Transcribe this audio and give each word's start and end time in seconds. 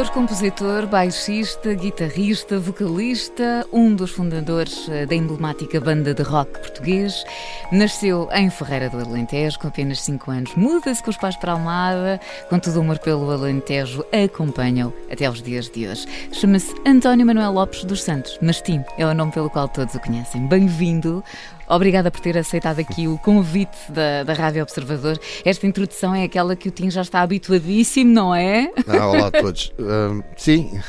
Cantor, 0.00 0.14
compositor, 0.14 0.86
baixista, 0.86 1.74
guitarrista, 1.74 2.58
vocalista, 2.58 3.66
um 3.70 3.94
dos 3.94 4.10
fundadores 4.10 4.88
eh, 4.88 5.04
da 5.04 5.14
emblemática 5.14 5.78
banda 5.78 6.14
de 6.14 6.22
rock 6.22 6.58
português. 6.58 7.22
Nasceu 7.70 8.26
em 8.32 8.48
Ferreira 8.48 8.88
do 8.88 8.98
Alentejo, 8.98 9.58
com 9.58 9.68
apenas 9.68 10.00
5 10.00 10.30
anos. 10.30 10.54
Muda-se 10.54 11.02
com 11.02 11.10
os 11.10 11.18
pais 11.18 11.36
para 11.36 11.52
Almada, 11.52 12.18
com 12.48 12.58
todo 12.58 12.76
o 12.76 12.80
amor 12.80 12.98
pelo 13.00 13.30
Alentejo, 13.30 14.02
acompanha-o 14.10 14.90
até 15.12 15.26
aos 15.26 15.42
dias 15.42 15.68
de 15.68 15.86
hoje. 15.86 16.06
Chama-se 16.32 16.74
António 16.86 17.26
Manuel 17.26 17.52
Lopes 17.52 17.84
dos 17.84 18.02
Santos, 18.02 18.38
mas 18.40 18.62
Tim 18.62 18.82
é 18.96 19.04
o 19.04 19.12
nome 19.12 19.32
pelo 19.32 19.50
qual 19.50 19.68
todos 19.68 19.94
o 19.94 20.00
conhecem. 20.00 20.46
Bem-vindo 20.46 21.22
Obrigada 21.70 22.10
por 22.10 22.20
ter 22.20 22.36
aceitado 22.36 22.80
aqui 22.80 23.06
o 23.06 23.16
convite 23.18 23.78
da, 23.90 24.24
da 24.24 24.32
Rádio 24.32 24.60
Observador. 24.60 25.16
Esta 25.44 25.68
introdução 25.68 26.12
é 26.12 26.24
aquela 26.24 26.56
que 26.56 26.66
o 26.66 26.70
Tim 26.72 26.90
já 26.90 27.00
está 27.00 27.20
habituadíssimo, 27.20 28.12
não 28.12 28.34
é? 28.34 28.72
Ah, 28.88 29.06
olá 29.06 29.28
a 29.28 29.30
todos. 29.30 29.72
Uh, 29.78 30.20
sim. 30.36 30.80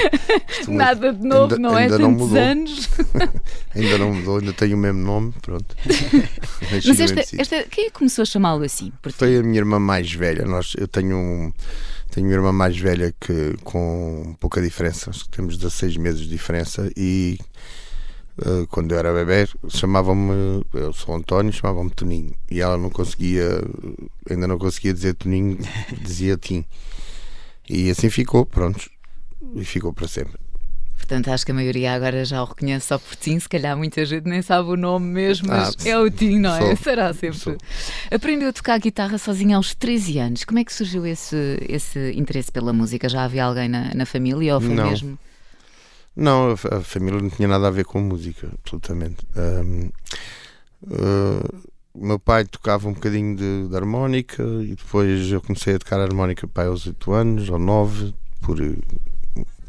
Nada 0.66 1.12
de 1.12 1.26
novo, 1.26 1.54
ainda, 1.54 1.58
não 1.58 1.78
é? 1.78 1.82
Ainda 1.82 1.98
não 1.98 2.12
mudou. 2.12 2.38
anos. 2.38 2.88
ainda 3.76 3.98
não 3.98 4.14
mudou, 4.14 4.38
ainda 4.38 4.54
tenho 4.54 4.78
o 4.78 4.80
mesmo 4.80 5.00
nome, 5.00 5.34
pronto. 5.42 5.76
Mas 6.72 7.00
esta, 7.00 7.20
esta, 7.20 7.62
quem 7.64 7.84
é 7.84 7.86
que 7.88 7.98
começou 7.98 8.22
a 8.22 8.26
chamá-lo 8.26 8.64
assim? 8.64 8.90
Foi 9.10 9.36
a 9.36 9.42
minha 9.42 9.58
irmã 9.58 9.78
mais 9.78 10.10
velha. 10.10 10.46
Nós, 10.46 10.72
eu 10.78 10.88
tenho 10.88 11.18
um, 11.18 11.52
tenho 12.10 12.26
uma 12.26 12.32
irmã 12.32 12.50
mais 12.50 12.78
velha 12.78 13.14
que 13.20 13.56
com 13.62 14.34
pouca 14.40 14.62
diferença, 14.62 15.10
temos 15.30 15.58
16 15.58 15.98
meses 15.98 16.20
de 16.20 16.28
diferença 16.28 16.90
e 16.96 17.38
quando 18.70 18.92
eu 18.92 18.98
era 18.98 19.12
bebê, 19.12 19.48
chamavam-me, 19.68 20.64
eu 20.72 20.92
sou 20.92 21.14
António, 21.14 21.52
chamavam-me 21.52 21.90
Toninho. 21.90 22.34
E 22.50 22.60
ela 22.60 22.76
não 22.76 22.90
conseguia, 22.90 23.62
ainda 24.28 24.46
não 24.46 24.58
conseguia 24.58 24.92
dizer 24.92 25.14
Toninho, 25.14 25.58
dizia 26.02 26.36
Tim. 26.36 26.64
E 27.68 27.90
assim 27.90 28.10
ficou, 28.10 28.44
pronto. 28.44 28.90
E 29.54 29.64
ficou 29.64 29.92
para 29.92 30.08
sempre. 30.08 30.38
Portanto, 30.96 31.28
acho 31.28 31.44
que 31.44 31.52
a 31.52 31.54
maioria 31.54 31.92
agora 31.92 32.24
já 32.24 32.42
o 32.42 32.46
reconhece 32.46 32.86
só 32.86 32.98
por 32.98 33.14
Tim, 33.14 33.38
se 33.38 33.48
calhar 33.48 33.76
muita 33.76 34.04
gente 34.06 34.26
nem 34.26 34.40
sabe 34.40 34.70
o 34.70 34.76
nome 34.76 35.06
mesmo, 35.06 35.48
mas 35.48 35.76
ah, 35.84 35.88
é 35.88 35.98
o 35.98 36.10
Tim, 36.10 36.38
não 36.38 36.56
é? 36.56 36.60
Sou, 36.60 36.76
Será 36.76 37.12
sempre. 37.12 37.38
Sou. 37.38 37.56
Aprendeu 38.10 38.48
a 38.48 38.52
tocar 38.52 38.78
guitarra 38.78 39.18
sozinho 39.18 39.54
aos 39.54 39.74
13 39.74 40.18
anos. 40.18 40.44
Como 40.44 40.58
é 40.58 40.64
que 40.64 40.72
surgiu 40.72 41.06
esse, 41.06 41.58
esse 41.68 42.12
interesse 42.12 42.50
pela 42.50 42.72
música? 42.72 43.06
Já 43.06 43.24
havia 43.24 43.44
alguém 43.44 43.68
na, 43.68 43.94
na 43.94 44.06
família 44.06 44.54
ou 44.54 44.60
foi 44.62 44.74
não. 44.74 44.88
mesmo? 44.88 45.18
Não, 46.16 46.52
a, 46.52 46.80
família 46.80 47.20
não 47.20 47.28
tinha 47.28 47.48
nada 47.48 47.66
a 47.66 47.70
ver 47.70 47.84
com 47.84 48.00
música, 48.00 48.48
absolutamente. 48.60 49.26
Um, 49.36 49.90
uh, 50.84 51.68
o 51.92 52.06
meu 52.06 52.18
pai 52.18 52.44
tocava 52.44 52.88
um 52.88 52.92
bocadinho 52.92 53.36
de, 53.36 53.68
de, 53.68 53.76
harmónica 53.76 54.42
e 54.42 54.76
depois 54.76 55.30
eu 55.30 55.40
comecei 55.40 55.74
a 55.74 55.78
tocar 55.78 56.00
harmónica 56.00 56.46
pai 56.46 56.66
aos 56.66 56.86
8 56.86 57.12
anos 57.12 57.48
ou 57.48 57.58
9, 57.58 58.14
por, 58.40 58.58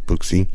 porque 0.06 0.26
sim, 0.26 0.48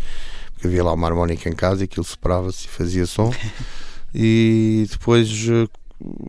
porque 0.52 0.69
havia 0.69 0.84
lá 0.84 0.92
uma 0.92 1.08
harmónica 1.08 1.48
em 1.48 1.55
casa 1.55 1.82
e 1.82 1.84
aquilo 1.84 2.04
separava-se 2.04 2.66
e 2.66 2.69
fazia 2.69 3.06
som. 3.06 3.32
e 4.15 4.86
depois, 4.91 5.28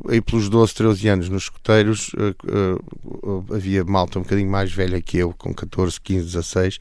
aí 0.10 0.22
pelos 0.22 0.50
12, 0.50 0.74
13 0.74 1.08
anos 1.08 1.30
nos 1.30 1.44
escuteiros, 1.44 2.12
uh, 2.14 2.80
uh, 3.28 3.54
havia 3.54 3.84
malta 3.84 4.18
um 4.18 4.24
bocadinho 4.24 4.50
mais 4.50 4.74
velha 4.74 5.00
que 5.00 5.20
eu, 5.20 5.36
com 5.38 5.54
14, 5.54 6.02
15, 6.02 6.26
16 6.26 6.80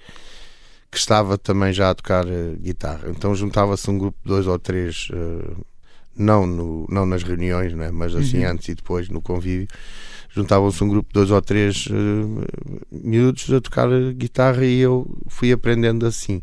que 0.91 0.99
estava 0.99 1.39
também 1.39 1.73
já 1.73 1.91
a 1.91 1.95
tocar 1.95 2.27
uh, 2.27 2.57
guitarra. 2.61 3.09
Então 3.11 3.35
juntava-se 3.35 3.89
um 3.91 3.97
grupo 3.97 4.19
de 4.23 4.29
dois 4.29 4.47
ou 4.47 4.59
três, 4.59 5.09
uh, 5.11 5.65
não, 6.17 6.47
no, 6.47 6.87
não 6.91 7.07
nas 7.07 7.23
reuniões, 7.23 7.73
né, 7.73 7.91
mas 7.93 8.15
assim 8.15 8.45
uhum. 8.45 8.51
antes 8.51 8.69
e 8.69 8.75
depois 8.75 9.09
no 9.09 9.21
convívio. 9.21 9.69
Juntavam-se 10.33 10.83
um 10.85 10.89
grupo 10.89 11.09
de 11.09 11.15
dois 11.15 11.31
ou 11.31 11.41
três 11.41 11.87
uh, 11.87 12.77
miúdos 12.91 13.53
a 13.53 13.61
tocar 13.61 13.89
guitarra 14.15 14.65
e 14.65 14.81
eu 14.81 15.07
fui 15.29 15.53
aprendendo 15.53 16.07
assim. 16.07 16.43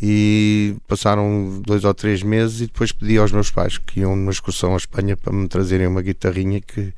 E 0.00 0.76
passaram 0.86 1.60
dois 1.64 1.84
ou 1.84 1.92
três 1.92 2.22
meses 2.22 2.60
e 2.60 2.66
depois 2.66 2.92
pedi 2.92 3.18
aos 3.18 3.32
meus 3.32 3.50
pais 3.50 3.78
que 3.78 4.00
iam 4.00 4.14
numa 4.14 4.30
excursão 4.30 4.74
à 4.74 4.76
Espanha 4.76 5.16
para 5.16 5.32
me 5.32 5.48
trazerem 5.48 5.88
uma 5.88 6.02
guitarrinha 6.02 6.60
que 6.60 6.92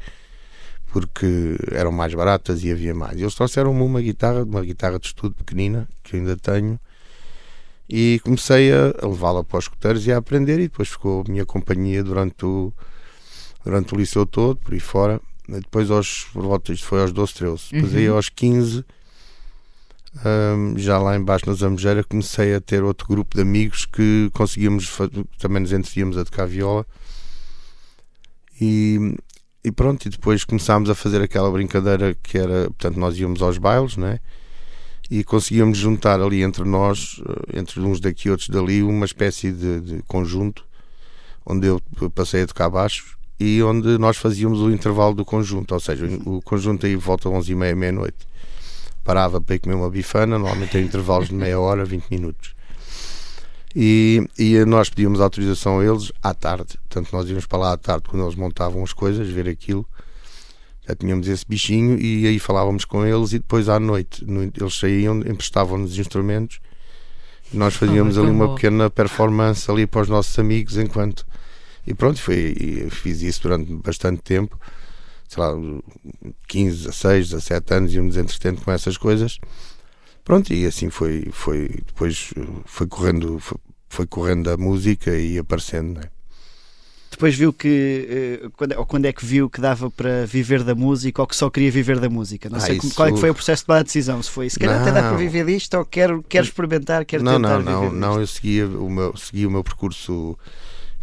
porque 0.92 1.56
eram 1.72 1.92
mais 1.92 2.14
baratas 2.14 2.62
e 2.64 2.70
havia 2.70 2.94
mais. 2.94 3.18
Eles 3.18 3.34
trouxeram-me 3.34 3.82
uma 3.82 4.00
guitarra, 4.00 4.42
uma 4.42 4.62
guitarra 4.62 4.98
de 4.98 5.06
estudo 5.06 5.34
pequenina, 5.34 5.88
que 6.02 6.16
eu 6.16 6.20
ainda 6.20 6.36
tenho, 6.36 6.78
e 7.88 8.20
comecei 8.22 8.72
a, 8.72 8.94
levá-la 9.06 9.42
para 9.42 9.58
os 9.58 9.64
escuteiros 9.64 10.06
e 10.06 10.12
a 10.12 10.18
aprender, 10.18 10.60
e 10.60 10.68
depois 10.68 10.88
ficou 10.88 11.24
a 11.26 11.30
minha 11.30 11.44
companhia 11.44 12.04
durante 12.04 12.44
o, 12.44 12.72
durante 13.64 13.94
o 13.94 13.96
liceu 13.96 14.24
todo, 14.24 14.56
por 14.56 14.72
aí 14.72 14.80
fora. 14.80 15.20
E 15.48 15.54
depois, 15.54 15.90
aos, 15.90 16.24
por 16.32 16.42
volta, 16.42 16.72
isto 16.72 16.86
foi 16.86 17.00
aos 17.00 17.12
12, 17.12 17.34
13. 17.34 17.62
Depois, 17.72 17.92
uhum. 17.92 17.98
aí 17.98 18.06
aos 18.06 18.28
15, 18.28 18.84
um, 20.24 20.78
já 20.78 20.98
lá 20.98 21.16
embaixo 21.16 21.46
na 21.48 21.54
Zambujeira, 21.54 22.04
comecei 22.04 22.54
a 22.54 22.60
ter 22.60 22.82
outro 22.82 23.08
grupo 23.08 23.34
de 23.36 23.42
amigos 23.42 23.86
que 23.86 24.30
conseguíamos, 24.32 24.96
também 25.38 25.60
nos 25.60 25.72
entendíamos 25.72 26.16
a 26.16 26.24
tocar 26.24 26.46
viola. 26.46 26.86
E, 28.60 29.16
e 29.62 29.70
pronto, 29.70 30.06
e 30.06 30.08
depois 30.08 30.44
começámos 30.44 30.88
a 30.88 30.94
fazer 30.94 31.20
aquela 31.20 31.50
brincadeira 31.50 32.14
que 32.14 32.38
era, 32.38 32.64
portanto, 32.64 32.98
nós 32.98 33.18
íamos 33.18 33.42
aos 33.42 33.58
bailes, 33.58 33.96
né? 33.96 34.18
E 35.10 35.24
conseguíamos 35.24 35.76
juntar 35.76 36.20
ali 36.20 36.42
entre 36.42 36.64
nós, 36.64 37.20
eh, 37.28 37.58
entre 37.58 37.80
uns 37.80 38.00
daqui 38.00 38.28
e 38.28 38.30
outros 38.30 38.48
dali, 38.48 38.82
uma 38.82 39.04
espécie 39.04 39.52
de, 39.52 39.80
de 39.80 40.02
conjunto 40.04 40.64
onde 41.44 41.66
eu 41.66 41.80
passei 42.14 42.42
a 42.42 42.46
tocar 42.46 42.70
baixo 42.70 43.18
e 43.38 43.62
onde 43.62 43.98
nós 43.98 44.18
fazíamos 44.18 44.60
o 44.60 44.70
intervalo 44.70 45.14
do 45.14 45.24
conjunto, 45.24 45.72
ou 45.72 45.80
seja, 45.80 46.06
o 46.26 46.40
conjunto 46.42 46.86
aí 46.86 46.94
volta 46.94 47.28
às 47.28 47.34
11 47.34 47.52
e 47.52 47.54
meia, 47.54 47.74
meia-noite. 47.74 48.28
Parava 49.02 49.40
para 49.40 49.54
ir 49.54 49.58
comer 49.58 49.74
uma 49.74 49.90
bifana, 49.90 50.38
normalmente 50.38 50.76
em 50.76 50.84
intervalos 50.84 51.28
de 51.28 51.34
meia 51.34 51.58
hora, 51.58 51.84
20 51.84 52.10
minutos. 52.10 52.54
E, 53.74 54.26
e 54.38 54.64
nós 54.64 54.90
pedíamos 54.90 55.20
autorização 55.20 55.78
a 55.78 55.84
eles 55.84 56.12
à 56.22 56.34
tarde. 56.34 56.78
Portanto, 56.88 57.12
nós 57.12 57.28
íamos 57.28 57.46
para 57.46 57.58
lá 57.58 57.72
à 57.72 57.76
tarde 57.76 58.04
quando 58.08 58.24
eles 58.24 58.34
montavam 58.34 58.82
as 58.82 58.92
coisas, 58.92 59.28
ver 59.28 59.48
aquilo. 59.48 59.86
Já 60.86 60.94
tínhamos 60.96 61.28
esse 61.28 61.44
bichinho 61.46 61.98
e 62.00 62.26
aí 62.26 62.38
falávamos 62.38 62.84
com 62.84 63.06
eles. 63.06 63.32
E 63.32 63.38
depois 63.38 63.68
à 63.68 63.78
noite 63.78 64.24
eles 64.26 64.74
saíam, 64.74 65.20
emprestavam-nos 65.20 65.96
instrumentos. 65.98 66.60
E 67.52 67.56
nós 67.56 67.74
fazíamos 67.74 68.18
ali 68.18 68.30
uma 68.30 68.54
pequena 68.54 68.90
performance 68.90 69.70
ali 69.70 69.86
para 69.86 70.02
os 70.02 70.08
nossos 70.08 70.36
amigos 70.38 70.76
enquanto. 70.76 71.24
E 71.86 71.94
pronto, 71.94 72.20
foi, 72.20 72.88
fiz 72.90 73.22
isso 73.22 73.42
durante 73.42 73.72
bastante 73.74 74.20
tempo. 74.22 74.58
Sei 75.28 75.40
lá, 75.42 75.52
15, 76.48 76.76
16, 76.86 77.30
17 77.30 77.74
anos 77.74 77.94
íamos 77.94 78.16
entretendo 78.16 78.60
com 78.62 78.72
essas 78.72 78.96
coisas. 78.96 79.38
Pronto, 80.24 80.52
e 80.52 80.66
assim 80.66 80.90
foi, 80.90 81.28
foi 81.32 81.68
depois 81.86 82.32
foi 82.64 82.86
correndo, 82.86 83.38
foi, 83.38 83.58
foi 83.88 84.06
correndo 84.06 84.50
a 84.50 84.56
música 84.56 85.16
e 85.16 85.38
aparecendo, 85.38 86.00
é? 86.00 86.10
Depois 87.10 87.34
viu 87.34 87.52
que, 87.52 88.40
eh, 88.42 88.48
quando, 88.56 88.78
ou 88.78 88.86
quando 88.86 89.04
é 89.04 89.12
que 89.12 89.24
viu 89.26 89.50
que 89.50 89.60
dava 89.60 89.90
para 89.90 90.24
viver 90.26 90.62
da 90.62 90.76
música 90.76 91.20
ou 91.20 91.26
que 91.26 91.34
só 91.34 91.50
queria 91.50 91.70
viver 91.70 91.98
da 91.98 92.08
música? 92.08 92.48
Não 92.48 92.58
ah, 92.58 92.60
sei 92.60 92.76
isso... 92.76 92.94
qual 92.94 93.08
é 93.08 93.12
que 93.12 93.18
foi 93.18 93.30
o 93.30 93.34
processo 93.34 93.62
de 93.62 93.66
tomar 93.66 93.80
a 93.80 93.82
decisão. 93.82 94.22
Se 94.22 94.30
foi, 94.30 94.48
se 94.48 94.58
calhar 94.58 94.80
até 94.80 94.92
dá 94.92 95.02
para 95.02 95.16
viver 95.16 95.44
disto 95.44 95.74
ou 95.76 95.84
quero, 95.84 96.24
quero 96.28 96.46
experimentar, 96.46 97.04
quero 97.04 97.24
não, 97.24 97.34
tentar 97.34 97.58
não, 97.58 97.90
não, 97.90 97.92
não, 97.92 98.20
eu 98.20 98.26
seguia 98.26 98.66
o 98.66 98.88
meu, 98.88 99.14
seguia 99.16 99.48
o 99.48 99.50
meu 99.50 99.64
percurso, 99.64 100.38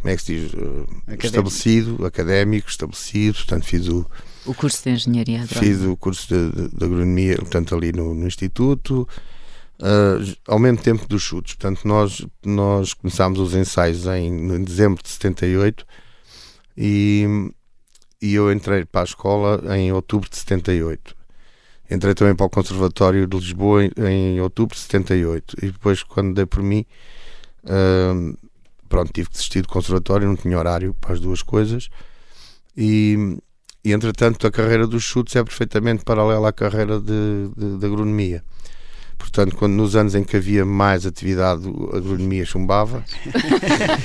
como 0.02 0.14
é 0.14 0.16
que 0.16 0.24
se 0.24 0.36
diz, 0.36 0.54
eh, 0.54 0.58
académico. 0.58 1.26
estabelecido, 1.26 2.06
académico, 2.06 2.70
estabelecido, 2.70 3.36
portanto 3.36 3.66
fiz 3.66 3.88
o, 3.90 4.06
o 4.48 4.54
curso 4.54 4.84
de 4.84 4.92
Engenharia 4.92 5.42
Agrónoma. 5.42 5.68
Fiz 5.68 5.84
o 5.84 5.98
curso 5.98 6.28
de, 6.28 6.52
de, 6.52 6.76
de 6.76 6.86
Agronomia, 6.86 7.36
portanto, 7.36 7.76
ali 7.76 7.92
no, 7.92 8.14
no 8.14 8.26
Instituto, 8.26 9.08
uh, 9.80 10.38
ao 10.48 10.58
mesmo 10.58 10.80
tempo 10.80 11.08
dos 11.08 11.22
chutes. 11.22 11.56
Portanto, 11.56 11.88
nós, 11.88 12.26
nós 12.44 12.94
começámos 12.94 13.40
os 13.40 13.54
ensaios 13.54 14.06
em, 14.08 14.28
em 14.28 14.64
dezembro 14.64 15.04
de 15.04 15.10
78 15.10 15.86
e, 16.78 17.52
e 18.22 18.34
eu 18.34 18.52
entrei 18.52 18.86
para 18.86 19.02
a 19.02 19.04
escola 19.04 19.62
em 19.78 19.92
outubro 19.92 20.30
de 20.30 20.38
78. 20.38 21.16
Entrei 21.90 22.14
também 22.14 22.36
para 22.36 22.46
o 22.46 22.50
Conservatório 22.50 23.26
de 23.26 23.38
Lisboa 23.38 23.86
em, 23.86 23.92
em 24.08 24.42
outubro 24.42 24.76
de 24.76 24.82
78 24.82 25.58
e 25.62 25.72
depois, 25.72 26.04
quando 26.04 26.34
dei 26.34 26.46
por 26.46 26.62
mim, 26.62 26.86
uh, 27.64 28.38
pronto, 28.90 29.12
tive 29.14 29.28
que 29.28 29.34
desistir 29.34 29.62
do 29.62 29.70
Conservatório, 29.70 30.28
não 30.28 30.36
tinha 30.36 30.58
horário 30.58 30.94
para 30.94 31.14
as 31.14 31.20
duas 31.20 31.42
coisas. 31.42 31.90
E, 32.76 33.38
e 33.88 33.94
entretanto 33.94 34.46
a 34.46 34.52
carreira 34.52 34.86
dos 34.86 35.02
chutes 35.02 35.34
é 35.38 35.42
perfeitamente 35.42 36.04
paralela 36.04 36.50
à 36.50 36.52
carreira 36.52 37.00
de, 37.00 37.50
de, 37.56 37.78
de 37.78 37.86
agronomia. 37.86 38.44
Portanto, 39.18 39.56
quando 39.56 39.76
nos 39.76 39.96
anos 39.96 40.14
em 40.14 40.26
que 40.26 40.36
havia 40.36 40.66
mais 40.66 41.06
atividade, 41.06 41.64
a 41.94 41.98
agronomia 41.98 42.46
chumbava. 42.46 43.06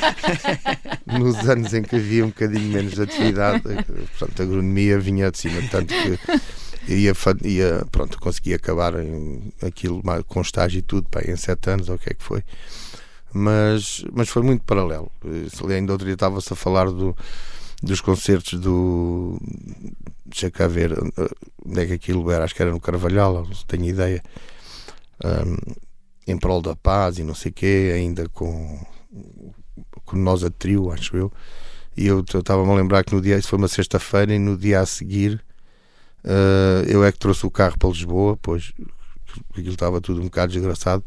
nos 1.18 1.36
anos 1.48 1.74
em 1.74 1.82
que 1.82 1.96
havia 1.96 2.24
um 2.24 2.28
bocadinho 2.28 2.72
menos 2.72 2.92
de 2.92 3.02
atividade, 3.02 3.60
portanto, 3.60 4.40
a 4.40 4.42
agronomia 4.44 5.00
vinha 5.00 5.32
de 5.32 5.38
cima. 5.38 5.60
Tanto 5.68 5.92
que 5.92 6.92
ia, 6.92 7.12
ia 7.42 7.84
pronto, 7.90 8.20
consegui 8.20 8.54
acabar 8.54 8.94
em 9.00 9.52
aquilo 9.60 10.00
com 10.28 10.40
estágio 10.40 10.78
e 10.78 10.82
tudo, 10.82 11.08
pá, 11.08 11.22
em 11.22 11.34
sete 11.34 11.70
anos, 11.70 11.88
ou 11.88 11.96
o 11.96 11.98
que 11.98 12.10
é 12.10 12.14
que 12.14 12.22
foi. 12.22 12.44
Mas, 13.34 14.04
mas 14.12 14.28
foi 14.28 14.44
muito 14.44 14.62
paralelo. 14.62 15.10
Ainda 15.68 15.90
outro 15.90 16.04
dia 16.04 16.14
estava-se 16.14 16.52
a 16.52 16.56
falar 16.56 16.84
do, 16.84 17.16
dos 17.82 18.00
concertos 18.00 18.60
do. 18.60 19.40
Deixa 20.24 20.50
cá 20.50 20.66
ver 20.66 20.96
onde 21.66 21.80
é 21.80 21.86
que 21.86 21.92
aquilo 21.92 22.30
era, 22.30 22.44
acho 22.44 22.54
que 22.54 22.62
era 22.62 22.70
no 22.70 22.80
Carvalhal, 22.80 23.44
não 23.44 23.50
tenho 23.66 23.84
ideia 23.84 24.22
um, 25.24 25.56
em 26.26 26.38
prol 26.38 26.62
da 26.62 26.74
paz 26.76 27.18
e 27.18 27.24
não 27.24 27.34
sei 27.34 27.50
o 27.50 27.54
quê, 27.54 27.92
ainda 27.94 28.28
com, 28.28 28.80
com 30.04 30.16
nós 30.16 30.42
a 30.44 30.50
trio, 30.50 30.90
acho 30.90 31.16
eu. 31.16 31.32
E 31.96 32.06
eu 32.06 32.20
estava-me 32.20 32.70
a 32.70 32.74
lembrar 32.74 33.04
que 33.04 33.14
no 33.14 33.20
dia, 33.20 33.36
isso 33.36 33.48
foi 33.48 33.58
uma 33.58 33.68
sexta-feira, 33.68 34.34
e 34.34 34.38
no 34.38 34.56
dia 34.56 34.80
a 34.80 34.86
seguir 34.86 35.44
uh, 36.24 36.88
eu 36.88 37.04
é 37.04 37.12
que 37.12 37.18
trouxe 37.18 37.44
o 37.44 37.50
carro 37.50 37.78
para 37.78 37.90
Lisboa, 37.90 38.38
pois 38.40 38.72
aquilo 39.50 39.74
estava 39.74 40.00
tudo 40.00 40.20
um 40.20 40.24
bocado 40.24 40.52
desgraçado. 40.52 41.04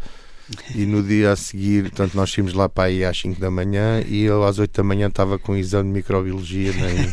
E 0.76 0.86
no 0.86 1.02
dia 1.02 1.32
a 1.32 1.36
seguir, 1.36 1.84
portanto, 1.84 2.14
nós 2.14 2.32
fomos 2.32 2.54
lá 2.54 2.70
para 2.70 2.86
aí 2.86 3.04
às 3.04 3.20
5 3.20 3.40
da 3.40 3.50
manhã 3.50 4.02
e 4.08 4.22
eu 4.24 4.44
às 4.44 4.60
8 4.60 4.78
da 4.78 4.84
manhã 4.84 5.08
estava 5.08 5.40
com 5.40 5.54
um 5.54 5.58
exame 5.58 5.90
de 5.90 5.96
microbiologia. 5.96 6.72
em... 6.72 7.12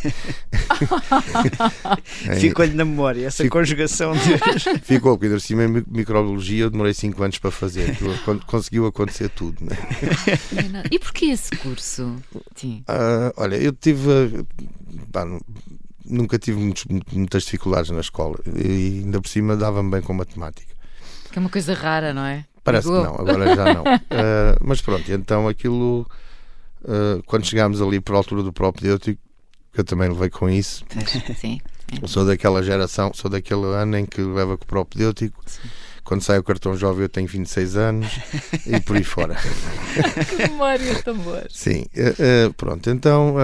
Ficou-lhe 2.38 2.74
na 2.74 2.84
memória 2.84 3.26
essa 3.26 3.42
Fico... 3.42 3.56
conjugação 3.56 4.12
de. 4.12 4.20
Ficou, 4.84 5.16
porque 5.16 5.26
ainda 5.26 5.40
cima 5.40 5.64
em 5.64 5.82
microbiologia 5.88 6.64
eu 6.64 6.70
demorei 6.70 6.92
5 6.92 7.22
anos 7.22 7.38
para 7.38 7.50
fazer. 7.50 7.96
Conseguiu 8.46 8.86
acontecer 8.86 9.30
tudo. 9.30 9.64
Né? 9.64 9.76
E 10.90 10.98
porquê 10.98 11.26
esse 11.26 11.56
curso? 11.56 12.16
Sim. 12.54 12.84
Uh, 12.88 13.32
olha, 13.36 13.56
eu 13.56 13.72
tive. 13.72 14.44
Pá, 15.10 15.24
nunca 16.04 16.38
tive 16.38 16.58
muitos, 16.58 16.84
muitas 17.12 17.44
dificuldades 17.44 17.90
na 17.90 18.00
escola 18.00 18.38
e 18.46 19.00
ainda 19.02 19.20
por 19.20 19.28
cima 19.28 19.56
dava-me 19.56 19.90
bem 19.90 20.02
com 20.02 20.12
matemática. 20.12 20.72
Que 21.30 21.38
é 21.38 21.40
uma 21.40 21.48
coisa 21.48 21.72
rara, 21.72 22.12
não 22.12 22.26
é? 22.26 22.44
Parece 22.64 22.86
que 22.86 22.94
não, 22.94 23.14
agora 23.14 23.56
já 23.56 23.74
não. 23.74 23.82
Uh, 23.82 24.56
mas 24.62 24.80
pronto, 24.80 25.10
então 25.10 25.48
aquilo, 25.48 26.06
uh, 26.82 27.22
quando 27.26 27.44
chegámos 27.44 27.82
ali 27.82 28.00
por 28.00 28.14
altura 28.14 28.42
do 28.42 28.52
próprio 28.52 28.84
Deutico, 28.84 29.20
que 29.72 29.80
eu 29.80 29.84
também 29.84 30.08
levei 30.08 30.30
com 30.30 30.48
isso. 30.48 30.84
Sim. 31.36 31.60
Eu 32.00 32.08
sou 32.08 32.24
daquela 32.24 32.62
geração, 32.62 33.12
sou 33.14 33.30
daquele 33.30 33.66
ano 33.66 33.98
em 33.98 34.06
que 34.06 34.22
leva 34.22 34.56
com 34.56 34.64
o 34.64 34.66
próprio 34.66 34.98
Deutico. 34.98 35.42
Quando 36.04 36.22
sai 36.22 36.38
o 36.38 36.42
cartão 36.42 36.76
jovem 36.76 37.02
eu 37.02 37.08
tenho 37.08 37.28
26 37.28 37.76
anos 37.76 38.08
e 38.66 38.80
por 38.80 38.96
aí 38.96 39.04
fora. 39.04 39.36
que 40.28 40.36
memórias 40.36 41.02
tão 41.02 41.16
boas. 41.16 41.52
Sim, 41.52 41.86
uh, 41.96 42.52
pronto, 42.54 42.88
então 42.90 43.36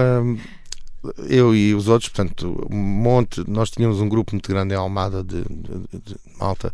eu 1.29 1.55
e 1.55 1.73
os 1.73 1.87
outros, 1.87 2.09
portanto, 2.09 2.67
um 2.69 2.77
monte, 2.77 3.43
nós 3.49 3.69
tínhamos 3.69 4.01
um 4.01 4.09
grupo 4.09 4.33
muito 4.33 4.49
grande 4.49 4.73
em 4.73 4.77
Almada 4.77 5.23
de, 5.23 5.43
de, 5.43 5.99
de 6.03 6.15
Malta 6.37 6.73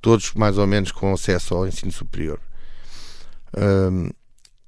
todos 0.00 0.32
mais 0.34 0.58
ou 0.58 0.66
menos 0.66 0.92
com 0.92 1.12
acesso 1.12 1.54
ao 1.54 1.66
ensino 1.66 1.92
superior. 1.92 2.40
Um, 3.56 4.10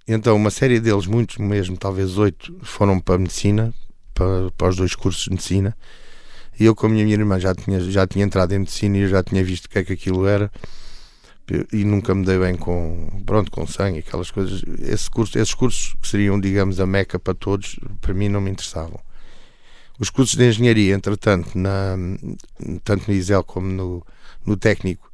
então, 0.06 0.34
uma 0.34 0.50
série 0.50 0.80
deles, 0.80 1.06
muitos 1.06 1.36
mesmo, 1.36 1.76
talvez 1.76 2.18
oito, 2.18 2.56
foram 2.62 2.98
para 2.98 3.14
a 3.14 3.18
medicina, 3.18 3.72
para, 4.12 4.50
para 4.56 4.68
os 4.68 4.76
dois 4.76 4.94
cursos 4.94 5.24
de 5.24 5.30
medicina. 5.30 5.76
E 6.58 6.64
eu, 6.64 6.74
com 6.74 6.86
a 6.86 6.88
minha 6.88 7.04
irmã, 7.04 7.38
já 7.38 7.54
tinha, 7.54 7.80
já 7.80 8.06
tinha 8.06 8.24
entrado 8.24 8.52
em 8.52 8.58
medicina 8.58 8.98
e 8.98 9.08
já 9.08 9.22
tinha 9.22 9.42
visto 9.42 9.66
o 9.66 9.68
que 9.68 9.78
é 9.78 9.84
que 9.84 9.92
aquilo 9.92 10.26
era. 10.26 10.50
E 11.72 11.84
nunca 11.84 12.14
me 12.14 12.24
dei 12.24 12.38
bem 12.38 12.54
com, 12.54 13.22
pronto, 13.24 13.50
com 13.50 13.66
sangue, 13.66 14.00
aquelas 14.00 14.30
coisas. 14.30 14.62
Esse 14.80 15.10
curso, 15.10 15.38
esses 15.38 15.54
cursos 15.54 15.94
que 16.00 16.06
seriam, 16.06 16.40
digamos, 16.40 16.78
a 16.80 16.86
meca 16.86 17.18
para 17.18 17.34
todos, 17.34 17.78
para 18.00 18.14
mim 18.14 18.28
não 18.28 18.40
me 18.40 18.50
interessavam. 18.50 19.00
Os 19.98 20.10
cursos 20.10 20.36
de 20.36 20.48
engenharia, 20.48 20.94
entretanto, 20.94 21.56
na, 21.56 21.96
tanto 22.84 23.08
no 23.08 23.14
ISEL 23.14 23.44
como 23.44 23.66
no, 23.66 24.06
no 24.44 24.56
técnico, 24.56 25.09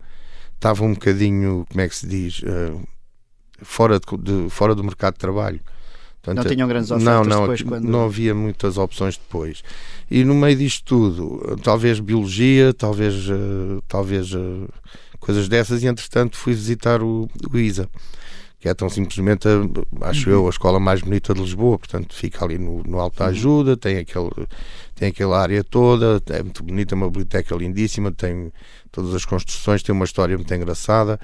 estava 0.57 0.85
um 0.85 0.95
bocadinho, 0.95 1.65
como 1.69 1.81
é 1.81 1.89
que 1.89 1.95
se 1.95 2.07
diz, 2.07 2.43
uh, 2.43 2.81
fora, 3.63 4.01
de, 4.01 4.17
de, 4.19 4.51
fora 4.51 4.75
do 4.75 4.83
mercado 4.83 5.15
de 5.15 5.21
trabalho. 5.21 5.61
Portanto, 6.21 6.45
não 6.45 6.53
tinham 6.53 6.69
grandes 6.69 6.91
ofertas 6.91 7.15
não, 7.15 7.25
não, 7.25 7.41
depois 7.43 7.63
quando... 7.63 7.85
Não 7.85 8.05
havia 8.05 8.35
muitas 8.35 8.79
opções 8.79 9.17
depois. 9.17 9.63
E 10.11 10.25
no 10.25 10.35
meio 10.35 10.57
disto 10.57 10.85
tudo, 10.85 11.57
talvez 11.63 12.01
biologia, 12.01 12.75
talvez, 12.75 13.29
uh, 13.29 13.81
talvez 13.87 14.33
uh, 14.33 14.69
coisas 15.21 15.49
dessas, 15.49 15.83
e 15.83 15.87
entretanto 15.87 16.37
fui 16.37 16.53
visitar 16.53 17.01
o, 17.01 17.29
o 17.49 17.59
ISA, 17.59 17.89
que 18.59 18.69
é 18.69 18.75
tão 18.75 18.89
simplesmente, 18.89 19.47
acho 20.01 20.29
uhum. 20.29 20.35
eu, 20.35 20.47
a 20.47 20.51
escola 20.51 20.81
mais 20.81 21.01
bonita 21.01 21.33
de 21.33 21.41
Lisboa, 21.41 21.79
portanto 21.79 22.15
fica 22.15 22.45
ali 22.45 22.59
no, 22.59 22.83
no 22.83 22.99
Alto 22.99 23.19
da 23.19 23.27
uhum. 23.27 23.31
Ajuda, 23.31 23.77
tem, 23.77 23.99
aquele, 23.99 24.31
tem 24.97 25.09
aquela 25.09 25.39
área 25.39 25.63
toda, 25.63 26.21
é 26.31 26.43
muito 26.43 26.65
bonita, 26.65 26.95
uma 26.95 27.07
biblioteca 27.07 27.55
lindíssima, 27.55 28.11
tem 28.11 28.51
todas 28.91 29.15
as 29.15 29.27
construções, 29.27 29.83
tem 29.83 29.95
uma 29.95 30.07
história 30.07 30.37
muito 30.37 30.53
engraçada. 30.53 31.21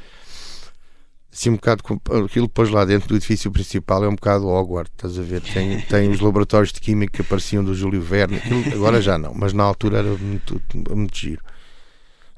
Assim, 1.33 1.49
um 1.49 1.55
bocado 1.55 1.83
aquilo 2.27 2.47
depois 2.47 2.69
lá 2.69 2.85
dentro 2.85 3.09
do 3.09 3.17
edifício 3.17 3.51
principal 3.51 4.05
é 4.05 4.09
um 4.09 4.15
bocado 4.15 4.47
Hogwarts, 4.47 4.93
estás 4.95 5.19
a 5.19 5.23
ver? 5.23 5.41
Tem, 5.41 5.81
tem 5.81 6.11
os 6.11 6.21
laboratórios 6.21 6.71
de 6.71 6.81
química 6.81 7.15
que 7.15 7.23
apareciam 7.23 7.65
do 7.65 7.75
Júlio 7.75 8.03
Verne, 8.03 8.37
aquilo, 8.37 8.75
agora 8.75 9.01
já 9.01 9.17
não, 9.17 9.33
mas 9.33 9.55
na 9.55 9.65
altura 9.65 10.01
era 10.01 10.11
muito, 10.19 10.61
muito 10.91 11.17
giro. 11.17 11.43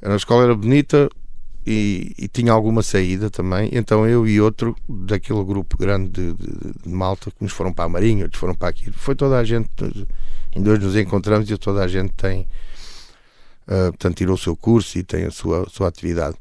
A 0.01 0.15
escola 0.15 0.45
era 0.45 0.55
bonita 0.55 1.11
e, 1.67 2.15
e, 2.17 2.29
tinha 2.29 2.53
alguma 2.53 2.83
saída 2.83 3.29
também, 3.29 3.71
então 3.73 4.07
eu 4.07 4.29
e 4.29 4.41
outro 4.41 4.77
daquele 4.89 5.43
grupo 5.43 5.77
grande 5.77 6.11
de, 6.11 6.35
de, 6.35 6.73
de 6.85 6.89
malta 6.89 7.33
que 7.33 7.45
uns 7.45 7.53
foram 7.53 7.73
para 7.73 7.87
a 7.87 7.89
Marinha, 7.89 8.25
outros 8.25 8.39
foram 8.39 8.55
para 8.55 8.69
aqui, 8.69 8.93
foi 8.93 9.17
toda 9.17 9.39
a 9.39 9.43
gente, 9.43 9.69
em 10.55 10.62
dois 10.62 10.79
nos 10.79 10.97
encontramos 10.97 11.51
e 11.51 11.56
toda 11.59 11.83
a 11.83 11.89
gente 11.89 12.12
tem 12.12 12.47
uh, 13.69 13.91
portanto 13.91 14.17
tirou 14.17 14.35
o 14.35 14.39
seu 14.39 14.56
curso 14.56 14.99
e 14.99 15.03
tem 15.03 15.25
a 15.25 15.31
sua, 15.31 15.62
a 15.62 15.71
sua 15.71 15.89
atividade. 15.89 16.37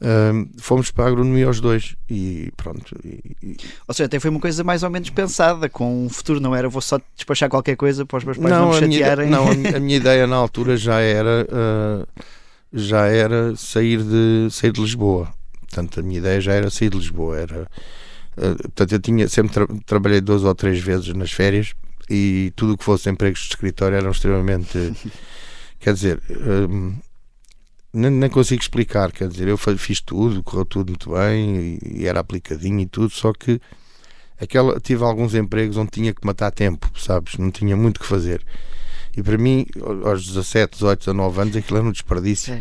Uh, 0.00 0.50
fomos 0.58 0.90
para 0.90 1.04
a 1.04 1.08
agronomia 1.08 1.46
aos 1.46 1.60
dois 1.60 1.96
e 2.10 2.52
pronto. 2.56 2.94
E, 3.04 3.36
e... 3.42 3.56
Ou 3.86 3.94
seja, 3.94 4.06
até 4.06 4.18
foi 4.20 4.28
uma 4.28 4.40
coisa 4.40 4.62
mais 4.62 4.82
ou 4.82 4.90
menos 4.90 5.08
pensada, 5.08 5.68
com 5.68 6.04
um 6.04 6.08
futuro, 6.08 6.40
não 6.40 6.54
era 6.54 6.68
vou 6.68 6.82
só 6.82 7.00
despachar 7.16 7.48
qualquer 7.48 7.76
coisa 7.76 8.04
para 8.04 8.18
os 8.18 8.24
meus 8.24 8.36
pais 8.36 8.50
não, 8.50 8.72
não 8.72 8.80
me 8.80 8.92
chatearem. 8.92 9.28
Minha, 9.30 9.38
não, 9.38 9.76
a 9.76 9.80
minha 9.80 9.96
ideia 9.96 10.26
na 10.26 10.36
altura 10.36 10.76
já 10.76 11.00
era 11.00 11.46
uh, 11.48 12.22
já 12.72 13.06
era 13.06 13.54
sair 13.56 14.02
de, 14.02 14.48
sair 14.50 14.72
de 14.72 14.80
Lisboa. 14.80 15.32
Portanto, 15.60 16.00
a 16.00 16.02
minha 16.02 16.18
ideia 16.18 16.40
já 16.40 16.52
era 16.52 16.70
sair 16.70 16.90
de 16.90 16.98
Lisboa. 16.98 17.38
Era, 17.38 17.68
uh, 18.36 18.56
portanto, 18.56 18.92
eu 18.92 18.98
tinha, 18.98 19.28
sempre 19.28 19.52
tra 19.54 19.66
trabalhei 19.86 20.20
duas 20.20 20.42
ou 20.42 20.54
três 20.54 20.80
vezes 20.80 21.14
nas 21.14 21.32
férias 21.32 21.72
e 22.08 22.52
tudo 22.56 22.74
o 22.74 22.78
que 22.78 22.84
fosse 22.84 23.08
empregos 23.08 23.40
de 23.40 23.48
escritório 23.48 23.96
eram 23.96 24.10
extremamente 24.10 24.78
Quer 25.84 25.92
dizer, 25.92 26.22
hum, 26.30 26.96
nem, 27.92 28.10
nem, 28.10 28.30
consigo 28.30 28.62
explicar. 28.62 29.12
Quer 29.12 29.28
dizer, 29.28 29.48
eu 29.48 29.58
fiz 29.58 30.00
tudo, 30.00 30.42
correu 30.42 30.64
tudo 30.64 30.88
muito 30.88 31.10
bem 31.10 31.78
e, 31.84 32.00
e 32.00 32.06
era 32.06 32.20
aplicadinho 32.20 32.80
e 32.80 32.86
tudo, 32.86 33.10
só 33.10 33.34
que 33.34 33.60
aquela, 34.40 34.80
tive 34.80 35.04
alguns 35.04 35.34
empregos 35.34 35.76
onde 35.76 35.90
tinha 35.90 36.14
que 36.14 36.26
matar 36.26 36.50
tempo, 36.50 36.90
sabes? 36.98 37.36
Não 37.36 37.50
tinha 37.50 37.76
muito 37.76 38.00
que 38.00 38.06
fazer. 38.06 38.42
E 39.14 39.22
para 39.22 39.36
mim, 39.36 39.66
aos 40.06 40.26
17, 40.26 40.72
18, 40.72 41.00
19 41.00 41.40
anos, 41.42 41.56
aquilo 41.56 41.78
era 41.78 41.86
um 41.86 41.92
desperdício. 41.92 42.58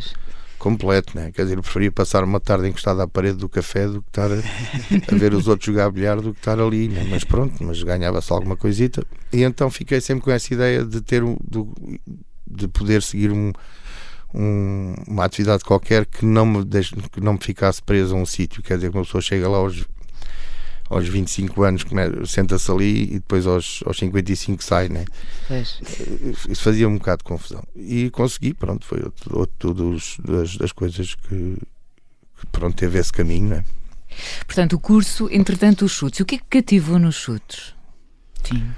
Completo, 0.64 1.18
né? 1.18 1.30
Quer 1.34 1.44
dizer, 1.44 1.58
eu 1.58 1.62
preferia 1.62 1.92
passar 1.92 2.24
uma 2.24 2.40
tarde 2.40 2.70
encostado 2.70 3.02
à 3.02 3.08
parede 3.08 3.38
do 3.38 3.50
café 3.50 3.86
do 3.86 4.02
que 4.02 4.08
estar 4.08 4.32
a, 4.32 4.36
a 4.36 5.16
ver 5.18 5.34
os 5.34 5.50
outros 5.50 5.66
jogar 5.66 5.92
bilhar 5.92 6.22
do 6.22 6.34
que 6.34 6.40
estar 6.40 6.58
ali, 6.58 6.88
né? 6.88 7.06
mas 7.10 7.26
pronto, 7.26 7.62
mas 7.62 7.84
ganhava-se 7.84 8.32
alguma 8.32 8.56
coisita. 8.56 9.06
E 9.34 9.44
então 9.44 9.70
fiquei 9.70 10.00
sempre 10.00 10.24
com 10.24 10.32
essa 10.32 10.54
ideia 10.54 10.86
de 10.86 11.02
ter 11.02 11.22
um, 11.22 11.36
de 12.48 12.70
poder 12.70 13.02
seguir 13.02 13.30
um, 13.30 13.52
um, 14.34 14.96
uma 15.06 15.26
atividade 15.26 15.66
qualquer 15.66 16.06
que 16.06 16.26
não 16.26 16.46
me, 16.46 16.64
deixe, 16.64 16.96
que 17.12 17.20
não 17.20 17.34
me 17.34 17.40
ficasse 17.42 17.84
preso 17.84 18.16
a 18.16 18.18
um 18.18 18.26
sítio. 18.26 18.64
Quer 18.64 18.76
dizer, 18.76 18.90
que 18.90 18.96
uma 18.96 19.04
pessoa 19.04 19.22
chega 19.22 19.50
lá 19.50 19.58
aos, 19.58 19.86
aos 20.90 21.08
25 21.08 21.64
anos, 21.64 21.86
senta-se 22.26 22.72
ali 22.72 23.04
e 23.04 23.14
depois 23.14 23.48
aos, 23.48 23.82
aos 23.86 23.98
55 23.98 24.64
sai, 24.64 24.90
né? 24.90 25.06
Pois. 25.48 25.80
Isso 26.50 26.62
fazia 26.62 26.88
um 26.88 26.98
bocado 26.98 27.20
de 27.20 27.24
confusão. 27.24 27.64
E 27.76 28.10
consegui, 28.10 28.54
pronto, 28.54 28.86
foi 28.86 29.02
outro, 29.04 29.40
outro 29.40 29.74
dos, 29.74 30.18
das, 30.24 30.58
das 30.58 30.72
coisas 30.72 31.16
que, 31.16 31.58
que, 32.40 32.48
pronto, 32.52 32.76
teve 32.76 33.00
esse 33.00 33.12
caminho, 33.12 33.50
né? 33.50 33.66
Portanto, 34.46 34.74
o 34.74 34.80
curso, 34.80 35.28
entretanto, 35.32 35.86
os 35.86 35.92
chutes. 35.92 36.20
O 36.20 36.26
que 36.26 36.36
é 36.36 36.38
que 36.38 36.46
cativou 36.46 37.00
nos 37.00 37.16
chutes? 37.16 37.74
Sim. 38.44 38.72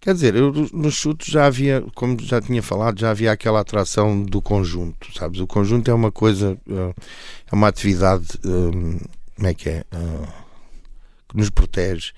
Quer 0.00 0.12
dizer, 0.12 0.34
eu, 0.34 0.52
nos 0.72 0.94
chutes 0.94 1.32
já 1.32 1.46
havia, 1.46 1.82
como 1.94 2.20
já 2.20 2.38
tinha 2.38 2.62
falado, 2.62 3.00
já 3.00 3.10
havia 3.10 3.32
aquela 3.32 3.60
atração 3.60 4.22
do 4.22 4.42
conjunto, 4.42 5.08
sabes? 5.16 5.40
O 5.40 5.46
conjunto 5.46 5.90
é 5.90 5.94
uma 5.94 6.12
coisa, 6.12 6.58
eh, 6.68 6.94
é 7.50 7.54
uma 7.54 7.68
atividade, 7.68 8.26
eh, 8.44 8.98
como 9.34 9.48
é 9.48 9.54
que 9.54 9.70
é? 9.70 9.84
Que 11.34 11.40
nos 11.40 11.50
protege, 11.50 12.12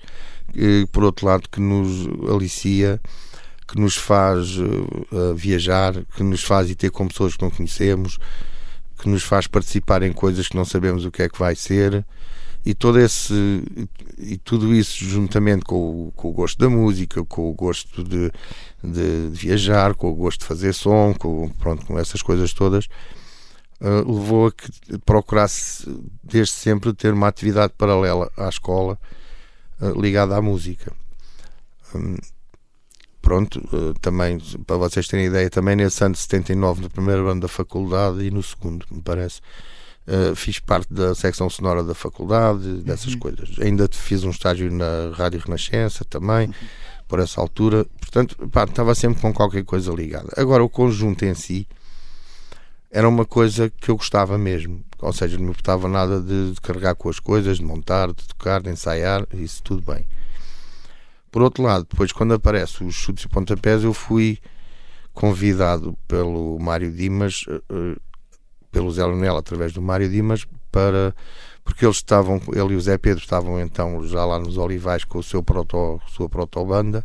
por 0.91 1.03
outro 1.03 1.25
lado, 1.25 1.49
que 1.49 1.59
nos 1.59 2.07
alicia, 2.31 3.01
que 3.67 3.79
nos 3.79 3.95
faz 3.95 4.57
uh, 4.57 5.35
viajar, 5.35 5.93
que 6.15 6.23
nos 6.23 6.43
faz 6.43 6.69
ir 6.69 6.75
ter 6.75 6.91
com 6.91 7.07
pessoas 7.07 7.35
que 7.35 7.43
não 7.43 7.49
conhecemos, 7.49 8.19
que 8.97 9.09
nos 9.09 9.23
faz 9.23 9.47
participar 9.47 10.03
em 10.03 10.13
coisas 10.13 10.47
que 10.47 10.55
não 10.55 10.63
sabemos 10.63 11.03
o 11.03 11.11
que 11.11 11.23
é 11.23 11.29
que 11.29 11.37
vai 11.37 11.55
ser. 11.55 12.05
E 12.65 12.73
todo 12.73 12.99
esse 12.99 13.63
e 14.17 14.37
tudo 14.37 14.73
isso 14.73 15.05
juntamente 15.05 15.63
com 15.63 16.07
o, 16.07 16.11
com 16.13 16.29
o 16.29 16.33
gosto 16.33 16.57
da 16.59 16.69
música, 16.69 17.23
com 17.23 17.49
o 17.49 17.53
gosto 17.53 18.03
de, 18.03 18.31
de, 18.83 19.29
viajar, 19.31 19.93
com 19.95 20.09
o 20.09 20.13
gosto 20.13 20.41
de 20.41 20.47
fazer 20.47 20.73
som, 20.73 21.13
com, 21.17 21.49
pronto, 21.49 21.85
com 21.85 21.97
essas 21.97 22.21
coisas 22.21 22.51
todas, 22.51 22.87
uh, 23.81 24.11
levou 24.11 24.47
a 24.47 24.51
que 24.51 24.97
procurasse 25.05 25.85
desde 26.23 26.53
sempre 26.53 26.93
ter 26.93 27.13
uma 27.13 27.27
atividade 27.27 27.73
paralela 27.77 28.31
à 28.37 28.49
escola 28.49 28.97
uh, 29.81 29.99
ligada 29.99 30.35
à 30.35 30.41
música. 30.41 30.91
Um, 31.95 32.15
pronto, 33.21 33.59
uh, 33.73 33.93
também 33.99 34.39
para 34.65 34.77
vocês 34.77 35.07
terem 35.07 35.27
ideia, 35.27 35.49
também 35.49 35.75
nesse 35.75 36.03
ano 36.03 36.13
de 36.13 36.19
79, 36.21 36.83
na 36.83 36.89
primeira 36.89 37.23
banda 37.23 37.41
da 37.41 37.47
faculdade 37.47 38.23
e 38.23 38.31
no 38.31 38.43
segundo, 38.43 38.85
me 38.91 39.01
parece 39.01 39.41
Uh, 40.09 40.33
fiz 40.33 40.57
parte 40.57 40.93
da 40.93 41.13
secção 41.13 41.49
sonora 41.49 41.83
da 41.83 41.93
faculdade, 41.93 42.81
dessas 42.81 43.11
uhum. 43.11 43.19
coisas. 43.19 43.49
Ainda 43.59 43.89
fiz 43.91 44.23
um 44.23 44.29
estágio 44.29 44.71
na 44.71 45.11
Rádio 45.13 45.41
Renascença 45.41 46.05
também, 46.05 46.47
uhum. 46.47 46.53
por 47.09 47.19
essa 47.19 47.41
altura. 47.41 47.85
Portanto, 47.99 48.37
pá, 48.47 48.63
estava 48.63 48.95
sempre 48.95 49.19
com 49.19 49.33
qualquer 49.33 49.65
coisa 49.65 49.91
ligada. 49.91 50.29
Agora, 50.37 50.63
o 50.63 50.69
conjunto 50.69 51.25
em 51.25 51.33
si 51.33 51.67
era 52.91 53.07
uma 53.07 53.25
coisa 53.25 53.69
que 53.69 53.89
eu 53.89 53.97
gostava 53.97 54.37
mesmo. 54.37 54.83
Ou 54.99 55.13
seja, 55.13 55.37
não 55.37 55.45
me 55.45 55.51
importava 55.51 55.87
nada 55.87 56.19
de, 56.21 56.53
de 56.53 56.61
carregar 56.61 56.95
com 56.95 57.09
as 57.09 57.19
coisas, 57.19 57.57
de 57.57 57.63
montar, 57.63 58.07
de 58.07 58.27
tocar, 58.27 58.61
de 58.61 58.69
ensaiar, 58.69 59.27
isso 59.33 59.61
tudo 59.63 59.81
bem. 59.81 60.07
Por 61.31 61.41
outro 61.41 61.63
lado, 61.63 61.85
depois, 61.89 62.11
quando 62.11 62.33
aparece 62.33 62.83
os 62.83 62.95
chutes 62.95 63.25
e 63.25 63.27
pontapés, 63.27 63.83
eu 63.83 63.93
fui 63.93 64.39
convidado 65.13 65.97
pelo 66.07 66.57
Mário 66.59 66.91
Dimas. 66.91 67.43
Uh, 67.47 67.99
pelo 68.71 68.91
Zé 68.91 69.03
Leonel 69.05 69.37
através 69.37 69.73
do 69.73 69.81
Mário 69.81 70.07
Dimas 70.09 70.45
para 70.71 71.15
porque 71.63 71.85
eles 71.85 71.97
estavam, 71.97 72.39
ele 72.53 72.73
e 72.73 72.75
o 72.77 72.81
Zé 72.81 72.97
Pedro 72.97 73.21
estavam 73.21 73.59
então 73.59 74.05
já 74.07 74.23
lá 74.23 74.39
nos 74.39 74.57
Olivais 74.57 75.03
com 75.03 75.17
o 75.17 75.23
seu 75.23 75.43
proto, 75.43 75.99
sua 76.07 76.29
protobanda. 76.29 77.03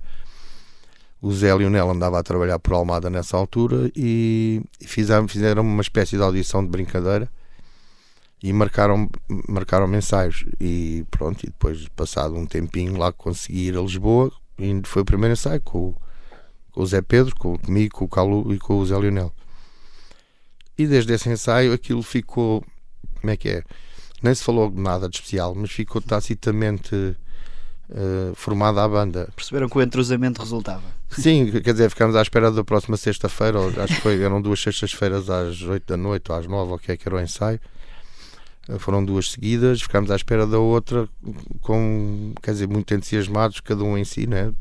O 1.22 1.32
Zé 1.32 1.54
Leonel 1.54 1.88
andava 1.88 2.18
a 2.18 2.22
trabalhar 2.22 2.58
por 2.58 2.72
Almada 2.72 3.08
nessa 3.08 3.36
altura 3.36 3.92
e, 3.94 4.60
fizeram, 4.80 5.28
fizeram 5.28 5.62
uma 5.62 5.80
espécie 5.80 6.16
de 6.16 6.22
audição 6.22 6.64
de 6.64 6.68
brincadeira 6.68 7.30
e 8.42 8.52
marcaram, 8.52 9.08
marcaram 9.48 9.94
ensaios. 9.94 10.44
E 10.60 11.06
pronto, 11.12 11.44
e 11.44 11.46
depois, 11.46 11.86
passado 11.94 12.34
um 12.34 12.44
tempinho, 12.44 12.98
lá 12.98 13.12
consegui 13.12 13.68
ir 13.68 13.78
a 13.78 13.80
Lisboa 13.80 14.32
e 14.58 14.82
foi 14.84 15.02
o 15.02 15.04
primeiro 15.04 15.34
ensaio 15.34 15.60
com, 15.60 15.94
com 16.72 16.82
o 16.82 16.86
Zé 16.86 17.00
Pedro, 17.00 17.32
com, 17.36 17.56
comigo, 17.56 17.94
com 17.94 18.04
o 18.04 18.08
Calu 18.08 18.52
e 18.52 18.58
com 18.58 18.78
o 18.78 18.84
Zé 18.84 18.98
Leonel. 18.98 19.32
E 20.76 20.88
desde 20.88 21.12
esse 21.12 21.30
ensaio 21.30 21.72
aquilo 21.72 22.02
ficou. 22.02 22.64
Como 23.20 23.30
é 23.30 23.36
que 23.36 23.48
é? 23.48 23.62
Nem 24.20 24.34
se 24.34 24.42
falou 24.42 24.72
nada 24.72 25.08
de 25.08 25.16
especial, 25.16 25.54
mas 25.54 25.70
ficou 25.70 26.02
tacitamente 26.02 26.96
uh, 26.96 28.34
formada 28.34 28.82
a 28.82 28.88
banda. 28.88 29.28
Perceberam 29.36 29.68
que 29.68 29.78
o 29.78 29.82
entrosamento 29.82 30.40
resultava? 30.40 31.01
Sim, 31.18 31.50
quer 31.50 31.72
dizer, 31.72 31.90
ficámos 31.90 32.16
à 32.16 32.22
espera 32.22 32.50
da 32.50 32.64
próxima 32.64 32.96
sexta-feira, 32.96 33.58
acho 33.82 33.94
que 33.94 34.00
foi, 34.00 34.22
eram 34.22 34.40
duas 34.40 34.60
sextas-feiras 34.60 35.28
às 35.28 35.60
oito 35.62 35.86
da 35.86 35.96
noite 35.96 36.30
ou 36.30 36.38
às 36.38 36.46
nove, 36.46 36.70
ou 36.70 36.76
o 36.76 36.78
que 36.78 36.92
é 36.92 36.96
que 36.96 37.06
era 37.06 37.16
o 37.16 37.20
ensaio. 37.20 37.60
Uh, 38.68 38.78
foram 38.78 39.04
duas 39.04 39.30
seguidas, 39.32 39.82
ficámos 39.82 40.10
à 40.10 40.16
espera 40.16 40.46
da 40.46 40.58
outra, 40.58 41.08
com, 41.60 42.32
quer 42.42 42.52
dizer, 42.52 42.68
muito 42.68 42.94
entusiasmados, 42.94 43.60
cada 43.60 43.82
um 43.82 43.98
em 43.98 44.04
si, 44.04 44.26
né? 44.26 44.52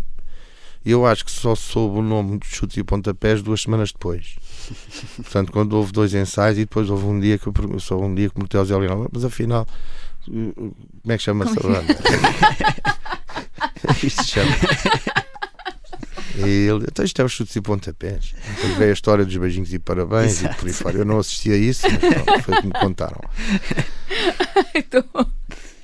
eu 0.84 1.05
acho 1.05 1.24
que 1.24 1.31
só 1.31 1.53
soube 1.53 2.00
o 2.00 2.01
nome 2.01 2.39
de 2.39 2.48
chutes 2.48 2.77
e 2.77 2.84
pontapés 2.84 3.41
duas 3.41 3.62
semanas 3.62 3.91
depois. 3.91 4.36
Portanto, 5.17 5.51
quando 5.51 5.74
houve 5.74 5.91
dois 5.91 6.13
ensaios 6.13 6.58
e 6.58 6.62
depois 6.62 6.89
houve 6.89 7.05
um 7.05 7.20
dia 7.20 7.38
que 7.38 7.48
eu 7.48 7.79
só 7.79 8.00
um 8.00 8.13
dia 8.13 8.29
que 8.29 8.39
me 8.39 8.48
ao 8.51 8.65
Zé 8.65 8.75
Leonel, 8.75 9.10
mas 9.12 9.24
afinal, 9.24 9.67
como 10.25 10.74
é 11.08 11.17
que 11.17 11.24
chama-se 11.24 11.58
a 11.60 11.62
banda? 11.62 11.98
isto 14.03 14.24
chama. 14.24 14.51
E 16.38 16.67
ele, 16.67 16.85
então 16.89 17.03
isto 17.03 17.21
é 17.21 17.25
os 17.25 17.31
chutes 17.31 17.55
e 17.55 17.61
pontapés. 17.61 18.33
Depois 18.55 18.77
veio 18.77 18.89
a 18.89 18.93
história 18.93 19.25
dos 19.25 19.35
beijinhos 19.35 19.73
e 19.73 19.79
parabéns 19.79 20.39
Exato. 20.39 20.53
e 20.53 20.57
por 20.57 20.67
aí 20.67 20.73
fora. 20.73 20.97
Eu 20.97 21.05
não 21.05 21.19
assisti 21.19 21.51
a 21.51 21.57
isso, 21.57 21.88
mas 21.89 22.00
pronto, 22.00 22.43
foi 22.43 22.57
o 22.57 22.61
que 22.61 22.67
me 22.67 22.73
contaram. 22.73 23.21
então, 24.75 25.03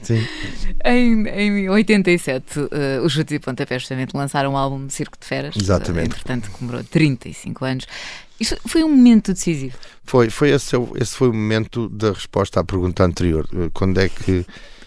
Sim. 0.01 0.25
Em, 0.85 1.27
em 1.27 1.69
87, 1.69 2.59
uh, 2.59 2.67
os 3.03 3.11
Chutes 3.11 3.35
e 3.35 3.39
Pontapés 3.39 3.81
justamente 3.81 4.15
lançaram 4.15 4.53
o 4.53 4.57
álbum 4.57 4.89
Circo 4.89 5.17
de 5.19 5.25
Feras. 5.25 5.55
Exatamente. 5.59 6.09
Uh, 6.09 6.13
entretanto, 6.13 6.51
comemorou 6.51 6.83
35 6.83 7.65
anos. 7.65 7.87
Isso 8.39 8.55
foi 8.67 8.83
um 8.83 8.89
momento 8.89 9.33
decisivo? 9.33 9.77
Foi, 10.03 10.29
foi 10.29 10.51
esse, 10.51 10.75
esse 10.95 11.15
foi 11.15 11.29
o 11.29 11.33
momento 11.33 11.89
da 11.89 12.11
resposta 12.11 12.59
à 12.59 12.63
pergunta 12.63 13.03
anterior. 13.03 13.47
Eh, 13.51 13.69
quando 13.73 13.99
é 13.99 14.07
que, 14.07 14.45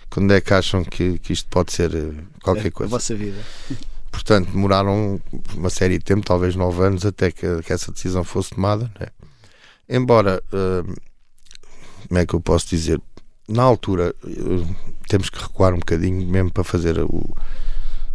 quando 0.09 0.33
é 0.33 0.41
que 0.41 0.55
acham 0.55 0.85
que, 0.85 1.19
que 1.19 1.33
isto 1.33 1.49
pode 1.49 1.73
ser 1.73 1.93
eh, 1.95 2.13
qualquer 2.43 2.69
é, 2.69 2.71
coisa? 2.71 2.95
A 2.95 2.97
vossa 2.97 3.15
vida. 3.15 3.39
Portanto, 4.11 4.51
demoraram 4.51 5.21
uma 5.55 5.71
série 5.71 5.99
de 5.99 6.05
tempo, 6.05 6.27
talvez 6.27 6.57
nove 6.57 6.83
anos, 6.85 7.07
até 7.07 7.31
que, 7.31 7.63
que 7.63 7.73
essa 7.73 7.93
decisão 7.93 8.25
fosse 8.25 8.51
tomada. 8.51 8.91
Né? 8.99 9.07
Embora, 9.89 10.43
uh, 10.53 10.95
como 12.09 12.19
é 12.19 12.27
que 12.27 12.35
eu 12.35 12.41
posso 12.41 12.69
dizer? 12.69 13.01
Na 13.49 13.63
altura, 13.63 14.15
uh, 14.25 14.77
temos 15.09 15.31
que 15.31 15.41
recuar 15.41 15.75
um 15.75 15.79
bocadinho 15.79 16.27
mesmo 16.27 16.53
para 16.53 16.65
fazer 16.65 16.99
o, 17.01 17.37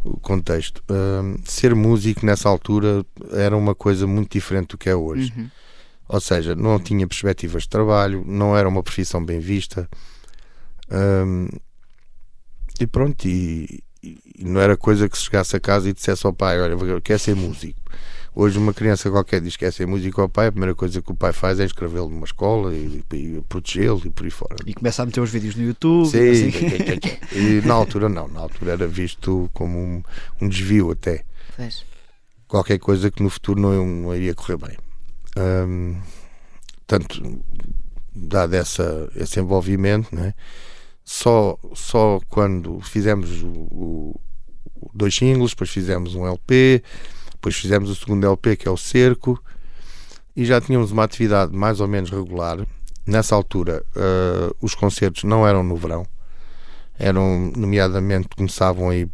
o 0.04 0.20
contexto. 0.20 0.84
Uh, 0.90 1.40
ser 1.46 1.74
músico 1.74 2.26
nessa 2.26 2.50
altura 2.50 3.06
era 3.32 3.56
uma 3.56 3.74
coisa 3.74 4.06
muito 4.06 4.32
diferente 4.32 4.70
do 4.70 4.78
que 4.78 4.90
é 4.90 4.96
hoje. 4.96 5.34
Uhum. 5.36 5.50
Ou 6.08 6.22
seja, 6.22 6.56
não 6.56 6.80
tinha 6.80 7.08
perspectivas 7.08 7.64
de 7.64 7.70
trabalho, 7.70 8.24
não 8.28 8.56
era 8.56 8.70
uma 8.70 8.84
profissão 8.84 9.26
bem 9.26 9.40
vista. 9.40 9.90
E 12.80 12.86
pronto, 12.86 13.28
e, 13.28 13.84
não 14.40 14.62
era 14.62 14.76
coisa 14.76 15.08
que 15.08 15.18
se 15.18 15.26
chegasse 15.26 15.56
a 15.56 15.60
casa 15.60 15.90
e 15.90 15.94
dissesse 15.94 16.26
ao 16.26 16.34
pai: 16.34 16.60
Olha, 16.60 17.02
quer 17.02 17.20
ser 17.20 17.36
músico. 17.36 17.80
Hoje, 18.38 18.60
uma 18.60 18.74
criança 18.74 19.10
qualquer 19.10 19.40
diz 19.40 19.56
que 19.56 19.64
quer 19.64 19.72
ser 19.72 19.88
músico 19.88 20.20
ao 20.20 20.28
pai, 20.28 20.48
a 20.48 20.52
primeira 20.52 20.76
coisa 20.76 21.02
que 21.02 21.10
o 21.10 21.16
pai 21.16 21.32
faz 21.32 21.58
é 21.58 21.64
inscrevê-lo 21.64 22.10
numa 22.10 22.26
escola 22.26 22.74
e, 22.74 23.02
e 23.14 23.42
protegê-lo 23.48 24.02
e 24.04 24.10
por 24.10 24.26
aí 24.26 24.30
fora. 24.30 24.58
E 24.66 24.74
começa 24.74 25.02
a 25.02 25.06
meter 25.06 25.22
os 25.22 25.30
vídeos 25.30 25.56
no 25.56 25.64
YouTube. 25.64 26.10
Sim, 26.10 26.30
assim. 26.30 26.52
e 27.32 27.66
na 27.66 27.74
altura 27.74 28.10
não, 28.10 28.28
na 28.28 28.42
altura 28.42 28.74
era 28.74 28.88
visto 28.88 29.50
como 29.54 29.80
um, 29.80 30.04
um 30.42 30.50
desvio 30.50 30.92
até. 30.92 31.24
Pois. 31.56 31.86
Qualquer 32.46 32.78
coisa 32.78 33.10
que 33.10 33.24
no 33.24 33.30
futuro 33.30 33.62
não, 33.62 33.86
não 33.86 34.14
iria 34.14 34.36
correr 34.36 34.58
bem. 34.58 34.78
Hum, 35.38 35.98
tanto 36.86 37.42
dado 38.14 38.54
essa, 38.54 39.10
esse 39.16 39.40
envolvimento, 39.40 40.14
né? 40.14 40.34
Só, 41.06 41.56
só 41.76 42.20
quando 42.28 42.82
fizemos 42.82 43.44
o, 43.44 43.48
o, 43.48 44.22
dois 44.92 45.16
singles, 45.16 45.52
depois 45.52 45.70
fizemos 45.70 46.16
um 46.16 46.26
LP, 46.26 46.84
depois 47.32 47.56
fizemos 47.56 47.92
o 47.92 47.96
segundo 47.96 48.26
LP, 48.26 48.58
que 48.58 48.68
é 48.68 48.72
o 48.72 48.76
Cerco, 48.76 49.42
e 50.36 50.44
já 50.44 50.60
tínhamos 50.60 50.92
uma 50.92 51.04
atividade 51.04 51.56
mais 51.56 51.80
ou 51.80 51.88
menos 51.88 52.10
regular. 52.10 52.66
Nessa 53.06 53.36
altura, 53.36 53.86
uh, 53.96 54.56
os 54.60 54.74
concertos 54.74 55.24
não 55.26 55.48
eram 55.48 55.64
no 55.64 55.76
verão, 55.76 56.08
eram, 56.98 57.52
nomeadamente, 57.56 58.30
começavam 58.36 58.90
aí 58.90 59.08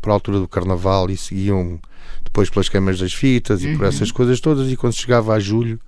por 0.00 0.10
altura 0.10 0.40
do 0.40 0.48
Carnaval 0.48 1.08
e 1.08 1.16
seguiam 1.16 1.78
depois 2.24 2.50
pelas 2.50 2.68
câmaras 2.68 2.98
das 2.98 3.12
fitas 3.14 3.62
e 3.62 3.74
por 3.74 3.82
uhum. 3.82 3.88
essas 3.88 4.10
coisas 4.10 4.40
todas. 4.40 4.68
E 4.68 4.76
quando 4.76 4.94
chegava 4.94 5.34
a 5.34 5.38
julho, 5.38 5.78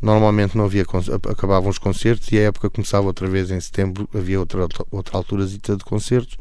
normalmente 0.00 0.56
não 0.56 0.64
havia 0.64 0.84
acabavam 1.30 1.68
os 1.68 1.78
concertos 1.78 2.30
e 2.32 2.38
a 2.38 2.42
época 2.42 2.70
começava 2.70 3.06
outra 3.06 3.28
vez 3.28 3.50
em 3.50 3.60
setembro, 3.60 4.08
havia 4.14 4.38
outra, 4.38 4.66
outra 4.90 5.16
altura 5.16 5.46
de 5.46 5.84
concertos 5.84 6.38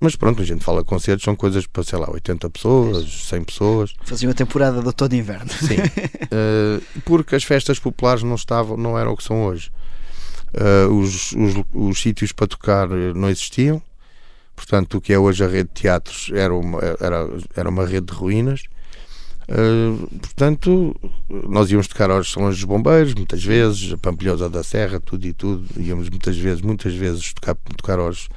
mas 0.00 0.16
pronto, 0.16 0.40
a 0.40 0.44
gente 0.44 0.64
fala 0.64 0.82
concertos, 0.82 1.24
são 1.24 1.36
coisas 1.36 1.66
para, 1.66 1.82
sei 1.82 1.98
lá, 1.98 2.10
80 2.10 2.48
pessoas, 2.48 3.28
100 3.28 3.44
pessoas. 3.44 3.94
Faziam 4.02 4.30
a 4.30 4.34
temporada 4.34 4.80
do 4.80 4.94
todo 4.94 5.14
inverno. 5.14 5.50
Sim. 5.52 5.76
uh, 5.76 6.82
porque 7.04 7.36
as 7.36 7.44
festas 7.44 7.78
populares 7.78 8.22
não 8.22 8.34
estavam, 8.34 8.78
não 8.78 8.98
eram 8.98 9.12
o 9.12 9.16
que 9.16 9.22
são 9.22 9.44
hoje. 9.44 9.70
Uh, 10.54 10.90
os, 10.94 11.32
os, 11.32 11.64
os 11.74 12.00
sítios 12.00 12.32
para 12.32 12.46
tocar 12.46 12.88
não 12.88 13.28
existiam. 13.28 13.82
Portanto, 14.56 14.96
o 14.96 15.00
que 15.02 15.12
é 15.12 15.18
hoje 15.18 15.44
a 15.44 15.46
rede 15.46 15.68
de 15.68 15.82
teatros 15.82 16.30
era 16.32 16.54
uma, 16.54 16.80
era, 16.98 17.28
era 17.54 17.68
uma 17.68 17.84
rede 17.84 18.06
de 18.06 18.14
ruínas. 18.14 18.62
Uh, 19.50 20.06
portanto, 20.18 20.94
nós 21.28 21.70
íamos 21.72 21.88
tocar 21.88 22.08
aos 22.08 22.30
salões 22.30 22.54
dos 22.54 22.64
bombeiros, 22.64 23.14
muitas 23.14 23.42
vezes, 23.42 23.92
a 23.92 23.98
Pampilhosa 23.98 24.48
da 24.48 24.62
Serra, 24.62 25.00
tudo 25.00 25.26
e 25.26 25.32
tudo. 25.32 25.66
Íamos 25.76 26.08
muitas 26.08 26.36
vezes, 26.36 26.62
muitas 26.62 26.94
vezes 26.94 27.32
tocar, 27.34 27.56
tocar 27.76 27.98
aos 27.98 28.28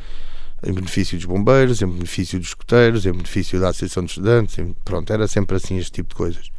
em 0.66 0.74
benefício 0.74 1.18
dos 1.18 1.26
bombeiros, 1.26 1.82
em 1.82 1.88
benefício 1.88 2.40
dos 2.40 2.50
escuteiros, 2.50 3.06
em 3.06 3.12
benefício 3.12 3.60
da 3.60 3.70
Associação 3.70 4.04
de 4.04 4.12
Estudantes, 4.12 4.58
em, 4.58 4.74
pronto, 4.86 5.12
era 5.12 5.28
sempre 5.28 5.58
assim 5.58 5.78
este 5.78 5.92
tipo 5.92 6.10
de 6.10 6.16
coisas. 6.16 6.50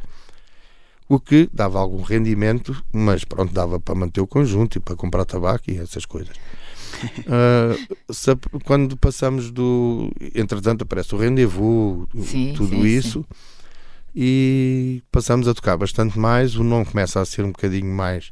O 1.09 1.19
que 1.19 1.49
dava 1.51 1.79
algum 1.79 2.01
rendimento, 2.01 2.75
mas 2.93 3.23
pronto, 3.23 3.53
dava 3.53 3.79
para 3.79 3.95
manter 3.95 4.21
o 4.21 4.27
conjunto 4.27 4.77
e 4.77 4.79
para 4.79 4.95
comprar 4.95 5.25
tabaco 5.25 5.69
e 5.69 5.77
essas 5.77 6.05
coisas. 6.05 6.35
uh, 7.27 8.59
quando 8.63 8.95
passamos 8.95 9.51
do. 9.51 10.11
Entretanto, 10.33 10.83
aparece 10.83 11.13
o 11.13 11.17
rendezvous, 11.17 12.07
sim, 12.23 12.53
tudo 12.55 12.69
sim, 12.69 12.85
isso. 12.85 13.19
Sim. 13.19 13.54
E 14.15 15.03
passamos 15.11 15.47
a 15.47 15.53
tocar 15.53 15.75
bastante 15.75 16.17
mais. 16.17 16.55
O 16.55 16.63
nome 16.63 16.85
começa 16.85 17.19
a 17.19 17.25
ser 17.25 17.43
um 17.43 17.51
bocadinho 17.51 17.93
mais. 17.93 18.31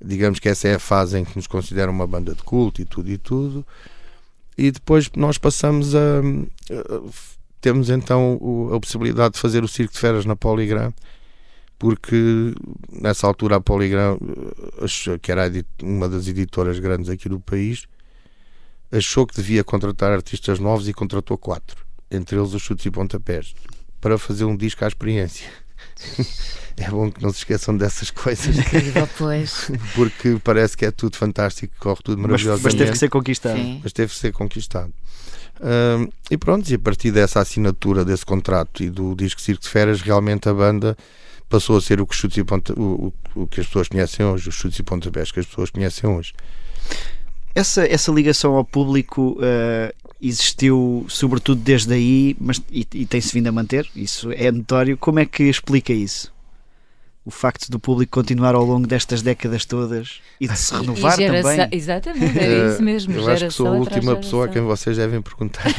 Digamos 0.00 0.38
que 0.38 0.48
essa 0.48 0.68
é 0.68 0.74
a 0.74 0.78
fase 0.78 1.18
em 1.18 1.24
que 1.24 1.36
nos 1.36 1.48
considera 1.48 1.90
uma 1.90 2.06
banda 2.06 2.34
de 2.34 2.42
culto 2.42 2.80
e 2.80 2.84
tudo 2.84 3.10
e 3.10 3.18
tudo. 3.18 3.66
E 4.56 4.70
depois 4.70 5.10
nós 5.16 5.36
passamos 5.36 5.94
a. 5.94 6.22
temos 7.60 7.90
então 7.90 8.38
a 8.72 8.78
possibilidade 8.78 9.34
de 9.34 9.40
fazer 9.40 9.64
o 9.64 9.68
Circo 9.68 9.92
de 9.92 9.98
Feras 9.98 10.24
na 10.24 10.36
Poligram, 10.36 10.92
porque 11.78 12.54
nessa 12.92 13.26
altura 13.26 13.56
a 13.56 13.60
Poligram, 13.60 14.16
que 15.20 15.32
era 15.32 15.50
uma 15.82 16.08
das 16.08 16.28
editoras 16.28 16.78
grandes 16.78 17.10
aqui 17.10 17.28
do 17.28 17.40
país, 17.40 17.86
achou 18.92 19.26
que 19.26 19.34
devia 19.34 19.64
contratar 19.64 20.12
artistas 20.12 20.58
novos 20.60 20.88
e 20.88 20.92
contratou 20.92 21.36
quatro, 21.36 21.84
entre 22.10 22.38
eles 22.38 22.54
os 22.54 22.62
chutes 22.62 22.86
e 22.86 22.90
pontapés 22.90 23.54
para 24.00 24.18
fazer 24.18 24.44
um 24.44 24.56
disco 24.56 24.84
à 24.84 24.88
experiência. 24.88 25.48
é 26.76 26.90
bom 26.90 27.10
que 27.10 27.22
não 27.22 27.30
se 27.30 27.38
esqueçam 27.38 27.76
dessas 27.76 28.10
coisas. 28.10 28.56
Incrível, 28.56 29.08
pois. 29.18 29.70
Porque 29.94 30.38
parece 30.42 30.76
que 30.76 30.84
é 30.84 30.90
tudo 30.90 31.16
fantástico, 31.16 31.74
corre 31.78 32.00
tudo 32.02 32.20
maravilhosamente. 32.22 32.64
Mas, 32.64 32.74
mas 32.74 32.78
teve 32.78 32.92
que 32.92 32.98
ser 32.98 33.08
conquistado. 33.08 33.56
Sim. 33.56 33.80
Mas 33.82 33.92
teve 33.92 34.12
que 34.12 34.18
ser 34.18 34.32
conquistado. 34.32 34.92
Uh, 35.60 36.10
e 36.30 36.38
pronto, 36.38 36.68
e 36.70 36.74
a 36.74 36.78
partir 36.78 37.10
dessa 37.10 37.40
assinatura 37.40 38.04
desse 38.04 38.24
contrato 38.24 38.82
e 38.82 38.88
do 38.88 39.14
disco 39.14 39.40
Circo 39.40 39.62
de 39.62 39.68
Feras, 39.68 40.00
realmente 40.00 40.48
a 40.48 40.54
banda 40.54 40.96
passou 41.50 41.76
a 41.76 41.80
ser 41.82 42.00
o 42.00 42.06
que, 42.06 42.14
chutes 42.14 42.38
e 42.38 42.44
ponta, 42.44 42.72
o, 42.80 43.12
o, 43.34 43.42
o 43.42 43.46
que 43.46 43.60
as 43.60 43.66
pessoas 43.66 43.88
conhecem 43.88 44.24
hoje, 44.24 44.48
os 44.48 44.54
chutes 44.54 44.78
e 44.78 44.82
pontapés 44.82 45.30
que 45.30 45.40
as 45.40 45.46
pessoas 45.46 45.68
conhecem 45.68 46.08
hoje. 46.08 46.32
Essa, 47.54 47.84
essa 47.84 48.10
ligação 48.10 48.54
ao 48.54 48.64
público 48.64 49.36
uh, 49.38 50.09
existiu 50.22 51.04
sobretudo 51.08 51.60
desde 51.60 51.94
aí 51.94 52.36
mas, 52.38 52.60
e, 52.70 52.86
e 52.94 53.06
tem-se 53.06 53.32
vindo 53.32 53.48
a 53.48 53.52
manter, 53.52 53.88
isso 53.94 54.30
é 54.32 54.50
notório. 54.50 54.96
Como 54.96 55.18
é 55.18 55.26
que 55.26 55.44
explica 55.44 55.92
isso? 55.92 56.32
o 57.24 57.30
facto 57.30 57.70
do 57.70 57.78
público 57.78 58.12
continuar 58.12 58.54
ao 58.54 58.64
longo 58.64 58.86
destas 58.86 59.20
décadas 59.20 59.66
todas 59.66 60.20
e 60.40 60.48
de 60.48 60.58
se 60.58 60.74
renovar 60.74 61.16
também. 61.16 61.68
Exatamente, 61.70 62.38
é 62.38 62.68
isso 62.68 62.82
mesmo. 62.82 63.14
Eu 63.14 63.28
acho 63.28 63.46
que 63.46 63.52
sou 63.52 63.68
a 63.68 63.72
última 63.72 64.16
pessoa 64.16 64.46
a 64.46 64.48
quem 64.48 64.62
vocês 64.62 64.96
devem 64.96 65.20
perguntar 65.20 65.64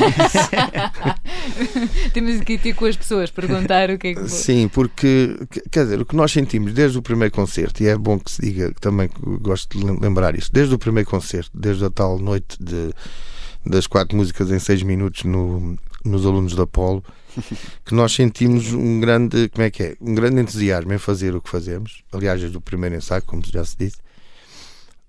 isso. 1.89 2.11
Temos 2.13 2.41
que 2.41 2.53
ir 2.53 2.59
ter 2.59 2.73
com 2.73 2.85
as 2.85 2.95
pessoas, 2.95 3.31
perguntar 3.31 3.89
o 3.89 3.97
que 3.97 4.09
é 4.09 4.13
que. 4.13 4.29
Sim, 4.29 4.67
porque, 4.67 5.35
quer 5.71 5.85
dizer, 5.85 5.99
o 5.99 6.05
que 6.05 6.15
nós 6.15 6.31
sentimos 6.31 6.73
desde 6.73 6.97
o 6.97 7.01
primeiro 7.01 7.33
concerto, 7.33 7.81
e 7.81 7.87
é 7.87 7.97
bom 7.97 8.19
que 8.19 8.31
se 8.31 8.41
diga 8.41 8.71
também, 8.79 9.09
gosto 9.41 9.77
de 9.77 9.83
lembrar 9.83 10.35
isso, 10.35 10.51
desde 10.53 10.75
o 10.75 10.77
primeiro 10.77 11.09
concerto, 11.09 11.49
desde 11.53 11.83
a 11.83 11.89
tal 11.89 12.19
noite 12.19 12.55
de, 12.59 12.93
das 13.65 13.87
quatro 13.87 14.17
músicas 14.17 14.51
em 14.51 14.59
seis 14.59 14.83
minutos 14.83 15.23
no, 15.23 15.77
nos 16.03 16.25
alunos 16.25 16.55
da 16.55 16.65
Polo 16.65 17.03
que 17.85 17.93
nós 17.93 18.13
sentimos 18.13 18.73
um 18.73 18.99
grande, 18.99 19.49
como 19.49 19.63
é 19.63 19.71
que 19.71 19.83
é? 19.83 19.95
Um 20.01 20.13
grande 20.13 20.41
entusiasmo 20.41 20.93
em 20.93 20.97
fazer 20.97 21.35
o 21.35 21.41
que 21.41 21.49
fazemos. 21.49 22.03
Aliás, 22.11 22.39
desde 22.39 22.57
o 22.57 22.61
primeiro 22.61 22.95
ensaio, 22.95 23.23
como 23.23 23.41
já 23.45 23.63
se 23.63 23.77
disse, 23.77 23.97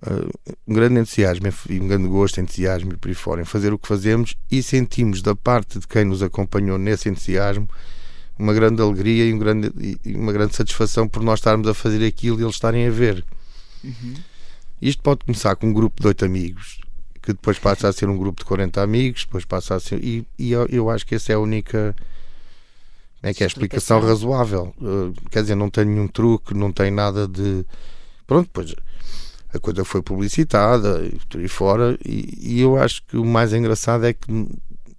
uh, 0.07 0.31
um 0.67 0.75
grande 0.75 1.01
entusiasmo 1.01 1.47
e 1.69 1.81
um 1.81 1.89
grande 1.89 2.09
gosto, 2.09 2.41
entusiasmo 2.41 2.93
e 2.93 2.97
por 2.97 3.09
aí 3.09 3.15
fora 3.15 3.43
em 3.43 3.45
fazer 3.45 3.73
o 3.73 3.79
que 3.79 3.89
fazemos 3.89 4.37
e 4.51 4.63
sentimos 4.63 5.21
da 5.23 5.35
parte 5.35 5.79
de 5.79 5.87
quem 5.87 6.05
nos 6.05 6.23
acompanhou 6.23 6.79
nesse 6.79 7.09
entusiasmo 7.09 7.69
uma 8.39 8.53
grande 8.53 8.81
alegria 8.81 9.27
e, 9.27 9.33
um 9.33 9.39
grande, 9.39 9.99
e 10.05 10.15
uma 10.15 10.33
grande 10.33 10.55
satisfação 10.55 11.07
por 11.07 11.23
nós 11.23 11.39
estarmos 11.39 11.69
a 11.69 11.75
fazer 11.75 12.05
aquilo 12.07 12.41
e 12.41 12.43
eles 12.43 12.55
estarem 12.55 12.87
a 12.87 12.91
ver. 12.91 13.25
Uhum. 13.85 14.15
Isto 14.81 15.03
pode 15.03 15.25
começar 15.25 15.55
com 15.55 15.69
um 15.69 15.73
grupo 15.73 16.01
de 16.01 16.09
oito 16.09 16.25
amigos 16.25 16.82
que 17.23 17.33
depois 17.33 17.59
passa 17.59 17.89
a 17.89 17.93
ser 17.93 18.09
um 18.09 18.19
grupo 18.19 18.41
de 18.41 18.47
40 18.47 18.83
amigos, 18.83 19.25
depois 19.25 19.45
passa 19.45 19.77
a 19.77 19.81
ser. 19.81 20.03
E, 20.03 20.27
e 20.37 20.51
eu, 20.51 20.67
eu, 20.67 20.91
acho 20.91 21.07
que 21.07 21.15
essa 21.15 21.33
é 21.33 21.37
a 21.37 21.39
única. 21.39 21.95
É 23.23 23.33
que 23.33 23.45
é 23.45 23.47
a 23.47 23.49
explicação, 23.49 24.01
razoável. 24.01 24.75
Uh, 24.81 25.15
quer 25.31 25.43
dizer, 25.43 25.55
não 25.55 25.71
tem 25.71 25.85
nenhum 25.85 26.09
truque, 26.09 26.53
não 26.53 26.73
tem 26.73 26.91
nada 26.91 27.29
de. 27.29 27.65
Pronto, 28.27 28.47
depois 28.47 28.75
a 29.55 29.59
coisa 29.61 29.85
foi 29.85 30.03
publicitada 30.03 31.05
e 31.05 31.19
por 31.29 31.41
aí 31.41 31.49
fora. 31.49 31.97
E, 32.05 32.57
e, 32.57 32.61
eu 32.61 32.77
acho 32.77 33.03
que 33.05 33.17
o 33.17 33.25
mais 33.25 33.53
engraçado 33.53 34.05
é 34.05 34.13
que 34.13 34.27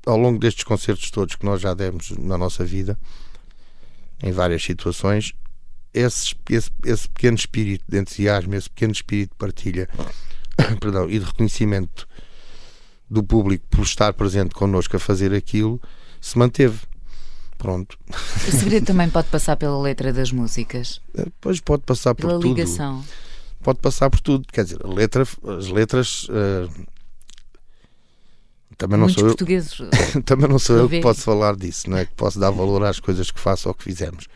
ao 0.06 0.18
longo 0.18 0.40
destes 0.40 0.64
concertos 0.64 1.12
todos 1.12 1.36
que 1.36 1.46
nós 1.46 1.60
já 1.60 1.74
demos 1.74 2.12
na 2.12 2.38
nossa 2.38 2.64
vida, 2.64 2.98
em 4.22 4.32
várias 4.32 4.64
situações, 4.64 5.34
esse, 5.94 6.36
esse, 6.50 6.70
esse 6.86 7.10
pequeno 7.10 7.36
espírito 7.36 7.84
de 7.88 8.00
entusiasmo, 8.00 8.56
esse 8.56 8.70
pequeno 8.70 8.94
espírito 8.94 9.32
de 9.32 9.38
partilha 9.38 9.90
perdão, 10.80 11.10
e 11.10 11.20
de 11.20 11.26
reconhecimento 11.26 12.08
do 13.14 13.24
público 13.24 13.66
por 13.70 13.84
estar 13.84 14.12
presente 14.14 14.56
connosco 14.56 14.98
a 14.98 15.00
fazer 15.00 15.34
aquilo 15.34 15.80
se 16.20 16.38
manteve. 16.38 16.80
Pronto. 17.58 17.98
O 18.10 18.52
segredo 18.52 18.88
também 18.88 19.10
pode 19.10 19.28
passar 19.30 19.56
pela 19.56 19.80
letra 19.80 20.12
das 20.12 20.32
músicas. 20.32 21.00
Eh, 21.18 21.28
pois 21.40 21.62
pode 21.62 21.84
passar 21.84 22.14
pela 22.14 22.34
por 22.34 22.42
tudo. 22.42 22.56
ligação. 22.56 23.04
Pode 23.62 23.80
passar 23.80 24.10
por 24.10 24.20
tudo. 24.20 24.46
Quer 24.52 24.66
dizer, 24.66 24.86
letra, 24.86 25.24
as 25.58 25.70
letras. 25.70 26.24
Uh, 26.26 26.70
também 28.78 28.98
não 28.98 29.06
Muitos 29.06 29.22
sou 29.22 29.30
portugueses 29.30 29.80
eu, 29.80 30.24
também 30.26 30.50
não 30.50 30.60
sou 30.60 30.76
eu 30.76 30.90
que 30.90 31.00
posso 31.00 31.22
falar 31.22 31.56
disso, 31.56 31.90
não 31.90 31.98
é? 31.98 32.06
Que 32.06 32.14
posso 32.16 32.40
dar 32.40 32.50
valor 32.50 32.84
às 32.84 33.00
coisas 33.00 33.32
que 33.32 33.40
faço 33.40 33.70
ou 33.70 33.74
que 33.74 33.84
fizemos. 33.84 34.28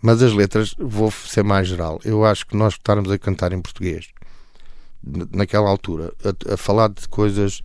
Mas 0.00 0.22
as 0.22 0.32
letras, 0.32 0.74
vou 0.78 1.10
ser 1.10 1.42
mais 1.42 1.68
geral. 1.68 2.00
Eu 2.04 2.24
acho 2.24 2.46
que 2.46 2.56
nós 2.56 2.74
estarmos 2.74 3.10
a 3.10 3.18
cantar 3.18 3.52
em 3.52 3.60
português 3.60 4.06
naquela 5.32 5.68
altura, 5.68 6.12
a, 6.24 6.54
a, 6.54 6.56
falar 6.56 6.88
de 6.88 7.06
coisas 7.08 7.62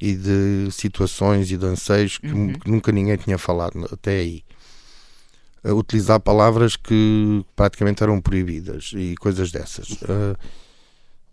e 0.00 0.14
de 0.14 0.70
situações 0.70 1.50
e 1.50 1.56
de 1.56 1.66
anseios 1.66 2.18
que, 2.18 2.26
uhum. 2.26 2.52
que 2.52 2.70
nunca 2.70 2.92
ninguém 2.92 3.16
tinha 3.16 3.38
falado 3.38 3.88
até 3.92 4.18
aí. 4.18 4.44
A 5.62 5.72
utilizar 5.72 6.20
palavras 6.20 6.76
que 6.76 7.44
praticamente 7.56 8.02
eram 8.02 8.20
proibidas 8.20 8.92
e 8.94 9.14
coisas 9.16 9.50
dessas. 9.50 9.92
Uh, 10.02 10.36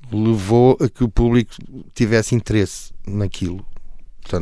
levou 0.10 0.78
a 0.80 0.88
que 0.88 1.04
o 1.04 1.10
público 1.10 1.54
tivesse 1.94 2.34
interesse 2.34 2.94
naquilo. 3.06 3.66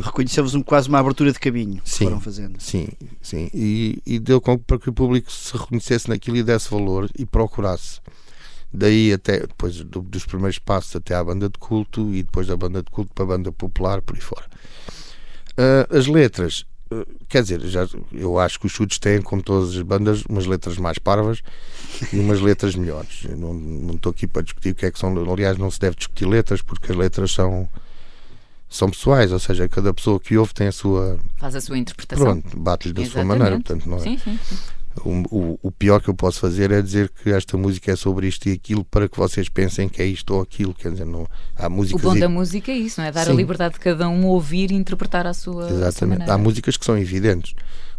Reconheceu-vos 0.02 0.54
um, 0.54 0.62
quase 0.62 0.88
uma 0.88 0.98
abertura 0.98 1.32
de 1.32 1.40
caminho 1.40 1.82
que 1.82 1.90
sim, 1.90 2.04
foram 2.04 2.20
fazendo. 2.20 2.60
Sim, 2.60 2.88
sim. 3.20 3.50
E, 3.52 4.00
e 4.06 4.18
deu 4.18 4.40
para 4.40 4.78
que 4.78 4.90
o 4.90 4.92
público 4.92 5.32
se 5.32 5.56
reconhecesse 5.56 6.08
naquilo 6.08 6.36
e 6.36 6.42
desse 6.42 6.70
valor 6.70 7.10
e 7.18 7.26
procurasse 7.26 8.00
daí 8.72 9.12
até 9.12 9.40
depois 9.40 9.76
do, 9.84 10.00
dos 10.00 10.24
primeiros 10.24 10.58
passos 10.58 10.94
até 10.96 11.14
à 11.14 11.22
banda 11.22 11.48
de 11.48 11.58
culto 11.58 12.14
e 12.14 12.22
depois 12.22 12.46
da 12.46 12.56
banda 12.56 12.82
de 12.82 12.90
culto 12.90 13.12
para 13.14 13.24
a 13.24 13.28
banda 13.28 13.52
popular 13.52 14.00
por 14.00 14.14
aí 14.16 14.22
fora 14.22 14.46
uh, 15.58 15.96
as 15.96 16.06
letras 16.06 16.64
uh, 16.92 17.06
quer 17.28 17.42
dizer 17.42 17.60
já, 17.62 17.86
eu 18.12 18.38
acho 18.38 18.60
que 18.60 18.66
os 18.66 18.72
chutes 18.72 18.98
têm 18.98 19.20
como 19.20 19.42
todas 19.42 19.76
as 19.76 19.82
bandas 19.82 20.22
umas 20.28 20.46
letras 20.46 20.76
mais 20.78 20.98
parvas 20.98 21.42
e 22.12 22.18
umas 22.18 22.40
letras 22.40 22.74
melhores 22.74 23.24
eu 23.28 23.36
não, 23.36 23.52
não 23.52 23.94
estou 23.94 24.10
aqui 24.10 24.26
para 24.26 24.42
discutir 24.42 24.70
o 24.70 24.74
que 24.74 24.86
é 24.86 24.90
que 24.90 24.98
são 24.98 25.16
aliás 25.32 25.58
não 25.58 25.70
se 25.70 25.80
deve 25.80 25.96
discutir 25.96 26.26
letras 26.26 26.62
porque 26.62 26.92
as 26.92 26.96
letras 26.96 27.32
são 27.32 27.68
são 28.70 28.88
pessoais, 28.88 29.32
ou 29.32 29.38
seja, 29.40 29.68
cada 29.68 29.92
pessoa 29.92 30.20
que 30.20 30.38
ouve 30.38 30.54
tem 30.54 30.68
a 30.68 30.72
sua. 30.72 31.18
Faz 31.38 31.56
a 31.56 31.60
sua 31.60 31.76
interpretação. 31.76 32.40
Pronto, 32.40 32.56
bate-lhe 32.56 32.94
da 32.94 33.02
Exatamente. 33.02 33.26
sua 33.26 33.36
maneira, 33.36 33.56
portanto, 33.56 33.88
não 33.88 33.96
é? 33.96 34.00
Sim, 34.00 34.16
sim, 34.16 34.38
sim. 34.44 34.56
O, 35.04 35.58
o, 35.62 35.70
pior 35.70 36.02
que 36.02 36.08
eu 36.08 36.14
posso 36.14 36.40
fazer 36.40 36.70
é 36.70 36.82
dizer 36.82 37.08
que 37.08 37.30
esta 37.30 37.56
música 37.56 37.90
é 37.90 37.96
sobre 37.96 38.26
isto 38.26 38.48
e 38.48 38.52
aquilo 38.52 38.84
para 38.84 39.08
que 39.08 39.16
vocês 39.16 39.48
pensem 39.48 39.88
que 39.88 40.02
é 40.02 40.04
isto 40.04 40.34
ou 40.34 40.42
aquilo. 40.42 40.74
Quer 40.74 40.92
dizer, 40.92 41.06
não, 41.06 41.26
há 41.56 41.68
músicas. 41.68 42.02
O 42.02 42.06
bom 42.06 42.16
e... 42.16 42.20
da 42.20 42.28
música 42.28 42.70
é 42.70 42.76
isso, 42.76 43.00
não 43.00 43.06
é? 43.06 43.12
Dar 43.12 43.24
Sim. 43.24 43.32
a 43.32 43.34
liberdade 43.34 43.74
de 43.74 43.80
cada 43.80 44.08
um 44.08 44.26
ouvir 44.26 44.70
e 44.70 44.74
interpretar 44.74 45.26
a 45.26 45.32
sua. 45.32 45.70
Exatamente. 45.70 46.22
A 46.22 46.26
sua 46.26 46.34
há 46.34 46.38
músicas 46.38 46.76
que 46.76 46.84
são 46.84 46.98
evidentes, 46.98 47.54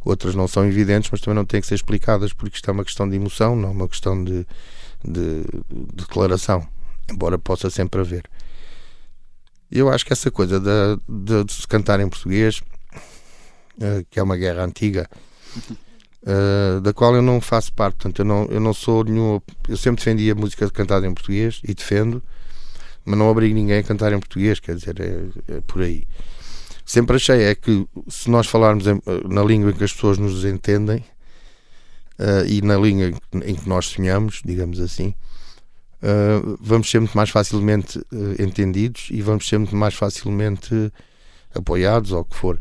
outras 0.06 0.36
não 0.36 0.48
são 0.48 0.66
evidentes, 0.66 1.10
mas 1.12 1.22
também 1.22 1.36
não 1.36 1.46
têm 1.46 1.60
que 1.60 1.68
ser 1.68 1.76
explicadas 1.76 2.34
porque 2.34 2.56
isto 2.56 2.70
é 2.70 2.74
uma 2.74 2.86
questão 2.86 3.10
de 3.10 3.16
emoção, 3.16 3.56
não 3.56 3.70
é 3.70 3.72
uma 3.72 3.88
questão 3.88 4.24
de, 4.24 4.46
de, 5.04 5.42
de 5.42 5.96
declaração, 5.96 6.68
embora 7.12 7.40
possa 7.40 7.70
sempre 7.70 8.02
haver. 8.02 8.24
Eu 9.72 9.90
acho 9.90 10.06
que 10.06 10.14
essa 10.14 10.30
coisa 10.30 10.60
de, 10.60 10.98
de, 11.08 11.44
de 11.46 11.54
se 11.54 11.68
cantar 11.68 12.00
em 12.00 12.10
português, 12.10 12.62
uh, 13.78 14.06
que 14.10 14.20
é 14.20 14.24
uma 14.24 14.36
guerra 14.36 14.66
antiga. 14.66 15.10
Uh, 16.24 16.82
da 16.82 16.94
qual 16.94 17.16
eu 17.16 17.22
não 17.22 17.42
faço 17.42 17.74
parte. 17.74 17.96
Portanto, 17.96 18.20
eu 18.20 18.26
não, 18.26 18.46
eu 18.46 18.60
não 18.60 18.74
sou 18.74 19.04
nenhum. 19.04 19.40
Eu 19.68 19.78
sempre 19.78 20.04
defendi 20.04 20.30
a 20.30 20.36
música 20.36 20.70
cantada 20.70 21.08
em 21.08 21.14
português 21.14 21.62
e 21.64 21.74
defendo, 21.74 22.22
mas 23.06 23.18
não 23.18 23.28
obrigo 23.28 23.56
ninguém 23.56 23.80
a 23.80 23.84
cantar 23.84 24.14
em 24.14 24.20
português, 24.20 24.60
quer 24.60 24.76
dizer, 24.76 25.00
é, 25.00 25.56
é 25.58 25.62
por 25.62 25.82
aí. 25.82 26.06
Sempre 26.86 27.16
achei 27.16 27.44
é 27.44 27.56
que 27.56 27.88
se 28.10 28.30
nós 28.30 28.48
falarmos 28.48 28.86
em, 28.88 29.02
na 29.30 29.44
língua 29.44 29.72
em 29.72 29.74
que 29.74 29.84
as 29.84 29.94
pessoas 29.94 30.18
nos 30.18 30.44
entendem 30.44 31.04
uh, 32.20 32.46
e 32.48 32.62
na 32.62 32.76
língua 32.76 33.12
em 33.46 33.56
que 33.56 33.70
nós 33.70 33.86
sonhamos, 33.88 34.42
digamos 34.44 34.80
assim, 34.80 35.14
uh, 36.02 36.58
vamos 36.60 36.90
ser 36.90 37.00
muito 37.00 37.16
mais 37.16 37.30
facilmente 37.30 38.02
entendidos 38.40 39.08
e 39.10 39.22
vamos 39.22 39.48
ser 39.48 39.60
muito 39.60 39.76
mais 39.76 39.94
facilmente 39.94 40.92
apoiados 41.54 42.12
ou 42.12 42.22
o 42.22 42.26
que 42.26 42.36
for 42.36 42.60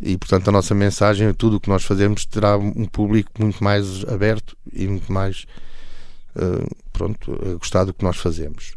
e 0.00 0.16
portanto 0.16 0.48
a 0.48 0.52
nossa 0.52 0.74
mensagem, 0.74 1.32
tudo 1.34 1.56
o 1.56 1.60
que 1.60 1.68
nós 1.68 1.84
fazemos 1.84 2.24
terá 2.24 2.56
um 2.56 2.84
público 2.84 3.30
muito 3.38 3.62
mais 3.62 4.04
aberto 4.04 4.56
e 4.72 4.86
muito 4.86 5.12
mais 5.12 5.44
uh, 6.36 6.76
pronto, 6.92 7.32
a 7.32 7.54
gostar 7.54 7.84
do 7.84 7.92
que 7.92 8.04
nós 8.04 8.16
fazemos 8.16 8.76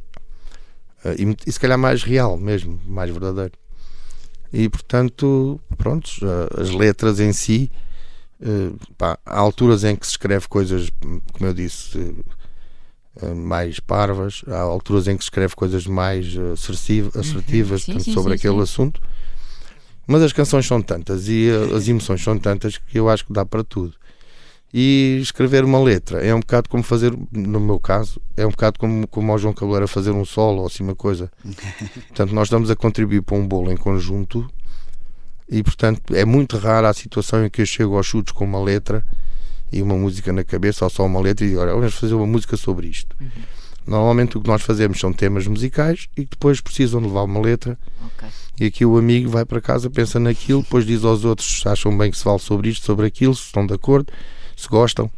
uh, 1.06 1.14
e, 1.18 1.38
e, 1.48 1.52
se 1.52 1.60
calhar 1.60 1.78
mais 1.78 2.04
real 2.04 2.38
mesmo, 2.38 2.80
mais 2.86 3.12
verdadeiro 3.12 3.54
e 4.52 4.68
portanto 4.68 5.62
pronto, 5.78 6.10
uh, 6.24 6.62
as 6.62 6.72
letras 6.72 7.20
em 7.20 7.32
si 7.32 7.72
Uh, 8.44 8.76
pá, 8.98 9.20
há 9.24 9.38
alturas 9.38 9.84
em 9.84 9.96
que 9.96 10.04
se 10.04 10.14
escreve 10.14 10.48
coisas, 10.48 10.90
como 11.32 11.46
eu 11.46 11.54
disse, 11.54 12.16
mais 13.36 13.80
parvas, 13.80 14.42
há 14.48 14.62
alturas 14.62 15.08
em 15.08 15.16
que 15.16 15.24
se 15.24 15.28
escreve 15.28 15.54
coisas 15.54 15.86
mais 15.86 16.36
assertivas, 16.52 17.16
assertivas 17.16 17.88
uhum. 17.88 18.00
sim, 18.00 18.00
sim, 18.00 18.14
sobre 18.14 18.36
sim, 18.36 18.40
aquele 18.40 18.64
assunto. 18.64 19.00
Mas 20.12 20.24
as 20.24 20.34
canções 20.34 20.68
são 20.68 20.82
tantas 20.82 21.30
e 21.30 21.48
as 21.74 21.88
emoções 21.88 22.22
são 22.22 22.38
tantas 22.38 22.78
que 22.78 23.00
eu 23.00 23.08
acho 23.08 23.26
que 23.26 23.32
dá 23.32 23.46
para 23.46 23.64
tudo. 23.64 23.94
E 24.74 25.20
escrever 25.22 25.64
uma 25.64 25.82
letra 25.82 26.20
é 26.20 26.36
um 26.36 26.42
bocado 26.42 26.68
como 26.68 26.84
fazer, 26.84 27.18
no 27.32 27.62
meu 27.62 27.80
caso, 27.80 28.22
é 28.36 28.46
um 28.46 28.50
bocado 28.50 28.78
como, 28.78 29.08
como 29.08 29.32
ao 29.32 29.38
João 29.38 29.54
Cabeleira 29.54 29.88
fazer 29.88 30.12
um 30.12 30.26
solo 30.26 30.60
ou 30.60 30.68
assim 30.68 30.84
uma 30.84 30.96
coisa. 30.96 31.32
Portanto, 32.10 32.34
nós 32.34 32.48
estamos 32.48 32.70
a 32.70 32.76
contribuir 32.76 33.22
para 33.22 33.38
um 33.38 33.48
bolo 33.48 33.72
em 33.72 33.78
conjunto 33.78 34.50
e, 35.50 35.64
portanto, 35.64 36.14
é 36.14 36.26
muito 36.26 36.58
rara 36.58 36.90
a 36.90 36.94
situação 36.94 37.46
em 37.46 37.50
que 37.50 37.62
eu 37.62 37.66
chego 37.66 37.96
aos 37.96 38.06
chutes 38.06 38.34
com 38.34 38.44
uma 38.44 38.62
letra 38.62 39.06
e 39.72 39.82
uma 39.82 39.96
música 39.96 40.34
na 40.34 40.44
cabeça 40.44 40.84
ou 40.84 40.90
só 40.90 41.06
uma 41.06 41.22
letra 41.22 41.46
e 41.46 41.50
digo, 41.50 41.62
olha, 41.62 41.74
vamos 41.74 41.94
fazer 41.94 42.16
uma 42.16 42.28
música 42.28 42.58
sobre 42.58 42.88
isto. 42.88 43.16
Uhum. 43.20 43.30
Normalmente 43.86 44.38
o 44.38 44.42
que 44.42 44.48
nós 44.48 44.62
fazemos 44.62 45.00
são 45.00 45.12
temas 45.12 45.48
musicais 45.48 46.08
e 46.16 46.24
que 46.24 46.32
depois 46.32 46.62
precisam 46.62 47.02
levar 47.02 47.24
uma 47.24 47.40
letra. 47.40 47.78
Okay. 48.16 48.30
E 48.60 48.66
aqui 48.66 48.86
o 48.86 48.98
amigo 48.98 49.30
vai 49.30 49.44
para 49.44 49.60
casa, 49.60 49.90
pensa 49.90 50.20
naquilo, 50.20 50.62
depois 50.62 50.86
diz 50.86 51.04
aos 51.04 51.26
outros 51.26 51.62
se 51.62 51.68
acham 51.68 51.98
bem 51.98 52.12
que 52.12 52.18
se 52.18 52.24
fale 52.24 52.40
sobre 52.40 52.70
isto, 52.70 52.86
sobre 52.86 53.08
aquilo, 53.08 53.36
se 53.36 53.46
estão 53.46 53.66
de 53.66 53.74
acordo 53.74 54.12
se 54.62 54.68
gostam, 54.68 55.12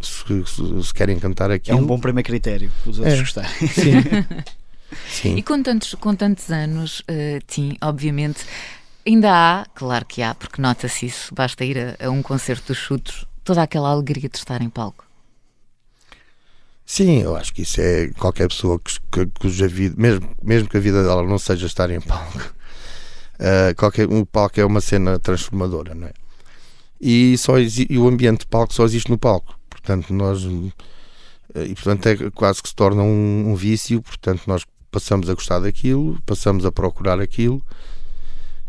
se, 0.00 0.44
se, 0.46 0.84
se 0.84 0.94
querem 0.94 1.18
cantar 1.18 1.50
aquilo. 1.50 1.78
É 1.78 1.80
um 1.80 1.86
bom 1.86 1.98
primeiro 1.98 2.26
critério, 2.26 2.70
os 2.84 2.98
outros 2.98 3.16
é. 3.16 3.20
gostarem. 3.20 3.68
Sim. 3.68 4.02
Sim. 5.06 5.36
E 5.36 5.42
com 5.42 5.62
tantos, 5.62 5.94
com 5.94 6.14
tantos 6.14 6.50
anos, 6.50 7.00
uh, 7.00 7.44
Tim, 7.46 7.76
obviamente, 7.82 8.46
ainda 9.06 9.30
há, 9.30 9.66
claro 9.74 10.06
que 10.06 10.22
há, 10.22 10.34
porque 10.34 10.62
nota-se 10.62 11.04
isso, 11.04 11.34
basta 11.34 11.62
ir 11.62 11.78
a, 11.78 12.06
a 12.06 12.10
um 12.10 12.22
concerto 12.22 12.68
dos 12.68 12.78
chutos, 12.78 13.26
toda 13.44 13.62
aquela 13.62 13.90
alegria 13.90 14.30
de 14.30 14.38
estar 14.38 14.62
em 14.62 14.70
palco. 14.70 15.04
Sim, 16.90 17.20
eu 17.20 17.36
acho 17.36 17.52
que 17.52 17.62
isso 17.62 17.82
é 17.82 18.08
qualquer 18.18 18.48
pessoa 18.48 18.80
que, 18.80 18.98
que, 19.12 19.26
cuja 19.38 19.68
vida, 19.68 19.94
mesmo, 19.98 20.26
mesmo 20.42 20.70
que 20.70 20.78
a 20.78 20.80
vida 20.80 21.02
dela 21.02 21.22
não 21.22 21.38
seja 21.38 21.66
estar 21.66 21.90
em 21.90 22.00
palco, 22.00 22.38
uh, 22.38 23.74
qualquer, 23.76 24.08
um 24.08 24.24
palco 24.24 24.58
é 24.58 24.64
uma 24.64 24.80
cena 24.80 25.18
transformadora, 25.18 25.94
não 25.94 26.06
é? 26.06 26.12
e, 26.98 27.36
só 27.36 27.58
e 27.58 27.98
o 27.98 28.08
ambiente 28.08 28.40
de 28.40 28.46
palco 28.46 28.72
só 28.72 28.84
existe 28.84 29.10
no 29.10 29.18
palco. 29.18 29.58
Portanto, 29.68 30.14
nós 30.14 30.42
e 31.54 31.74
portanto 31.74 32.06
é 32.06 32.30
quase 32.30 32.62
que 32.62 32.70
se 32.70 32.74
torna 32.74 33.02
um, 33.02 33.50
um, 33.50 33.54
vício, 33.54 34.00
portanto 34.00 34.42
nós 34.46 34.64
passamos 34.90 35.28
a 35.28 35.34
gostar 35.34 35.60
daquilo, 35.60 36.18
passamos 36.24 36.64
a 36.64 36.72
procurar 36.72 37.20
aquilo 37.20 37.62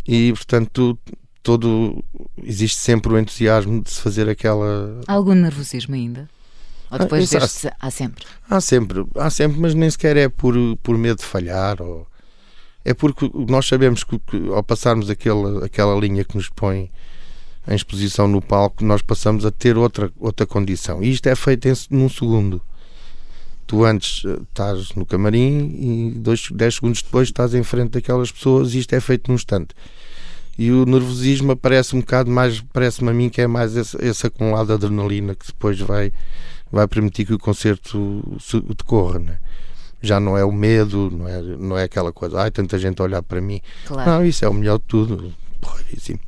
e 0.05 0.33
portanto 0.33 0.99
todo 1.41 2.03
existe 2.43 2.79
sempre 2.79 3.13
o 3.13 3.17
entusiasmo 3.17 3.81
de 3.81 3.89
se 3.89 4.01
fazer 4.01 4.29
aquela 4.29 5.01
há 5.07 5.13
algum 5.13 5.33
nervosismo 5.33 5.95
ainda? 5.95 6.29
Ou 6.91 6.99
depois 6.99 7.33
ah, 7.35 7.39
deste, 7.39 7.67
há, 7.67 7.75
há, 7.79 7.91
sempre? 7.91 8.25
Há 8.49 8.61
sempre, 8.61 9.05
há 9.15 9.29
sempre, 9.29 9.59
mas 9.59 9.73
nem 9.73 9.89
sequer 9.89 10.17
é 10.17 10.29
por, 10.29 10.55
por 10.81 10.97
medo 10.97 11.17
de 11.17 11.25
falhar 11.25 11.81
ou 11.81 12.07
é 12.83 12.93
porque 12.93 13.29
nós 13.47 13.67
sabemos 13.67 14.03
que, 14.03 14.17
que 14.17 14.49
ao 14.49 14.63
passarmos 14.63 15.09
aquela, 15.09 15.65
aquela 15.65 15.99
linha 15.99 16.23
que 16.23 16.35
nos 16.35 16.49
põe 16.49 16.89
em 17.67 17.75
exposição 17.75 18.27
no 18.27 18.41
palco, 18.41 18.83
nós 18.83 19.01
passamos 19.01 19.45
a 19.45 19.51
ter 19.51 19.77
outra, 19.77 20.11
outra 20.19 20.45
condição. 20.45 21.03
E 21.03 21.11
isto 21.11 21.27
é 21.27 21.35
feito 21.35 21.67
em, 21.67 21.73
num 21.91 22.09
segundo. 22.09 22.61
Tu 23.67 23.85
antes 23.85 24.23
eh, 24.25 24.39
estás 24.41 24.95
no 24.95 25.05
camarim 25.05 25.75
e 25.79 26.11
dois, 26.17 26.47
dez 26.51 26.75
segundos 26.75 27.03
depois 27.03 27.27
estás 27.27 27.53
em 27.53 27.61
frente 27.61 27.91
daquelas 27.91 28.31
pessoas 28.31 28.73
e 28.73 28.79
isto 28.79 28.93
é 28.93 28.99
feito 28.99 29.27
num 29.27 29.35
instante. 29.35 29.75
E 30.57 30.71
o 30.71 30.85
nervosismo 30.85 31.51
aparece 31.51 31.95
um 31.95 31.99
bocado 31.99 32.31
mais, 32.31 32.59
parece-me 32.73 33.11
a 33.11 33.13
mim 33.13 33.29
que 33.29 33.41
é 33.41 33.47
mais 33.47 33.77
esse, 33.77 33.95
esse 34.03 34.25
acumulado 34.25 34.67
de 34.67 34.73
adrenalina 34.73 35.35
que 35.35 35.45
depois 35.45 35.79
vai, 35.79 36.11
vai 36.71 36.87
permitir 36.87 37.25
que 37.25 37.33
o 37.33 37.39
concerto 37.39 38.23
decorra, 38.67 39.19
né? 39.19 39.37
já 40.01 40.19
não 40.19 40.37
é 40.37 40.45
o 40.45 40.51
medo, 40.51 41.11
não 41.11 41.27
é, 41.27 41.41
não 41.41 41.77
é 41.77 41.83
aquela 41.83 42.11
coisa, 42.11 42.41
ai, 42.41 42.51
tanta 42.51 42.77
gente 42.77 43.01
a 43.01 43.03
olhar 43.03 43.21
para 43.21 43.41
mim. 43.41 43.61
Claro. 43.85 44.09
Não, 44.09 44.25
isso 44.25 44.45
é 44.45 44.49
o 44.49 44.53
melhor 44.53 44.79
de 44.79 44.85
tudo. 44.85 45.33
Porríssimo. 45.59 46.19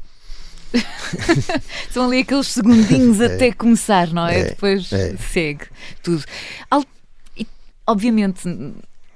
São 1.90 2.06
ali 2.06 2.20
aqueles 2.20 2.48
segundinhos 2.48 3.20
é, 3.20 3.36
até 3.36 3.52
começar, 3.52 4.08
não 4.08 4.28
é? 4.28 4.40
é 4.40 4.44
Depois 4.46 4.92
é. 4.92 5.16
segue 5.18 5.66
tudo. 6.02 6.24
E, 7.38 7.48
obviamente, 7.88 8.48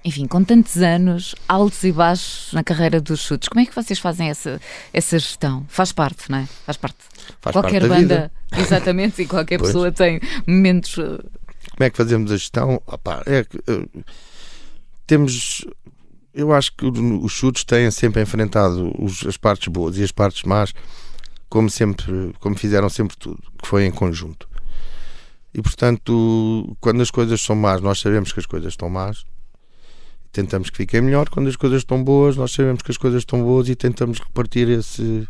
enfim, 0.06 0.28
com 0.28 0.44
tantos 0.44 0.78
anos, 0.78 1.34
altos 1.48 1.84
e 1.84 1.92
baixos 1.92 2.54
na 2.54 2.64
carreira 2.64 3.02
dos 3.02 3.22
chutes, 3.22 3.50
como 3.50 3.60
é 3.60 3.66
que 3.66 3.74
vocês 3.74 3.98
fazem 3.98 4.30
essa, 4.30 4.62
essa 4.94 5.18
gestão? 5.18 5.66
Faz 5.68 5.92
parte, 5.92 6.30
não 6.30 6.38
é? 6.38 6.48
Faz 6.64 6.78
parte. 6.78 6.98
Faz 7.42 7.56
qualquer 7.56 7.82
parte 7.82 8.02
banda, 8.02 8.32
exatamente, 8.56 9.24
e 9.24 9.26
qualquer 9.26 9.58
pois. 9.58 9.72
pessoa 9.72 9.92
tem 9.92 10.22
momentos. 10.46 10.96
Uh, 10.98 11.24
como 11.72 11.84
é 11.84 11.90
que 11.90 11.98
fazemos 11.98 12.32
a 12.32 12.38
gestão? 12.38 12.80
Opa, 12.86 13.24
é 13.26 13.42
uh, 13.72 14.04
temos 15.08 15.66
eu 16.36 16.54
acho 16.54 16.76
que 16.76 16.86
os 16.86 17.32
chutes 17.32 17.64
têm 17.64 17.90
sempre 17.90 18.22
enfrentado 18.22 18.94
os, 19.00 19.26
as 19.26 19.38
partes 19.38 19.70
boas 19.70 19.98
e 19.98 20.04
as 20.04 20.12
partes 20.12 20.44
más 20.44 20.74
como 21.50 21.70
sempre, 21.70 22.34
como 22.40 22.56
fizeram 22.56 22.90
sempre 22.90 23.16
tudo, 23.18 23.42
que 23.62 23.68
foi 23.68 23.86
em 23.86 23.92
conjunto. 23.92 24.48
E 25.54 25.62
portanto, 25.62 26.76
quando 26.82 27.02
as 27.02 27.10
coisas 27.10 27.42
são 27.42 27.56
más, 27.56 27.82
nós 27.82 28.00
sabemos 28.00 28.34
que 28.34 28.40
as 28.40 28.46
coisas 28.46 28.74
estão 28.74 28.90
más, 28.90 29.26
tentamos 30.36 30.70
que 30.70 30.76
fiquem 30.76 31.02
melhor. 31.02 31.30
Quando 31.30 31.48
as 31.48 31.56
coisas 31.56 31.80
estão 31.80 32.04
boas, 32.04 32.36
nós 32.36 32.52
sabemos 32.52 32.82
que 32.82 32.92
as 32.92 32.98
coisas 32.98 33.22
estão 33.22 33.42
boas 33.42 33.70
e 33.70 33.76
tentamos 33.76 34.20
repartir 34.20 34.70
esse, 34.70 35.26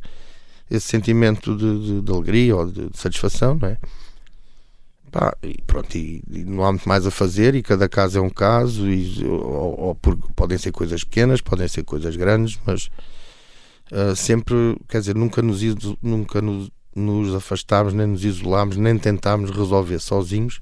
esse 0.69 0.87
sentimento 0.87 1.55
de, 1.55 1.79
de, 1.79 2.01
de 2.01 2.11
alegria 2.11 2.55
ou 2.55 2.65
de, 2.65 2.89
de, 2.89 2.97
satisfação, 2.97 3.55
não 3.61 3.69
é? 3.69 3.77
Pá, 5.11 5.37
e 5.43 5.61
pronto, 5.65 5.95
e, 5.95 6.23
e, 6.29 6.43
não 6.43 6.65
há 6.65 6.71
muito 6.71 6.89
mais 6.89 7.05
a 7.05 7.11
fazer 7.11 7.53
e 7.53 7.61
cada 7.61 7.87
caso 7.87 8.17
é 8.17 8.21
um 8.21 8.29
caso 8.29 8.89
e, 8.89 9.23
ou, 9.23 9.79
ou 9.79 9.95
por, 9.95 10.17
podem 10.35 10.57
ser 10.57 10.71
coisas 10.71 11.03
pequenas, 11.03 11.39
podem 11.39 11.67
ser 11.67 11.83
coisas 11.83 12.15
grandes, 12.15 12.59
mas 12.65 12.89
uh, 13.91 14.15
sempre, 14.15 14.75
quer 14.89 14.99
dizer, 14.99 15.15
nunca 15.15 15.41
nos, 15.41 15.61
nunca 16.01 16.41
nos, 16.41 16.69
nos 16.95 17.33
afastámos, 17.35 17.93
nem 17.93 18.07
nos 18.07 18.25
isolámos, 18.25 18.75
nem 18.75 18.97
tentámos 18.97 19.51
resolver 19.51 19.99
sozinhos, 19.99 20.59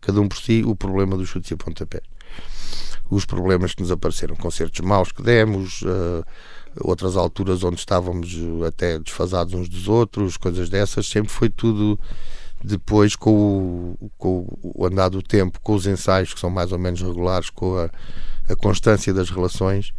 cada 0.00 0.20
um 0.20 0.28
por 0.28 0.38
si, 0.38 0.62
o 0.64 0.76
problema 0.76 1.16
dos 1.16 1.28
chutes 1.28 1.50
e 1.50 1.56
pontapés. 1.56 2.13
Os 3.10 3.24
problemas 3.24 3.74
que 3.74 3.82
nos 3.82 3.90
apareceram, 3.90 4.34
concertos 4.34 4.80
maus 4.80 5.12
que 5.12 5.22
demos, 5.22 5.82
uh, 5.82 6.24
outras 6.80 7.16
alturas 7.16 7.62
onde 7.62 7.78
estávamos 7.78 8.34
até 8.66 8.98
desfasados 8.98 9.54
uns 9.54 9.68
dos 9.68 9.88
outros, 9.88 10.36
coisas 10.36 10.68
dessas, 10.68 11.06
sempre 11.06 11.30
foi 11.30 11.48
tudo 11.48 11.98
depois 12.62 13.14
com 13.14 13.96
o, 14.00 14.10
com 14.16 14.46
o 14.62 14.86
andar 14.86 15.10
do 15.10 15.22
tempo, 15.22 15.60
com 15.62 15.74
os 15.74 15.86
ensaios 15.86 16.32
que 16.32 16.40
são 16.40 16.48
mais 16.48 16.72
ou 16.72 16.78
menos 16.78 17.02
regulares, 17.02 17.50
com 17.50 17.76
a, 17.76 17.90
a 18.48 18.56
constância 18.56 19.12
das 19.12 19.28
relações, 19.28 19.92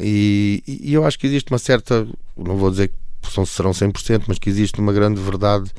e, 0.00 0.62
e, 0.66 0.92
eu 0.92 1.04
acho 1.04 1.18
que 1.18 1.26
existe 1.26 1.52
uma 1.52 1.58
certa, 1.58 2.06
não 2.36 2.56
vou 2.56 2.70
dizer 2.70 2.88
que 2.88 3.46
serão 3.46 3.72
100%, 3.72 4.24
mas 4.26 4.38
que 4.38 4.48
existe 4.48 4.80
uma 4.80 4.92
grande 4.92 5.20
verdade 5.20 5.70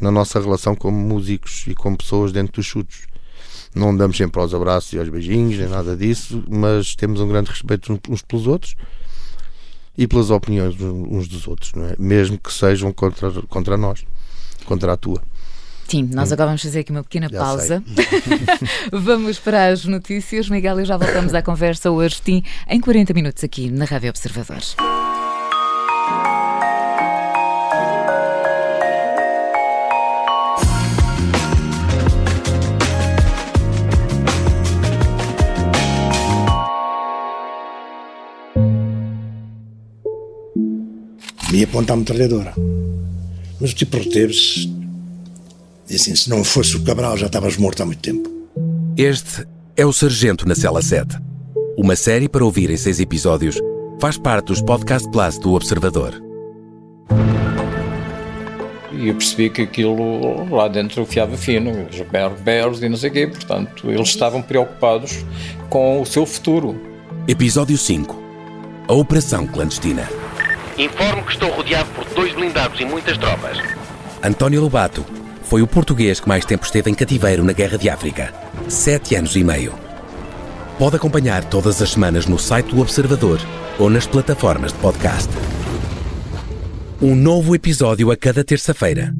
na 0.00 0.10
nossa 0.10 0.40
relação 0.40 0.74
como 0.74 0.96
músicos 0.98 1.64
e 1.66 1.74
como 1.74 1.96
pessoas 1.96 2.32
dentro 2.32 2.54
dos 2.54 2.66
chutos. 2.66 3.06
Não 3.76 3.90
andamos 3.90 4.16
sempre 4.16 4.40
aos 4.40 4.54
abraços 4.54 4.90
e 4.94 4.98
aos 4.98 5.08
beijinhos, 5.10 5.58
nem 5.58 5.68
nada 5.68 5.94
disso, 5.94 6.42
mas 6.48 6.96
temos 6.96 7.20
um 7.20 7.28
grande 7.28 7.50
respeito 7.50 8.00
uns 8.08 8.22
pelos 8.22 8.46
outros 8.46 8.74
e 9.98 10.06
pelas 10.06 10.30
opiniões 10.30 10.74
uns 10.80 11.28
dos 11.28 11.46
outros, 11.46 11.74
não 11.74 11.84
é? 11.84 11.94
mesmo 11.98 12.38
que 12.38 12.50
sejam 12.50 12.90
contra, 12.90 13.30
contra 13.42 13.76
nós, 13.76 14.06
contra 14.64 14.94
a 14.94 14.96
tua. 14.96 15.22
Sim, 15.86 16.08
nós 16.12 16.30
hum. 16.30 16.32
agora 16.32 16.48
vamos 16.48 16.62
fazer 16.62 16.80
aqui 16.80 16.90
uma 16.90 17.04
pequena 17.04 17.28
já 17.30 17.38
pausa. 17.38 17.84
vamos 18.90 19.38
para 19.38 19.68
as 19.68 19.84
notícias. 19.84 20.48
Miguel 20.48 20.80
e 20.80 20.84
já 20.86 20.96
voltamos 20.96 21.34
à 21.34 21.42
conversa 21.42 21.90
hoje, 21.90 22.20
Tim, 22.24 22.42
em 22.68 22.80
40 22.80 23.12
minutos 23.12 23.44
aqui 23.44 23.70
na 23.70 23.84
Rádio 23.84 24.08
Observadores. 24.08 24.74
Me 41.52 41.62
aponta 41.62 41.92
a 41.92 41.96
metralhadora. 41.96 42.54
Mas 43.60 43.70
o 43.70 43.74
tipo 43.74 43.96
reteve-se 43.96 44.76
e 45.88 45.94
assim, 45.94 46.16
se 46.16 46.28
não 46.28 46.42
fosse 46.42 46.76
o 46.76 46.82
Cabral, 46.82 47.16
já 47.16 47.26
estavas 47.26 47.56
morto 47.56 47.82
há 47.82 47.86
muito 47.86 48.00
tempo. 48.00 48.28
Este 48.96 49.46
é 49.76 49.86
o 49.86 49.92
Sargento 49.92 50.46
na 50.46 50.54
Cela 50.54 50.82
7. 50.82 51.16
Uma 51.78 51.94
série 51.94 52.28
para 52.28 52.44
ouvir 52.44 52.70
em 52.70 52.76
seis 52.76 52.98
episódios. 52.98 53.56
Faz 54.00 54.18
parte 54.18 54.46
dos 54.46 54.60
Podcast 54.60 55.08
Plus 55.10 55.38
do 55.38 55.54
Observador. 55.54 56.20
E 58.92 59.08
eu 59.08 59.14
percebi 59.14 59.48
que 59.50 59.62
aquilo 59.62 60.52
lá 60.52 60.66
dentro 60.66 61.04
fiava 61.06 61.36
fino, 61.36 61.70
os 61.88 62.00
berros, 62.10 62.40
berros 62.40 62.82
e 62.82 62.88
não 62.88 62.96
sei 62.96 63.10
o 63.10 63.12
quê. 63.12 63.26
Portanto, 63.28 63.90
eles 63.90 64.08
estavam 64.08 64.42
preocupados 64.42 65.24
com 65.70 66.00
o 66.00 66.06
seu 66.06 66.26
futuro. 66.26 66.80
Episódio 67.28 67.78
5 67.78 68.16
A 68.88 68.92
Operação 68.92 69.46
Clandestina. 69.46 70.08
Informo 70.78 71.24
que 71.24 71.32
estou 71.32 71.50
rodeado 71.50 71.88
por 71.90 72.04
dois 72.14 72.34
blindados 72.34 72.78
e 72.80 72.84
muitas 72.84 73.16
tropas. 73.16 73.58
António 74.22 74.60
Lobato 74.60 75.04
foi 75.42 75.62
o 75.62 75.66
português 75.66 76.20
que 76.20 76.28
mais 76.28 76.44
tempo 76.44 76.64
esteve 76.64 76.90
em 76.90 76.94
cativeiro 76.94 77.42
na 77.42 77.52
Guerra 77.52 77.78
de 77.78 77.88
África. 77.88 78.34
Sete 78.68 79.14
anos 79.14 79.34
e 79.36 79.44
meio. 79.44 79.72
Pode 80.78 80.96
acompanhar 80.96 81.44
todas 81.44 81.80
as 81.80 81.92
semanas 81.92 82.26
no 82.26 82.38
site 82.38 82.74
do 82.74 82.80
Observador 82.80 83.40
ou 83.78 83.88
nas 83.88 84.06
plataformas 84.06 84.72
de 84.72 84.78
podcast. 84.78 85.30
Um 87.00 87.14
novo 87.14 87.54
episódio 87.54 88.10
a 88.10 88.16
cada 88.16 88.44
terça-feira. 88.44 89.14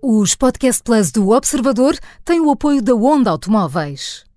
Os 0.00 0.36
Podcast 0.36 0.82
Plus 0.82 1.10
do 1.10 1.30
Observador 1.30 1.96
têm 2.24 2.40
o 2.40 2.50
apoio 2.50 2.80
da 2.80 2.94
Onda 2.94 3.30
Automóveis. 3.30 4.27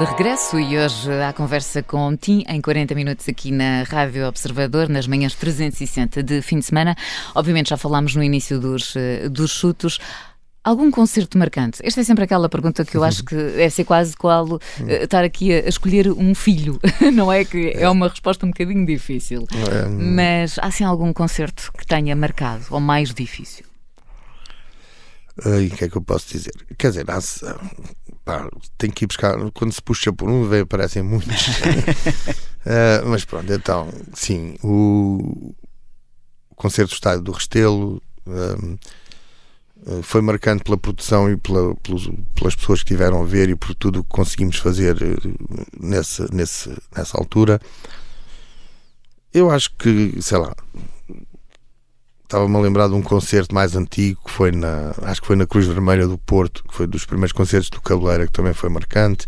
De 0.00 0.06
regresso 0.06 0.58
e 0.58 0.78
hoje 0.78 1.12
a 1.12 1.30
conversa 1.30 1.82
com 1.82 2.16
Tim 2.16 2.42
em 2.48 2.58
40 2.58 2.94
minutos 2.94 3.28
aqui 3.28 3.50
na 3.50 3.82
Rádio 3.82 4.26
Observador, 4.26 4.88
nas 4.88 5.06
manhãs 5.06 5.34
360 5.34 6.22
de 6.22 6.40
fim 6.40 6.58
de 6.58 6.64
semana. 6.64 6.96
Obviamente 7.34 7.68
já 7.68 7.76
falámos 7.76 8.14
no 8.14 8.22
início 8.22 8.58
dos, 8.58 8.96
eh, 8.96 9.28
dos 9.28 9.50
chutos. 9.50 9.98
Algum 10.64 10.90
concerto 10.90 11.36
marcante? 11.36 11.82
Esta 11.84 12.00
é 12.00 12.04
sempre 12.04 12.24
aquela 12.24 12.48
pergunta 12.48 12.82
que 12.82 12.96
eu 12.96 13.04
acho 13.04 13.22
que 13.22 13.34
deve 13.34 13.68
ser 13.68 13.84
quase 13.84 14.16
qual 14.16 14.46
uh, 14.46 14.60
estar 14.88 15.22
aqui 15.22 15.52
a, 15.52 15.68
escolher 15.68 16.10
um 16.10 16.34
filho, 16.34 16.80
não 17.12 17.30
é? 17.30 17.44
Que 17.44 17.74
é 17.76 17.88
uma 17.88 18.08
resposta 18.08 18.46
um 18.46 18.50
bocadinho 18.50 18.86
difícil. 18.86 19.46
É, 19.52 19.86
Mas 19.86 20.58
há 20.60 20.68
assim 20.68 20.84
algum 20.84 21.12
concerto 21.12 21.70
que 21.76 21.86
tenha 21.86 22.16
marcado 22.16 22.64
ou 22.70 22.80
mais 22.80 23.12
difícil? 23.12 23.66
E 25.44 25.66
o 25.68 25.70
que 25.70 25.84
é 25.84 25.88
que 25.88 25.96
eu 25.96 26.02
posso 26.02 26.28
dizer? 26.28 26.52
Quer 26.76 26.88
dizer, 26.88 27.10
há, 27.10 27.18
pá, 28.24 28.48
tem 28.78 28.90
que 28.90 29.04
ir 29.04 29.06
buscar. 29.06 29.36
Quando 29.52 29.72
se 29.72 29.82
puxa 29.82 30.12
por 30.12 30.28
um, 30.28 30.48
vem, 30.48 30.60
aparecem 30.60 31.02
muitos. 31.02 31.48
uh, 31.48 33.06
mas 33.06 33.24
pronto, 33.24 33.52
então, 33.52 33.88
sim, 34.14 34.56
o, 34.62 35.54
o 36.50 36.54
concerto 36.54 36.90
do 36.90 36.94
Estádio 36.94 37.22
do 37.22 37.32
Restelo 37.32 38.02
um, 38.26 38.76
eh, 39.86 40.02
foi 40.02 40.20
marcante 40.20 40.62
pela 40.62 40.76
produção 40.76 41.30
e 41.30 41.36
pela, 41.36 41.74
pelas 42.34 42.54
pessoas 42.54 42.82
que 42.82 42.88
tiveram 42.88 43.22
a 43.22 43.24
ver 43.24 43.48
e 43.48 43.56
por 43.56 43.74
tudo 43.74 44.00
o 44.00 44.04
que 44.04 44.10
conseguimos 44.10 44.56
fazer 44.56 44.96
eh, 45.02 45.16
nessa, 45.80 46.26
nessa, 46.32 46.76
nessa 46.94 47.16
altura. 47.16 47.60
Eu 49.32 49.50
acho 49.50 49.74
que, 49.76 50.20
sei 50.20 50.38
lá, 50.38 50.54
Estava-me 52.30 52.56
a 52.56 52.60
lembrar 52.60 52.86
de 52.86 52.94
um 52.94 53.02
concerto 53.02 53.52
mais 53.52 53.74
antigo 53.74 54.20
que 54.24 54.30
foi 54.30 54.52
na. 54.52 54.94
Acho 55.02 55.20
que 55.20 55.26
foi 55.26 55.34
na 55.34 55.48
Cruz 55.48 55.66
Vermelha 55.66 56.06
do 56.06 56.16
Porto, 56.16 56.62
que 56.62 56.72
foi 56.72 56.86
dos 56.86 57.04
primeiros 57.04 57.32
concertos 57.32 57.68
do 57.70 57.80
Cabeleira, 57.80 58.24
que 58.24 58.32
também 58.32 58.52
foi 58.52 58.70
marcante. 58.70 59.26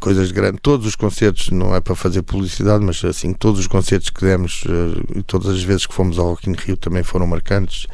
Coisas 0.00 0.30
grandes. 0.30 0.60
Todos 0.62 0.86
os 0.86 0.96
concertos, 0.96 1.50
não 1.50 1.76
é 1.76 1.82
para 1.82 1.94
fazer 1.94 2.22
publicidade, 2.22 2.82
mas 2.82 3.04
assim, 3.04 3.34
todos 3.34 3.60
os 3.60 3.66
concertos 3.66 4.08
que 4.08 4.22
demos 4.22 4.64
eh, 4.66 5.18
e 5.18 5.22
todas 5.22 5.54
as 5.54 5.62
vezes 5.62 5.84
que 5.84 5.92
fomos 5.92 6.18
ao 6.18 6.30
Rock 6.30 6.48
in 6.48 6.54
Rio 6.54 6.78
também 6.78 7.02
foram 7.02 7.26
marcantes. 7.26 7.86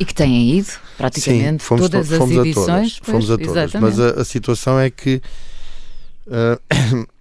E 0.00 0.06
que 0.06 0.14
têm 0.14 0.56
ido, 0.56 0.72
praticamente, 0.96 1.62
Sim, 1.62 1.68
fomos 1.68 1.90
todas 1.90 2.08
to 2.08 2.16
fomos 2.16 2.38
as 2.38 2.46
edições. 2.46 2.66
A 2.66 2.72
todas, 2.72 3.00
pois, 3.00 3.26
fomos 3.26 3.30
a 3.30 3.36
todas. 3.36 3.74
Mas 3.74 4.00
a, 4.00 4.22
a, 4.22 4.24
situação 4.24 4.80
é 4.80 4.88
que. 4.88 5.20
Uh, 6.26 7.17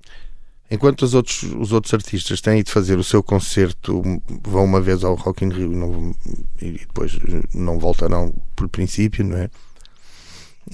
Enquanto 0.70 1.04
os 1.04 1.14
outros, 1.14 1.44
os 1.44 1.72
outros 1.72 1.94
artistas 1.94 2.42
têm 2.42 2.62
de 2.62 2.70
fazer 2.70 3.00
o 3.00 3.04
seu 3.04 3.24
concerto, 3.24 4.04
vão 4.44 4.66
uma 4.66 4.82
vez 4.82 5.02
ao 5.02 5.16
Rock 5.16 5.46
in 5.46 5.50
Rio 5.50 5.72
não, 5.72 6.14
e 6.62 6.72
depois 6.72 7.18
não 7.54 7.80
voltarão 7.80 8.34
por 8.54 8.68
princípio, 8.68 9.24
não 9.24 9.38
é? 9.38 9.50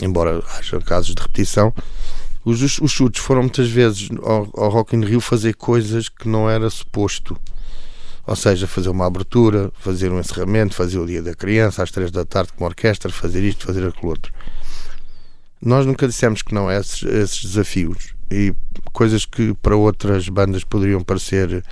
Embora 0.01 0.43
haja 0.57 0.79
casos 0.81 1.13
de 1.13 1.21
repetição. 1.21 1.71
Os, 2.43 2.79
os 2.79 2.91
chutes 2.91 3.23
foram 3.23 3.43
muitas 3.43 3.69
vezes 3.69 4.09
ao, 4.23 4.49
ao 4.57 4.69
Rock 4.69 4.95
in 4.95 5.05
Rio 5.05 5.21
fazer 5.21 5.53
coisas 5.53 6.09
que 6.09 6.27
não 6.27 6.49
era 6.49 6.67
suposto. 6.71 7.37
Ou 8.25 8.35
seja, 8.35 8.65
fazer 8.65 8.89
uma 8.89 9.05
abertura, 9.05 9.71
fazer 9.75 10.11
um 10.11 10.19
encerramento, 10.19 10.73
fazer 10.73 10.97
o 10.97 11.05
dia 11.05 11.21
da 11.21 11.35
criança 11.35 11.83
às 11.83 11.91
três 11.91 12.09
da 12.09 12.25
tarde 12.25 12.51
com 12.53 12.63
uma 12.63 12.69
orquestra, 12.69 13.11
fazer 13.11 13.43
isto, 13.43 13.67
fazer 13.67 13.85
aquilo 13.85 14.09
outro. 14.09 14.33
Nós 15.61 15.85
nunca 15.85 16.07
dissemos 16.07 16.41
que 16.41 16.53
não 16.53 16.67
a 16.67 16.75
esses, 16.75 17.03
esses 17.03 17.43
desafios 17.43 18.12
e 18.33 18.55
coisas 18.91 19.25
que 19.25 19.53
para 19.55 19.75
outras 19.75 20.27
bandas 20.27 20.63
poderiam 20.63 21.01
parecer 21.01 21.63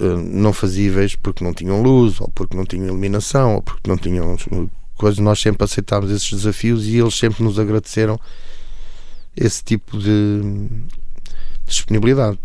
uh, 0.00 0.16
não 0.16 0.52
fazíveis 0.52 1.14
porque 1.14 1.44
não 1.44 1.52
tinham 1.52 1.82
luz, 1.82 2.20
ou 2.20 2.28
porque 2.28 2.56
não 2.56 2.64
tinham 2.64 2.86
iluminação, 2.86 3.56
ou 3.56 3.62
porque 3.62 3.88
não 3.88 3.98
tinham 3.98 4.36
coisas. 4.96 5.18
Nós 5.18 5.38
sempre 5.40 5.64
aceitámos 5.64 6.10
esses 6.10 6.30
desafios 6.30 6.86
e 6.86 6.96
eles 6.96 7.14
sempre 7.14 7.42
nos 7.44 7.58
agradeceram 7.58 8.18
esse 9.36 9.62
tipo 9.62 9.98
de 9.98 10.40
disponibilidade. 11.66 12.38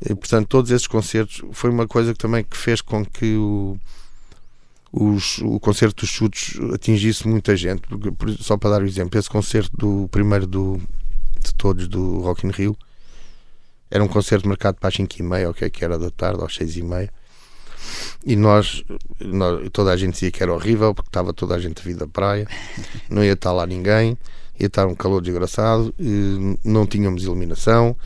E, 0.00 0.14
portanto, 0.14 0.46
todos 0.46 0.70
esses 0.70 0.86
concertos 0.86 1.42
foi 1.52 1.70
uma 1.70 1.86
coisa 1.86 2.12
que 2.12 2.18
também 2.18 2.44
que 2.44 2.56
fez 2.56 2.80
com 2.80 3.04
que 3.04 3.36
o, 3.36 3.76
os, 4.92 5.38
o 5.38 5.58
concerto 5.58 6.02
dos 6.02 6.10
chutes 6.10 6.58
atingisse 6.72 7.26
muita 7.26 7.56
gente. 7.56 7.82
Porque, 7.82 8.42
só 8.42 8.56
para 8.56 8.70
dar 8.70 8.80
o 8.80 8.84
um 8.84 8.86
exemplo, 8.86 9.18
esse 9.18 9.28
concerto 9.28 9.76
do 9.76 10.08
primeiro 10.08 10.46
do 10.46 10.80
de 11.38 11.54
todos 11.54 11.88
do 11.88 12.20
Rock 12.20 12.46
in 12.46 12.50
Rio. 12.50 12.76
Era 13.90 14.04
um 14.04 14.08
concerto 14.08 14.46
marcado 14.46 14.78
para 14.78 14.88
as 14.88 14.94
5 14.94 15.16
e 15.18 15.22
meia, 15.22 15.50
ok, 15.50 15.70
que 15.70 15.84
era 15.84 15.98
da 15.98 16.10
tarde, 16.10 16.44
às 16.44 16.54
6 16.54 16.76
e 16.76 16.82
meia. 16.82 17.10
E 18.24 18.36
nós, 18.36 18.84
nós, 19.20 19.68
toda 19.72 19.92
a 19.92 19.96
gente 19.96 20.14
dizia 20.14 20.30
que 20.30 20.42
era 20.42 20.52
horrível, 20.52 20.94
porque 20.94 21.08
estava 21.08 21.32
toda 21.32 21.54
a 21.54 21.58
gente 21.58 21.80
a 21.80 21.84
vir 21.84 21.96
da 21.96 22.06
praia, 22.06 22.46
não 23.08 23.24
ia 23.24 23.32
estar 23.32 23.52
lá 23.52 23.66
ninguém, 23.66 24.18
ia 24.58 24.66
estar 24.66 24.86
um 24.86 24.94
calor 24.94 25.22
desgraçado, 25.22 25.94
não 26.64 26.86
tínhamos 26.86 27.22
iluminação. 27.22 27.96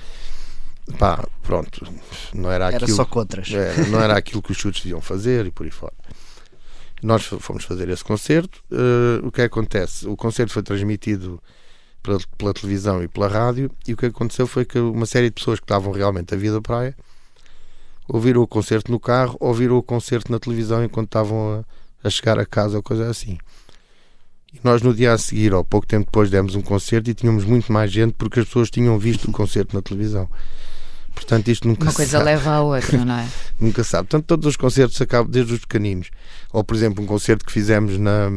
Pá, 0.98 1.26
pronto, 1.42 1.86
não 2.34 2.50
era 2.50 2.68
aquilo. 2.68 2.84
Era 2.84 2.94
só 2.94 3.04
contras. 3.04 3.50
É, 3.52 3.86
não 3.86 4.00
era 4.00 4.16
aquilo 4.16 4.42
que 4.42 4.52
os 4.52 4.58
chutes 4.58 4.82
deviam 4.82 5.00
fazer 5.00 5.46
e 5.46 5.50
por 5.50 5.64
aí 5.64 5.70
fora. 5.70 5.94
Nós 7.02 7.24
fomos 7.24 7.64
fazer 7.64 7.88
esse 7.88 8.04
concerto. 8.04 8.62
Uh, 8.70 9.26
o 9.26 9.32
que 9.32 9.42
acontece? 9.42 10.06
O 10.06 10.16
concerto 10.16 10.52
foi 10.52 10.62
transmitido 10.62 11.42
pela, 12.02 12.18
pela, 12.36 12.54
televisão 12.54 13.02
e 13.02 13.08
pela 13.08 13.28
rádio, 13.28 13.70
e 13.86 13.92
o 13.92 13.96
que 13.96 14.06
aconteceu 14.06 14.46
foi 14.46 14.64
que 14.64 14.78
uma 14.78 15.06
série 15.06 15.28
de 15.28 15.34
pessoas 15.34 15.60
que 15.60 15.64
estavam 15.64 15.92
realmente 15.92 16.34
a 16.34 16.36
vida 16.36 16.60
praia 16.60 16.96
ouviram 18.08 18.42
o 18.42 18.46
concerto 18.46 18.90
no 18.90 19.00
carro, 19.00 19.36
ouviram 19.40 19.76
o 19.76 19.82
concerto 19.82 20.30
na 20.30 20.38
televisão 20.38 20.84
enquanto 20.84 21.06
estavam 21.06 21.64
a, 22.02 22.06
a 22.06 22.10
chegar 22.10 22.38
a 22.38 22.44
casa 22.44 22.76
ou 22.76 22.82
coisa 22.82 23.08
assim. 23.08 23.38
E 24.52 24.60
nós 24.62 24.82
no 24.82 24.92
dia 24.92 25.12
a 25.12 25.18
seguir, 25.18 25.54
ou 25.54 25.64
pouco 25.64 25.86
tempo 25.86 26.04
depois, 26.06 26.28
demos 26.28 26.54
um 26.54 26.60
concerto 26.60 27.08
e 27.08 27.14
tínhamos 27.14 27.44
muito 27.44 27.72
mais 27.72 27.90
gente 27.90 28.12
porque 28.12 28.40
as 28.40 28.46
pessoas 28.46 28.68
tinham 28.68 28.98
visto 28.98 29.28
o 29.30 29.32
concerto 29.32 29.74
na 29.74 29.80
televisão. 29.80 30.28
Portanto, 31.14 31.48
isto 31.48 31.68
nunca 31.68 31.84
Uma 31.84 31.92
coisa 31.92 32.10
sabe. 32.12 32.24
leva 32.24 32.50
à 32.50 32.62
outra, 32.62 33.04
não 33.04 33.18
é? 33.18 33.28
nunca 33.58 33.84
sabe. 33.84 34.08
Portanto, 34.08 34.26
todos 34.26 34.46
os 34.46 34.56
concertos 34.56 35.00
acabam, 35.00 35.30
desde 35.30 35.54
os 35.54 35.60
pequeninos. 35.60 36.10
Ou, 36.52 36.64
por 36.64 36.74
exemplo, 36.76 37.02
um 37.02 37.06
concerto 37.06 37.44
que 37.44 37.52
fizemos 37.52 37.96
na, 37.98 38.30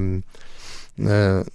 na 0.98 1.46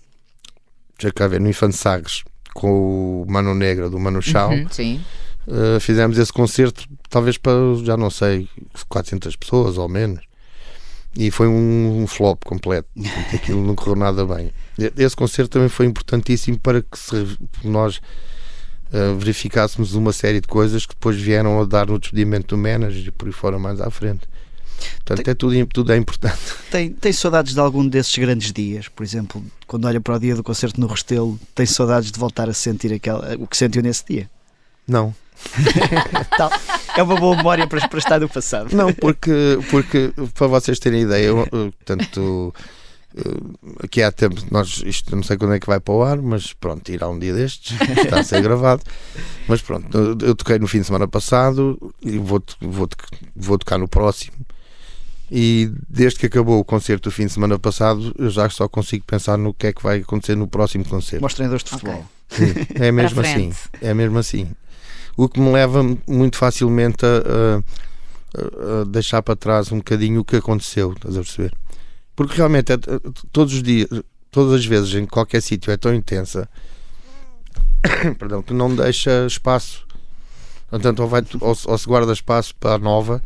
já 1.00 1.10
cá 1.10 1.26
ver, 1.26 1.40
no 1.40 1.48
Infante 1.48 1.76
Sagres, 1.76 2.22
com 2.54 3.22
o 3.22 3.26
Mano 3.30 3.54
Negra 3.54 3.88
do 3.88 3.98
Mano 3.98 4.20
Chao. 4.20 4.50
Uhum, 4.50 4.68
sim. 4.70 5.00
Uh, 5.46 5.80
fizemos 5.80 6.18
esse 6.18 6.32
concerto, 6.32 6.86
talvez 7.08 7.36
para, 7.38 7.54
já 7.82 7.96
não 7.96 8.10
sei, 8.10 8.48
400 8.88 9.34
pessoas 9.36 9.78
ou 9.78 9.88
menos. 9.88 10.20
E 11.16 11.30
foi 11.30 11.48
um, 11.48 12.02
um 12.02 12.06
flop 12.06 12.44
completo. 12.44 12.88
Aquilo 13.34 13.64
não 13.64 13.74
correu 13.74 13.96
nada 13.96 14.24
bem. 14.24 14.52
Esse 14.96 15.16
concerto 15.16 15.50
também 15.50 15.68
foi 15.68 15.86
importantíssimo 15.86 16.58
para 16.58 16.82
que 16.82 16.96
se, 16.96 17.36
nós 17.64 17.96
uh, 17.96 19.16
verificássemos 19.18 19.94
uma 19.94 20.12
série 20.12 20.40
de 20.40 20.46
coisas 20.46 20.86
que 20.86 20.94
depois 20.94 21.16
vieram 21.20 21.60
a 21.60 21.64
dar 21.64 21.88
no 21.88 21.98
despedimento 21.98 22.54
do 22.54 22.58
manager 22.58 23.08
e 23.08 23.10
por 23.10 23.26
aí 23.26 23.32
fora 23.32 23.58
mais 23.58 23.80
à 23.80 23.90
frente. 23.90 24.28
Portanto, 25.04 25.24
tem, 25.24 25.32
é 25.32 25.34
tudo, 25.34 25.66
tudo 25.66 25.92
é 25.92 25.96
importante. 25.96 26.38
Tem, 26.70 26.90
tem 26.90 27.12
saudades 27.12 27.52
de 27.52 27.60
algum 27.60 27.86
desses 27.86 28.16
grandes 28.16 28.52
dias? 28.52 28.86
Por 28.86 29.02
exemplo, 29.02 29.42
quando 29.66 29.86
olha 29.86 30.00
para 30.00 30.14
o 30.14 30.18
dia 30.20 30.36
do 30.36 30.42
concerto 30.42 30.80
no 30.80 30.86
Restelo, 30.86 31.38
tem 31.54 31.66
saudades 31.66 32.12
de 32.12 32.18
voltar 32.18 32.48
a 32.48 32.52
sentir 32.52 32.92
aquela, 32.92 33.34
o 33.36 33.46
que 33.46 33.56
sentiu 33.56 33.82
nesse 33.82 34.04
dia? 34.06 34.30
Não. 34.86 35.14
é 36.96 37.02
uma 37.02 37.16
boa 37.16 37.36
memória 37.36 37.66
para, 37.66 37.88
para 37.88 37.98
estar 37.98 38.20
no 38.20 38.28
passado. 38.28 38.74
Não, 38.74 38.92
porque, 38.92 39.58
porque 39.70 40.12
para 40.34 40.46
vocês 40.46 40.78
terem 40.78 41.02
ideia, 41.02 41.24
eu, 41.24 41.48
eu, 41.50 41.72
tanto 41.84 42.54
aqui 43.82 44.02
há 44.02 44.12
tempo, 44.12 44.40
nós, 44.50 44.82
isto 44.84 45.14
não 45.14 45.22
sei 45.22 45.36
quando 45.36 45.54
é 45.54 45.60
que 45.60 45.66
vai 45.66 45.80
para 45.80 45.94
o 45.94 46.02
ar, 46.02 46.18
mas 46.18 46.52
pronto, 46.52 46.90
irá 46.90 47.08
um 47.08 47.18
dia 47.18 47.34
destes, 47.34 47.78
está 47.80 48.20
a 48.20 48.24
ser 48.24 48.40
gravado. 48.42 48.82
Mas 49.48 49.60
pronto, 49.60 49.96
eu, 49.96 50.28
eu, 50.28 50.34
toquei 50.34 50.58
no 50.58 50.68
fim 50.68 50.80
de 50.80 50.86
semana 50.86 51.08
passado 51.08 51.92
e 52.00 52.18
vou, 52.18 52.42
vou, 52.60 52.88
vou 53.34 53.58
tocar 53.58 53.78
no 53.78 53.88
próximo. 53.88 54.36
E 55.30 55.70
desde 55.88 56.18
que 56.18 56.26
acabou 56.26 56.58
o 56.58 56.64
concerto 56.64 57.08
do 57.08 57.12
fim 57.12 57.26
de 57.26 57.32
semana 57.32 57.58
passado, 57.58 58.12
eu 58.18 58.30
já 58.30 58.48
só 58.50 58.68
consigo 58.68 59.04
pensar 59.04 59.38
no 59.38 59.54
que 59.54 59.68
é 59.68 59.72
que 59.72 59.82
vai 59.82 59.98
acontecer 59.98 60.34
no 60.34 60.48
próximo 60.48 60.84
concerto. 60.84 61.22
Mos 61.22 61.34
treinadores 61.34 61.62
de 61.62 61.70
futebol. 61.70 62.04
Okay. 62.32 62.46
Sim, 62.48 62.66
é 62.74 62.90
mesmo 62.92 63.20
assim. 63.20 63.52
É 63.80 63.94
mesmo 63.94 64.18
assim. 64.18 64.48
O 65.16 65.28
que 65.28 65.38
me 65.38 65.52
leva 65.52 65.84
muito 66.06 66.36
facilmente 66.36 67.04
a, 67.04 67.62
uh, 68.38 68.84
deixar 68.86 69.22
para 69.22 69.36
trás 69.36 69.70
um 69.70 69.78
bocadinho 69.78 70.20
o 70.20 70.24
que 70.24 70.36
aconteceu, 70.36 70.92
estás 70.92 71.16
a 71.16 71.20
perceber? 71.20 71.54
Porque 72.16 72.36
realmente 72.36 72.72
é, 72.72 72.76
todos 73.30 73.54
os 73.54 73.62
dias, 73.62 73.88
todas 74.30 74.54
as 74.54 74.64
vezes, 74.64 74.94
em 74.94 75.06
qualquer 75.06 75.40
sítio, 75.42 75.70
é 75.70 75.76
tão 75.76 75.94
intensa 75.94 76.48
perdão, 78.18 78.42
que 78.42 78.52
não 78.52 78.74
deixa 78.74 79.26
espaço. 79.26 79.86
Portanto, 80.68 81.00
ou, 81.00 81.08
vai, 81.08 81.22
ou, 81.40 81.56
ou 81.66 81.78
se 81.78 81.86
guarda 81.86 82.12
espaço 82.12 82.54
para 82.56 82.74
a 82.74 82.78
nova, 82.78 83.22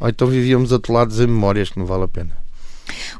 ou 0.00 0.08
então 0.08 0.26
vivíamos 0.28 0.72
atolados 0.72 1.20
em 1.20 1.26
memórias 1.26 1.70
que 1.70 1.78
não 1.78 1.86
vale 1.86 2.04
a 2.04 2.08
pena. 2.08 2.42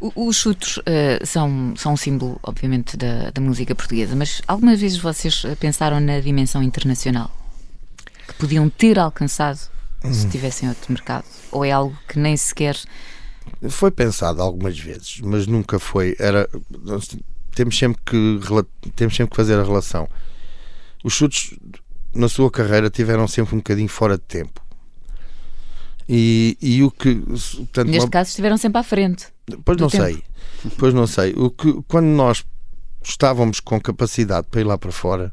Os 0.01 0.37
chutos 0.37 0.79
uh, 0.79 1.25
são, 1.25 1.75
são 1.77 1.93
um 1.93 1.97
símbolo, 1.97 2.39
obviamente, 2.43 2.97
da, 2.97 3.31
da 3.31 3.41
música 3.41 3.75
portuguesa, 3.75 4.17
mas 4.17 4.43
algumas 4.47 4.81
vezes 4.81 4.99
vocês 4.99 5.45
eh, 5.45 5.55
pensaram 5.55 6.01
na 6.01 6.21
dimensão 6.21 6.63
internacional? 6.63 7.31
Que 8.27 8.35
podiam 8.35 8.69
ter 8.69 8.99
alcançado 8.99 9.59
se 10.11 10.27
hum. 10.27 10.31
tivessem 10.31 10.69
outro 10.69 10.93
mercado? 10.93 11.25
Ou 11.51 11.65
é 11.65 11.71
algo 11.71 11.97
que 12.09 12.19
nem 12.19 12.37
sequer. 12.37 12.77
Foi 13.69 13.91
pensado 13.91 14.43
algumas 14.43 14.79
vezes, 14.79 15.21
mas 15.21 15.47
nunca 15.47 15.79
foi. 15.79 16.17
Era, 16.19 16.49
temos, 17.55 17.79
sempre 17.79 18.01
que, 18.05 18.41
temos 18.95 19.15
sempre 19.15 19.31
que 19.31 19.37
fazer 19.37 19.59
a 19.59 19.65
relação. 19.65 20.09
Os 21.05 21.13
chutes, 21.13 21.57
na 22.15 22.29
sua 22.29 22.51
carreira, 22.51 22.91
tiveram 22.91 23.27
sempre 23.29 23.55
um 23.55 23.59
bocadinho 23.59 23.89
fora 23.89 24.17
de 24.17 24.25
tempo. 24.25 24.62
E, 26.09 26.57
e 26.61 26.83
o 26.83 26.91
que. 26.91 27.15
Portanto, 27.15 27.89
Neste 27.89 28.05
uma... 28.05 28.11
caso, 28.11 28.31
estiveram 28.31 28.57
sempre 28.57 28.81
à 28.81 28.83
frente. 28.83 29.27
Pois 29.65 29.79
não 29.79 29.89
tempo. 29.89 30.05
sei. 30.05 30.23
Pois 30.79 30.95
não 30.95 31.07
sei. 31.07 31.33
O 31.37 31.51
que, 31.51 31.83
quando 31.89 32.07
nós 32.07 32.45
estávamos 33.03 33.61
com 33.61 33.81
capacidade 33.81 34.47
para 34.51 34.61
ir 34.61 34.65
lá 34.65 34.79
para 34.79 34.93
fora, 34.93 35.33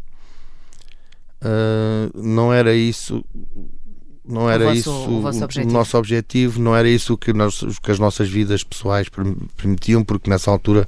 uh, 1.41 2.21
não 2.21 2.53
era 2.53 2.73
isso. 2.73 3.23
Não 4.25 4.47
era 4.47 4.65
o 4.65 4.67
vosso, 4.67 4.79
isso 4.79 4.91
o, 4.91 5.63
o, 5.63 5.67
o, 5.67 5.71
nosso 5.71 5.97
objetivo, 5.97 6.61
não 6.61 6.75
era 6.75 6.87
isso 6.87 7.17
que, 7.17 7.33
nós, 7.33 7.63
que 7.81 7.91
as 7.91 7.97
nossas 7.97 8.29
vidas 8.29 8.63
pessoais 8.63 9.07
permitiam, 9.57 10.03
porque 10.03 10.29
nessa 10.29 10.51
altura, 10.51 10.87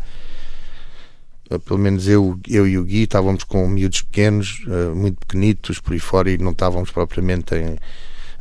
uh, 1.49 1.59
pelo 1.59 1.79
menos 1.79 2.07
eu, 2.07 2.39
eu 2.47 2.67
e 2.67 2.77
o 2.77 2.83
Gui, 2.83 3.03
estávamos 3.03 3.43
com 3.43 3.67
miúdos 3.67 4.03
pequenos, 4.03 4.63
uh, 4.67 4.95
muito 4.95 5.17
pequenitos 5.17 5.79
por 5.79 5.93
aí 5.93 5.99
fora, 5.99 6.29
e 6.29 6.37
não 6.37 6.51
estávamos 6.51 6.91
propriamente 6.91 7.55
em, 7.55 7.77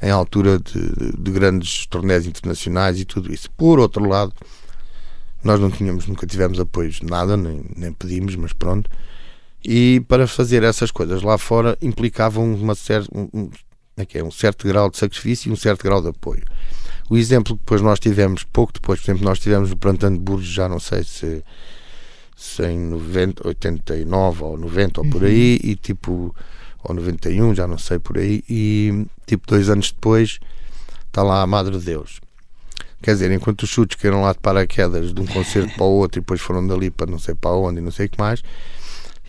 em 0.03 0.11
altura 0.11 0.59
de, 0.59 1.13
de 1.19 1.31
grandes 1.31 1.87
torneios 1.87 2.27
internacionais 2.27 2.99
e 2.99 3.05
tudo 3.05 3.33
isso. 3.33 3.51
Por 3.51 3.79
outro 3.79 4.07
lado, 4.09 4.33
nós 5.45 5.61
não 5.61 5.71
tínhamos, 5.71 6.07
nunca 6.07 6.27
tivemos 6.27 6.59
apoios 6.59 6.97
de 6.97 7.07
nada, 7.07 7.37
nem, 7.37 7.65
nem 7.77 7.93
pedimos, 7.93 8.35
mas 8.37 8.53
pronto. 8.53 8.91
E 9.65 10.01
para 10.09 10.27
fazer 10.27 10.63
essas 10.63 10.91
coisas 10.91 11.23
lá 11.23 11.37
fora 11.37 11.77
implicavam 11.83 12.55
uma 12.55 12.75
certa, 12.75 13.11
um, 13.15 13.51
é, 13.97 14.23
um 14.23 14.31
certo 14.31 14.67
grau 14.67 14.91
de 14.91 14.97
sacrifício 14.97 15.51
e 15.51 15.53
um 15.53 15.57
certo 15.57 15.83
grau 15.83 16.01
de 16.01 16.09
apoio. 16.09 16.45
O 17.11 17.17
exemplo 17.17 17.55
que 17.57 17.63
depois 17.63 17.83
nós 17.83 17.99
tivemos, 17.99 18.45
pouco 18.45 18.73
depois, 18.73 19.01
por 19.01 19.11
exemplo, 19.11 19.25
nós 19.25 19.39
tivemos 19.39 19.73
o 19.73 19.77
Plantão 19.77 20.13
de 20.13 20.19
Burgos, 20.19 20.47
já 20.47 20.69
não 20.69 20.79
sei 20.79 21.03
se, 21.05 21.45
se 22.37 22.65
em 22.65 22.79
90, 22.79 23.49
89 23.49 24.45
ou 24.45 24.57
90 24.57 25.01
ou 25.01 25.11
por 25.11 25.25
aí, 25.25 25.61
uhum. 25.63 25.71
e 25.71 25.77
tipo, 25.77 26.35
ou 26.83 26.95
91, 26.95 27.55
já 27.55 27.67
não 27.67 27.79
sei 27.79 27.99
por 27.99 28.19
aí, 28.19 28.43
e 28.49 29.07
tipo, 29.27 29.47
dois 29.47 29.69
anos 29.69 29.93
depois 29.93 30.39
está 31.07 31.23
lá 31.23 31.43
a 31.43 31.47
Madre 31.47 31.79
de 31.79 31.85
Deus. 31.85 32.21
Quer 33.03 33.13
dizer, 33.13 33.31
enquanto 33.33 33.63
os 33.63 33.71
chutes 33.71 33.97
caíram 34.01 34.23
lá 34.23 34.33
de 34.33 34.39
paraquedas 34.39 35.15
de 35.15 35.21
um 35.21 35.27
concerto 35.27 35.75
para 35.75 35.85
o 35.85 35.99
outro 35.99 36.19
e 36.19 36.21
depois 36.21 36.41
foram 36.41 36.67
dali 36.67 36.91
para 36.91 37.11
não 37.11 37.19
sei 37.19 37.35
para 37.35 37.53
onde 37.53 37.81
e 37.81 37.83
não 37.83 37.91
sei 37.91 38.07
o 38.07 38.11
que 38.11 38.19
mais, 38.19 38.43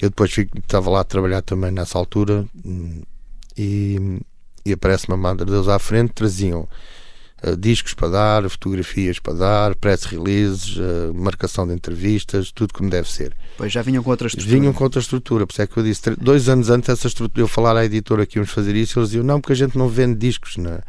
eu 0.02 0.10
depois 0.10 0.32
fico, 0.32 0.58
estava 0.58 0.90
lá 0.90 1.02
a 1.02 1.06
trabalhar 1.06 1.42
também 1.42 1.72
nessa 1.72 1.98
altura 1.98 2.46
hum, 2.66 3.02
e, 3.58 4.20
e 4.66 4.74
aparece-me 4.74 5.14
a 5.14 5.18
Madre 5.18 5.46
Deus 5.46 5.68
à 5.68 5.80
frente, 5.80 6.12
traziam 6.14 6.68
uh, 7.44 7.56
discos 7.56 7.94
para 7.94 8.10
dar, 8.10 8.50
fotografias 8.50 9.20
para 9.20 9.34
dar, 9.34 9.76
press 9.76 10.04
releases, 10.04 10.78
uh, 10.78 11.14
marcação 11.14 11.68
de 11.68 11.74
entrevistas, 11.74 12.52
tudo 12.52 12.74
como 12.74 12.90
deve 12.90 13.10
ser. 13.10 13.36
Pois 13.58 13.72
já 13.72 13.82
vinham 13.82 14.04
com 14.04 14.10
outra 14.10 14.28
estrutura. 14.28 14.60
Vinham 14.60 14.74
com 14.74 14.84
outra 14.84 15.02
estrutura, 15.02 15.48
por 15.48 15.54
isso 15.54 15.62
é 15.62 15.68
que 15.68 15.78
eu 15.78 15.84
disse, 15.84 16.16
dois 16.16 16.50
anos 16.50 16.70
antes 16.70 16.90
essa 16.90 17.08
estrutura, 17.08 17.44
eu 17.44 17.48
falar 17.48 17.78
à 17.78 17.86
editora 17.86 18.26
que 18.26 18.38
íamos 18.38 18.52
fazer 18.52 18.76
isso, 18.76 19.00
eles 19.00 19.10
diziam, 19.10 19.24
não, 19.24 19.40
porque 19.40 19.54
a 19.54 19.56
gente 19.56 19.78
não 19.78 19.88
vende 19.88 20.18
discos 20.18 20.58
na, 20.58 20.82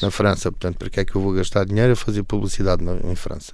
na 0.00 0.10
França, 0.10 0.50
portanto, 0.50 0.76
para 0.76 0.90
que 0.90 1.00
é 1.00 1.04
que 1.04 1.14
eu 1.14 1.20
vou 1.20 1.32
gastar 1.32 1.64
dinheiro 1.64 1.92
a 1.92 1.96
fazer 1.96 2.22
publicidade 2.22 2.84
na, 2.84 2.96
em 3.10 3.14
França? 3.14 3.52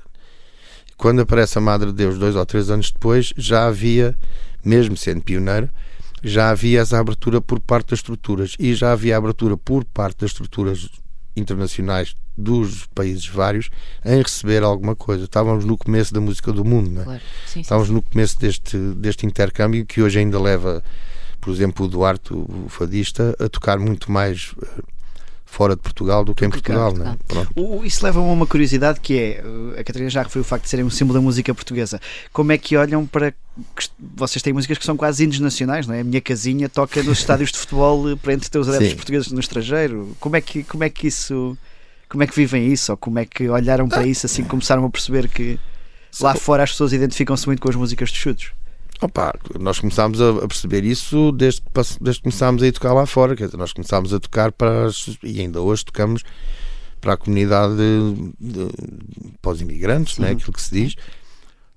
Quando 0.97 1.21
aparece 1.21 1.59
a 1.59 1.61
Madre 1.61 1.89
de 1.89 1.95
Deus, 1.95 2.19
dois 2.19 2.37
ou 2.37 2.47
três 2.47 2.71
anos 2.71 2.91
depois, 2.91 3.33
já 3.37 3.67
havia, 3.67 4.17
mesmo 4.65 4.97
sendo 4.97 5.21
pioneira, 5.21 5.71
já 6.23 6.51
havia 6.51 6.81
essa 6.81 6.99
abertura 6.99 7.41
por 7.41 7.61
parte 7.61 7.91
das 7.91 7.99
estruturas 7.99 8.55
e 8.59 8.75
já 8.75 8.93
havia 8.93 9.17
abertura 9.17 9.57
por 9.57 9.85
parte 9.85 10.21
das 10.21 10.31
estruturas 10.31 10.89
internacionais 11.37 12.14
dos 12.37 12.87
países 12.94 13.27
vários 13.27 13.70
em 14.05 14.22
receber 14.22 14.62
alguma 14.62 14.94
coisa. 14.94 15.25
Estávamos 15.25 15.64
no 15.64 15.77
começo 15.77 16.12
da 16.12 16.20
música 16.20 16.53
do 16.53 16.64
mundo, 16.64 16.90
não 16.90 17.03
é? 17.03 17.05
Claro. 17.05 17.22
Sim, 17.46 17.61
Estávamos 17.61 17.88
sim. 17.88 17.94
no 17.94 18.03
começo 18.03 18.38
deste, 18.38 18.77
deste 18.77 19.27
intercâmbio 19.27 19.85
que 19.87 20.03
hoje 20.03 20.18
ainda 20.18 20.40
leva, 20.40 20.83
por 21.40 21.53
exemplo, 21.53 21.87
o 21.87 21.88
Duarte, 21.88 22.33
o 22.33 22.66
fadista, 22.68 23.35
a 23.38 23.49
tocar 23.49 23.79
muito 23.79 24.11
mais 24.11 24.55
eh, 24.62 24.83
fora 25.47 25.77
de 25.77 25.81
Portugal 25.81 26.25
do 26.25 26.35
que 26.35 26.45
em 26.45 26.51
Portugal. 26.51 26.93
Né? 26.93 27.17
O, 27.55 27.83
isso 27.85 28.05
leva-me 28.05 28.29
a 28.29 28.33
uma 28.33 28.47
curiosidade 28.47 29.01
que 29.01 29.19
é, 29.19 29.45
a 29.81 29.85
Catarina 29.85 30.11
já 30.11 30.23
referiu 30.23 30.43
o 30.43 30.45
facto 30.45 30.65
de 30.65 30.71
serem 30.71 30.85
um 30.85 30.91
símbolo 30.91 31.19
da 31.19 31.23
música 31.23 31.55
portuguesa. 31.55 32.01
Como 32.33 32.53
é 32.53 32.59
que 32.59 32.77
olham 32.77 33.07
para 33.07 33.33
vocês 34.15 34.43
têm 34.43 34.53
músicas 34.53 34.77
que 34.77 34.85
são 34.85 34.97
quase 34.97 35.25
índios 35.25 35.41
nacionais, 35.41 35.87
não 35.87 35.95
é? 35.95 36.01
A 36.01 36.05
minha 36.05 36.21
casinha 36.21 36.69
toca 36.69 37.03
nos 37.03 37.19
estádios 37.21 37.51
de 37.53 37.59
futebol 37.59 38.17
para 38.19 38.35
entreter 38.35 38.59
os 38.59 38.69
adeptos 38.69 38.91
Sim. 38.91 38.97
portugueses 38.97 39.33
no 39.33 39.41
estrangeiro. 39.41 40.15
Como 40.21 40.37
é 40.37 40.41
que 40.41 40.63
como 40.65 40.85
é 40.85 40.91
que 40.91 41.07
isso 41.07 41.57
como 42.09 42.23
é 42.23 42.27
que 42.27 42.37
vivem 42.37 42.71
isso 42.71 42.93
ou 42.93 42.99
como 42.99 43.19
é 43.19 43.25
que 43.25 43.49
olharam 43.49 43.89
para 43.89 44.07
isso 44.07 44.27
assim 44.27 44.45
começaram 44.45 44.85
a 44.85 44.91
perceber 44.91 45.29
que 45.29 45.59
lá 46.21 46.35
fora 46.35 46.65
as 46.65 46.73
pessoas 46.73 46.93
identificam-se 46.93 47.47
muito 47.47 47.63
com 47.63 47.71
as 47.71 47.77
músicas 47.77 48.11
de 48.11 48.19
chutos? 48.19 48.53
Opa, 49.01 49.35
nós 49.61 49.79
começámos 49.79 50.21
a, 50.21 50.47
perceber 50.47 50.85
isso 50.85 51.31
desde, 51.33 51.63
desde 52.01 52.21
que 52.21 52.23
começámos 52.23 52.63
a 52.63 52.67
ir 52.67 52.73
tocar 52.73 52.93
lá 52.93 53.05
fora. 53.05 53.37
Quer 53.37 53.47
dizer, 53.47 53.57
nós 53.59 53.73
começámos 53.73 54.13
a 54.15 54.21
tocar 54.21 54.53
para. 54.53 54.89
e 55.23 55.41
ainda 55.41 55.61
hoje 55.61 55.85
tocamos 55.85 56.23
para 57.01 57.13
a 57.13 57.17
comunidade 57.17 57.75
de, 57.77 58.33
de, 58.41 58.69
para 59.43 59.53
os 59.53 59.61
imigrantes, 59.61 60.19
né, 60.19 60.31
aquilo 60.31 60.53
que 60.53 60.63
se 60.63 60.73
diz. 60.73 60.95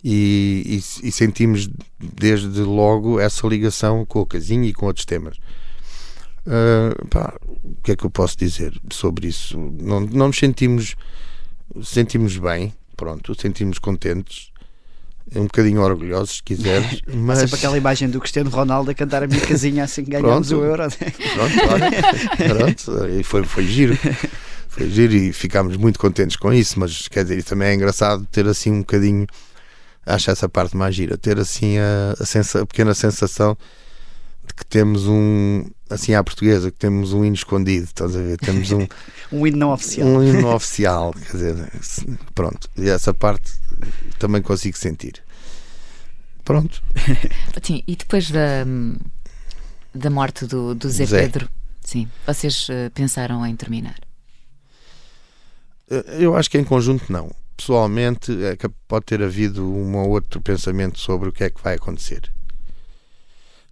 E, 0.02 0.64
e, 0.66 1.08
e, 1.08 1.12
sentimos 1.12 1.70
desde 2.00 2.62
logo 2.62 3.20
essa 3.20 3.46
ligação 3.46 4.06
com 4.06 4.22
o 4.22 4.26
casinho 4.26 4.64
e 4.64 4.74
com 4.74 4.86
outros 4.86 5.06
temas. 5.06 5.38
Uh, 6.48 7.06
pá, 7.10 7.38
o 7.46 7.76
que 7.84 7.92
é 7.92 7.96
que 7.98 8.06
eu 8.06 8.10
posso 8.10 8.38
dizer 8.38 8.80
sobre 8.92 9.28
isso? 9.28 9.60
Não, 9.60 10.00
não 10.00 10.28
nos 10.28 10.38
sentimos 10.38 10.96
sentimos 11.84 12.38
bem, 12.38 12.74
pronto, 12.96 13.40
sentimos 13.40 13.78
contentes 13.78 14.52
um 15.36 15.44
bocadinho 15.44 15.82
orgulhosos, 15.82 16.38
se 16.38 16.44
quiseres. 16.44 17.02
Mas... 17.13 17.39
Sempre 17.39 17.56
aquela 17.56 17.78
imagem 17.78 18.10
do 18.10 18.20
Cristiano 18.20 18.50
Ronaldo 18.50 18.92
a 18.92 18.94
cantar 18.94 19.24
a 19.24 19.28
minha 19.28 19.42
casinha 19.42 19.84
assim 19.84 20.04
que 20.04 20.12
ganhamos 20.12 20.52
o 20.52 20.63
euro. 20.63 20.84
Pronto, 20.89 21.74
olha, 21.74 22.56
pronto, 22.56 23.08
e 23.08 23.24
foi, 23.24 23.44
foi 23.44 23.65
giro. 23.65 23.98
Foi 24.68 24.89
giro 24.89 25.13
e 25.13 25.34
ficámos 25.34 25.76
muito 25.78 26.00
contentes 26.00 26.38
com 26.38 26.54
isso, 26.54 26.80
mas 26.80 27.08
quer 27.08 27.24
dizer, 27.24 27.44
também 27.44 27.70
é 27.70 27.74
engraçado 27.74 28.26
ter 28.32 28.48
assim 28.48 28.72
um 28.72 28.80
bocadinho, 28.80 29.26
acho 30.06 30.32
essa 30.32 30.48
parte 30.48 30.78
mais 30.78 30.96
gira, 30.96 31.18
ter 31.18 31.39
assim 31.39 31.78
a, 31.78 32.15
a, 32.20 32.26
sensa, 32.26 32.62
a 32.62 32.65
pequena 32.65 32.94
sensação 32.94 33.58
de 34.48 34.54
que 34.54 34.65
temos 34.65 35.08
um, 35.08 35.65
assim 35.89 36.13
à 36.13 36.24
portuguesa, 36.24 36.72
que 36.72 36.78
temos 36.78 37.13
um 37.13 37.26
hino 37.26 37.36
escondido, 37.36 37.86
estás 37.86 38.15
a 38.15 38.20
ver? 38.20 38.38
Temos 38.38 38.72
um, 38.72 38.88
um 39.34 39.46
hino 39.46 39.58
não 39.58 39.74
oficial. 39.74 40.08
Um 40.08 40.24
hino 40.24 40.42
não 40.42 40.56
oficial, 40.56 41.13
quer 41.13 41.32
dizer, 41.32 41.72
pronto, 42.36 42.70
e 42.78 42.89
essa 42.89 43.13
parte 43.13 43.52
também 44.18 44.42
consigo 44.42 44.78
sentir. 44.78 45.24
Pronto. 46.44 46.82
Sim, 47.62 47.84
e 47.88 47.96
depois 47.96 48.32
da, 48.32 48.65
da 49.94 50.10
morte 50.10 50.46
do, 50.46 50.74
do 50.74 50.89
Zé, 50.89 51.06
Zé. 51.06 51.22
Pedro, 51.22 51.50
sim, 51.82 52.10
vocês 52.26 52.68
uh, 52.70 52.89
pensaram 52.94 53.46
em 53.46 53.56
terminar? 53.56 54.00
Eh, 55.89 56.18
eu 56.20 56.36
acho 56.36 56.50
que 56.50 56.58
em 56.58 56.63
conjunto 56.63 57.12
não. 57.12 57.32
Pessoalmente, 57.56 58.32
é 58.46 58.56
que 58.56 58.69
pode 58.88 59.06
ter 59.06 59.21
havido 59.21 59.65
um 59.65 59.98
ou 59.98 60.10
outro 60.10 60.42
pensamento 60.42 61.00
sobre 61.00 61.30
o 61.30 61.32
que 61.32 61.44
é 61.44 61.50
que 61.50 61.62
vai 61.62 61.75
acontecer. 61.75 62.32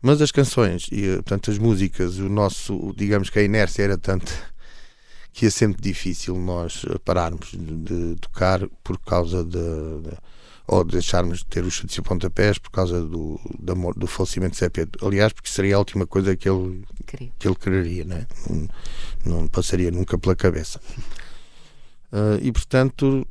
Mas 0.02 0.22
as 0.22 0.32
canções 0.32 0.88
e 0.92 1.08
eh, 1.08 1.22
tantas 1.24 1.56
as 1.56 1.60
músicas, 1.60 2.18
o 2.18 2.30
nosso, 2.30 2.94
digamos 2.96 3.30
que 3.30 3.40
a 3.40 3.44
inércia 3.44 3.84
era 3.84 3.98
tanta 3.98 4.32
que 5.38 5.46
é 5.46 5.50
sempre 5.52 5.80
difícil 5.80 6.36
nós 6.36 6.84
pararmos 7.06 7.52
de, 7.52 7.60
de 7.60 8.16
tocar 8.16 8.68
por 8.84 8.98
causa 8.98 9.44
de, 9.44 9.52
de, 9.52 10.18
ou 10.68 10.84
deixarmos 10.84 11.38
de 11.38 11.46
ter 11.46 11.64
os 11.64 11.76
chutes 11.76 11.96
e 11.96 12.02
pontapés 12.02 12.58
por 12.58 12.72
causa 12.72 13.04
do, 13.04 13.40
do, 13.60 13.94
do 13.96 14.08
falecimento 14.08 14.54
de 14.54 14.58
Zé 14.58 14.68
Pedro. 14.68 15.06
Aliás, 15.06 15.32
porque 15.32 15.48
seria 15.48 15.76
a 15.76 15.78
última 15.78 16.08
coisa 16.08 16.36
que 16.36 16.50
ele, 16.50 16.84
que 17.38 17.48
ele 17.48 17.54
quereria, 17.54 18.04
né? 18.04 18.26
não, 18.50 18.68
não 19.24 19.48
passaria 19.48 19.92
nunca 19.92 20.18
pela 20.18 20.36
cabeça. 20.36 20.82
Uh, 22.12 22.42
e 22.42 22.52
portanto, 22.52 23.24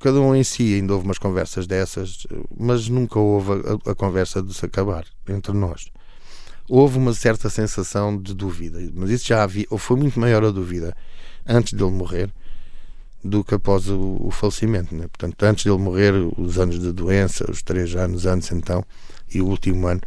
cada 0.00 0.18
um 0.22 0.34
em 0.34 0.42
si 0.42 0.74
ainda 0.76 0.94
houve 0.94 1.04
umas 1.04 1.18
conversas 1.18 1.66
dessas, 1.66 2.26
mas 2.58 2.88
nunca 2.88 3.18
houve 3.18 3.52
a, 3.52 3.90
a 3.90 3.94
conversa 3.94 4.42
de 4.42 4.54
se 4.54 4.64
acabar 4.64 5.04
entre 5.28 5.52
nós 5.52 5.90
houve 6.70 6.98
uma 6.98 7.12
certa 7.12 7.50
sensação 7.50 8.16
de 8.16 8.32
dúvida, 8.32 8.78
mas 8.94 9.10
isso 9.10 9.26
já 9.26 9.42
havia, 9.42 9.66
ou 9.70 9.76
foi 9.76 9.96
muito 9.96 10.20
maior 10.20 10.44
a 10.44 10.52
dúvida 10.52 10.96
antes 11.50 11.72
dele 11.72 11.90
morrer 11.90 12.30
do 13.22 13.44
que 13.44 13.54
após 13.54 13.88
o, 13.88 14.18
o 14.20 14.30
falecimento. 14.30 14.94
Né? 14.94 15.06
Portanto, 15.08 15.42
antes 15.42 15.64
dele 15.64 15.78
morrer, 15.78 16.14
os 16.38 16.58
anos 16.58 16.80
de 16.80 16.92
doença, 16.92 17.50
os 17.50 17.62
três 17.62 17.94
anos 17.94 18.24
antes 18.24 18.50
então, 18.52 18.84
e 19.32 19.40
o 19.40 19.46
último 19.46 19.86
ano, 19.86 20.00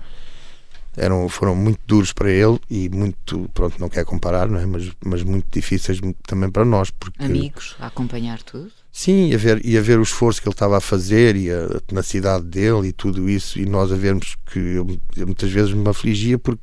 eram, 0.96 1.28
foram 1.28 1.56
muito 1.56 1.80
duros 1.88 2.14
para 2.14 2.30
ele 2.30 2.60
e 2.70 2.90
muito, 2.90 3.50
pronto, 3.54 3.80
não 3.80 3.90
quer 3.90 4.06
comparar, 4.06 4.48
não 4.48 4.60
é? 4.60 4.66
mas, 4.66 4.92
mas 5.04 5.24
muito 5.24 5.46
difíceis 5.52 6.00
também 6.26 6.50
para 6.50 6.66
nós. 6.66 6.90
Porque, 6.92 7.24
Amigos 7.24 7.76
a 7.80 7.88
acompanhar 7.88 8.42
tudo? 8.42 8.72
Sim, 8.92 9.30
e 9.30 9.36
a, 9.36 9.38
ver, 9.38 9.66
e 9.66 9.76
a 9.76 9.82
ver 9.82 9.98
o 9.98 10.04
esforço 10.04 10.40
que 10.40 10.48
ele 10.48 10.54
estava 10.54 10.78
a 10.78 10.82
fazer 10.82 11.36
e 11.36 11.52
a, 11.52 11.66
a 11.66 11.80
tenacidade 11.80 12.46
dele 12.46 12.90
e 12.90 12.94
tudo 12.94 13.28
isso, 13.28 13.60
e 13.60 13.66
nós 13.66 13.92
a 13.92 13.96
vermos 13.96 14.36
que 14.46 14.60
eu, 14.60 15.00
eu 15.18 15.26
muitas 15.26 15.52
vezes 15.52 15.74
me 15.74 15.88
afligia 15.90 16.38
porque 16.38 16.62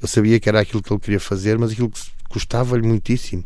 eu 0.00 0.08
sabia 0.08 0.40
que 0.40 0.48
era 0.48 0.60
aquilo 0.60 0.82
que 0.82 0.92
ele 0.92 1.00
queria 1.00 1.20
fazer, 1.20 1.58
mas 1.58 1.72
aquilo 1.72 1.90
que 1.90 2.00
custava-lhe 2.32 2.86
muitíssimo. 2.86 3.44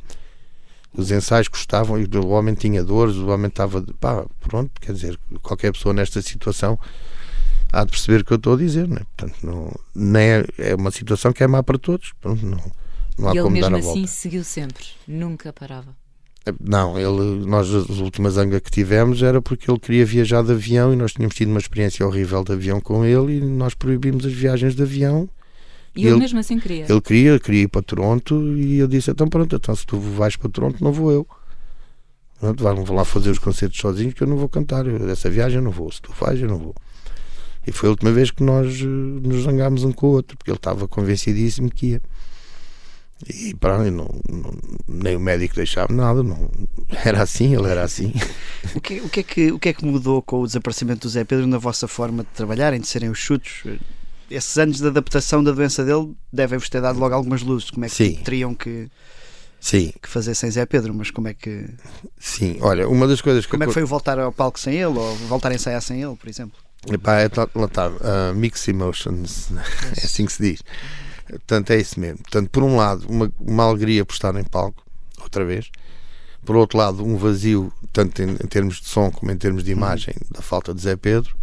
Os 0.97 1.11
ensaios 1.11 1.49
custavam 1.49 1.97
o 1.99 2.28
homem 2.28 2.55
tinha 2.55 2.82
dores, 2.82 3.16
o 3.16 3.26
homem 3.28 3.49
estava. 3.49 3.82
pá, 4.01 4.24
pronto, 4.41 4.70
quer 4.80 4.93
dizer, 4.93 5.18
qualquer 5.43 5.72
pessoa 5.72 5.93
nesta 5.93 6.22
situação 6.22 6.78
há 7.72 7.84
de 7.84 7.91
perceber 7.91 8.22
o 8.22 8.24
que 8.24 8.32
eu 8.32 8.37
estou 8.37 8.55
a 8.55 8.57
dizer, 8.57 8.89
né? 8.89 9.01
Portanto, 9.16 9.37
não, 9.43 9.72
nem 9.95 10.22
é, 10.22 10.45
é 10.59 10.74
uma 10.74 10.91
situação 10.91 11.32
que 11.32 11.43
é 11.43 11.47
má 11.47 11.62
para 11.62 11.78
todos. 11.78 12.12
Pronto, 12.20 12.45
não, 12.47 12.72
não 13.18 13.28
há 13.28 13.34
e 13.34 13.37
ele 13.37 13.43
como 13.43 13.51
mesmo 13.51 13.70
dar 13.70 13.76
a 13.76 13.78
assim 13.80 13.89
volta. 13.89 14.07
seguiu 14.07 14.45
sempre, 14.45 14.84
nunca 15.07 15.53
parava. 15.53 15.95
Não, 16.61 16.97
ele, 16.97 17.45
nós 17.45 17.68
a 17.74 18.03
última 18.03 18.30
zanga 18.30 18.61
que 18.61 18.70
tivemos 18.70 19.20
era 19.20 19.43
porque 19.43 19.68
ele 19.68 19.80
queria 19.80 20.07
viajar 20.07 20.45
de 20.45 20.53
avião 20.53 20.93
e 20.93 20.97
nós 20.97 21.12
tínhamos 21.12 21.34
tido 21.34 21.49
uma 21.49 21.59
experiência 21.59 22.07
horrível 22.07 22.45
de 22.45 22.53
avião 22.53 22.80
com 22.80 23.05
ele 23.05 23.39
e 23.39 23.41
nós 23.41 23.74
proibimos 23.74 24.24
as 24.24 24.32
viagens 24.32 24.74
de 24.76 24.82
avião. 24.82 25.28
E 25.97 26.03
ele, 26.03 26.11
ele 26.11 26.18
mesmo 26.18 26.38
assim 26.38 26.59
queria? 26.59 26.86
Ele 26.88 27.01
queria, 27.01 27.40
queria 27.40 27.62
ir 27.62 27.68
para 27.68 27.82
Toronto 27.82 28.57
e 28.57 28.78
eu 28.78 28.86
disse, 28.86 29.11
então 29.11 29.26
pronto, 29.28 29.57
então 29.57 29.74
se 29.74 29.86
tu 29.86 29.99
vais 29.99 30.36
para 30.36 30.51
Toronto 30.51 30.84
não 30.84 30.92
vou 30.92 31.11
eu. 31.11 31.26
Pronto, 32.38 32.62
vão 32.62 32.94
lá 32.94 33.05
fazer 33.05 33.30
os 33.30 33.38
concertos 33.38 33.80
sozinhos 33.80 34.12
que 34.12 34.22
eu 34.22 34.26
não 34.26 34.36
vou 34.36 34.49
cantar. 34.49 34.86
Eu, 34.86 34.99
dessa 34.99 35.30
viagem 35.30 35.57
eu 35.57 35.62
não 35.62 35.70
vou, 35.70 35.90
se 35.90 36.03
tu 36.03 36.12
vais 36.12 36.40
eu 36.40 36.49
não 36.49 36.59
vou. 36.59 36.74
E 37.66 37.72
foi 37.72 37.88
a 37.88 37.90
última 37.90 38.12
vez 38.12 38.30
que 38.30 38.42
nós 38.42 38.80
eh, 38.80 38.84
nos 38.84 39.42
zangámos 39.42 39.82
um 39.82 39.92
com 39.92 40.07
o 40.07 40.11
outro, 40.11 40.36
porque 40.36 40.51
ele 40.51 40.59
estava 40.59 40.86
convencidíssimo 40.86 41.70
que 41.70 41.86
ia. 41.86 42.03
E 43.26 43.55
para 43.55 43.78
não, 43.90 44.09
não, 44.28 44.53
nem 44.86 45.16
o 45.16 45.20
médico 45.20 45.57
deixava 45.57 45.90
nada, 45.92 46.22
não, 46.22 46.51
era 47.03 47.22
assim, 47.22 47.57
ele 47.57 47.66
era 47.66 47.82
assim. 47.82 48.12
O 48.74 48.80
que, 48.80 49.01
o, 49.01 49.09
que 49.09 49.20
é 49.20 49.22
que, 49.22 49.53
o 49.53 49.59
que 49.59 49.68
é 49.70 49.72
que 49.72 49.86
mudou 49.86 50.20
com 50.20 50.40
o 50.40 50.47
desaparecimento 50.47 51.09
do 51.09 51.09
Zé 51.09 51.24
Pedro 51.24 51.47
na 51.47 51.57
vossa 51.57 51.88
forma 51.88 52.22
de 52.22 52.28
trabalharem, 52.34 52.78
de 52.78 52.86
serem 52.86 53.09
os 53.09 53.18
chutos? 53.18 53.64
Esses 54.30 54.58
anos 54.58 54.78
de 54.78 54.86
adaptação 54.86 55.42
da 55.42 55.52
doença 55.52 55.84
dele 55.84 56.14
devem-vos 56.32 56.68
ter 56.68 56.80
dado 56.80 56.98
logo 56.98 57.14
algumas 57.14 57.42
luzes. 57.42 57.70
Como 57.70 57.84
é 57.84 57.88
que 57.88 57.94
Sim. 57.94 58.14
teriam 58.24 58.54
que, 58.54 58.88
Sim. 59.60 59.92
que 60.02 60.08
fazer 60.08 60.34
sem 60.34 60.50
Zé 60.50 60.66
Pedro? 60.66 60.92
Mas 60.94 61.10
como 61.10 61.28
é 61.28 61.34
que. 61.34 61.68
Sim, 62.18 62.58
olha, 62.60 62.88
uma 62.88 63.06
das 63.06 63.20
coisas 63.20 63.44
que. 63.44 63.52
Como 63.52 63.64
é 63.64 63.66
que 63.66 63.72
foi 63.72 63.84
voltar 63.84 64.18
ao 64.18 64.32
palco 64.32 64.58
sem 64.58 64.74
ele 64.74 64.98
ou 64.98 65.14
voltar 65.28 65.52
a 65.52 65.54
ensaiar 65.54 65.80
sem 65.80 66.02
ele, 66.02 66.16
por 66.16 66.28
exemplo? 66.28 66.58
Epá, 66.90 67.20
é, 67.20 67.30
lá 67.54 67.64
está, 67.64 67.88
uh, 67.88 68.34
mixed 68.34 68.70
emotions, 68.70 69.50
é 69.96 70.04
assim 70.04 70.26
que 70.26 70.32
se 70.32 70.42
diz. 70.42 70.62
Portanto, 71.28 71.70
é 71.70 71.80
isso 71.80 71.98
mesmo. 71.98 72.18
Portanto, 72.18 72.50
por 72.50 72.62
um 72.62 72.76
lado, 72.76 73.06
uma, 73.08 73.32
uma 73.40 73.64
alegria 73.64 74.04
por 74.04 74.12
estar 74.12 74.34
em 74.36 74.44
palco, 74.44 74.84
outra 75.20 75.44
vez. 75.44 75.70
Por 76.44 76.54
outro 76.54 76.78
lado, 76.78 77.04
um 77.04 77.16
vazio, 77.16 77.72
tanto 77.92 78.22
em, 78.22 78.30
em 78.30 78.46
termos 78.48 78.80
de 78.80 78.86
som 78.86 79.10
como 79.10 79.32
em 79.32 79.36
termos 79.36 79.64
de 79.64 79.72
imagem, 79.72 80.14
da 80.30 80.40
falta 80.40 80.72
de 80.72 80.80
Zé 80.80 80.94
Pedro. 80.94 81.36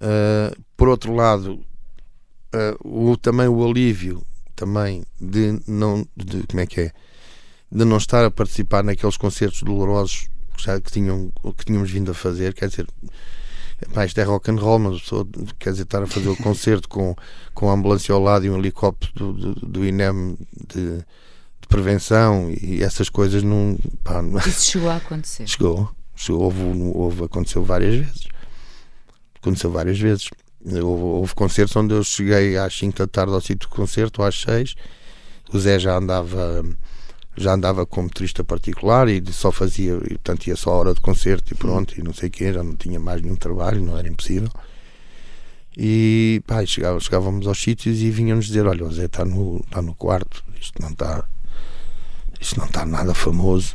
Uh, 0.00 0.56
por 0.82 0.88
outro 0.88 1.14
lado, 1.14 1.64
uh, 2.52 3.12
o, 3.12 3.16
também 3.16 3.46
o 3.46 3.64
alívio 3.64 4.20
também 4.56 5.04
de 5.20 5.60
não 5.64 6.04
de, 6.16 6.44
como 6.44 6.58
é 6.58 6.66
que 6.66 6.80
é 6.80 6.92
de 7.70 7.84
não 7.84 7.98
estar 7.98 8.24
a 8.24 8.32
participar 8.32 8.82
naqueles 8.82 9.16
concertos 9.16 9.62
dolorosos 9.62 10.28
que, 10.56 10.64
já, 10.64 10.80
que, 10.80 10.90
tinham, 10.90 11.30
que 11.56 11.64
tínhamos 11.66 11.88
vindo 11.88 12.10
a 12.10 12.14
fazer 12.14 12.52
quer 12.52 12.68
dizer 12.68 12.88
Pá, 13.94 14.04
isto 14.04 14.18
é 14.18 14.24
rock 14.24 14.50
and 14.50 14.56
roll, 14.56 14.80
mas 14.80 14.96
a 14.96 14.98
pessoa 14.98 15.28
quer 15.56 15.70
dizer 15.70 15.84
estar 15.84 16.02
a 16.02 16.06
fazer 16.08 16.30
o 16.30 16.36
concerto 16.36 16.88
com, 16.88 17.14
com 17.54 17.70
a 17.70 17.74
ambulância 17.74 18.12
ao 18.12 18.20
lado 18.20 18.44
e 18.44 18.50
um 18.50 18.58
helicóptero 18.58 19.12
do, 19.14 19.54
do, 19.54 19.54
do 19.54 19.86
INEM 19.86 20.36
de, 20.66 20.96
de 20.98 21.68
prevenção 21.68 22.50
e 22.60 22.82
essas 22.82 23.08
coisas 23.08 23.44
não. 23.44 23.78
Pá, 24.02 24.20
não- 24.20 24.40
Isso 24.40 24.72
chegou 24.72 24.90
a 24.90 24.96
acontecer. 24.96 25.46
chegou, 25.46 25.88
chegou 26.16 26.42
houve, 26.42 26.60
houve, 26.92 27.24
aconteceu 27.24 27.62
várias 27.62 27.94
vezes. 27.94 28.26
Aconteceu 29.40 29.70
várias 29.70 29.98
vezes. 29.98 30.28
Houve, 30.64 31.02
houve 31.02 31.34
concertos 31.34 31.74
onde 31.76 31.94
eu 31.94 32.04
cheguei 32.04 32.56
às 32.56 32.76
5 32.76 32.96
da 32.98 33.06
tarde 33.06 33.32
ao 33.32 33.40
sítio 33.40 33.68
de 33.68 33.74
concerto, 33.74 34.22
às 34.22 34.40
6. 34.42 34.74
O 35.52 35.58
Zé 35.58 35.78
já 35.78 35.96
andava 35.96 36.64
já 37.36 37.54
andava 37.54 37.86
como 37.86 38.04
motorista 38.04 38.44
particular 38.44 39.08
e 39.08 39.22
só 39.32 39.50
fazia, 39.50 39.94
e, 40.04 40.10
portanto 40.10 40.46
ia 40.46 40.56
só 40.56 40.70
a 40.70 40.76
hora 40.76 40.94
de 40.94 41.00
concerto 41.00 41.52
e 41.52 41.56
pronto, 41.56 41.98
e 41.98 42.02
não 42.02 42.12
sei 42.12 42.28
o 42.28 42.32
quê, 42.32 42.52
já 42.52 42.62
não 42.62 42.76
tinha 42.76 43.00
mais 43.00 43.22
nenhum 43.22 43.36
trabalho, 43.36 43.82
não 43.82 43.96
era 43.96 44.06
impossível. 44.06 44.50
E 45.76 46.42
pá, 46.46 46.64
chegava- 46.66 47.00
chegávamos 47.00 47.46
aos 47.46 47.60
sítios 47.60 48.00
e 48.00 48.10
vinham-nos 48.10 48.46
dizer: 48.46 48.66
Olha, 48.66 48.84
o 48.84 48.92
Zé 48.92 49.06
está 49.06 49.24
no, 49.24 49.60
está 49.64 49.80
no 49.80 49.94
quarto, 49.94 50.44
isto 50.60 50.80
não 50.82 50.90
está, 50.90 51.24
isto 52.38 52.58
não 52.60 52.66
está 52.66 52.84
nada 52.84 53.14
famoso 53.14 53.74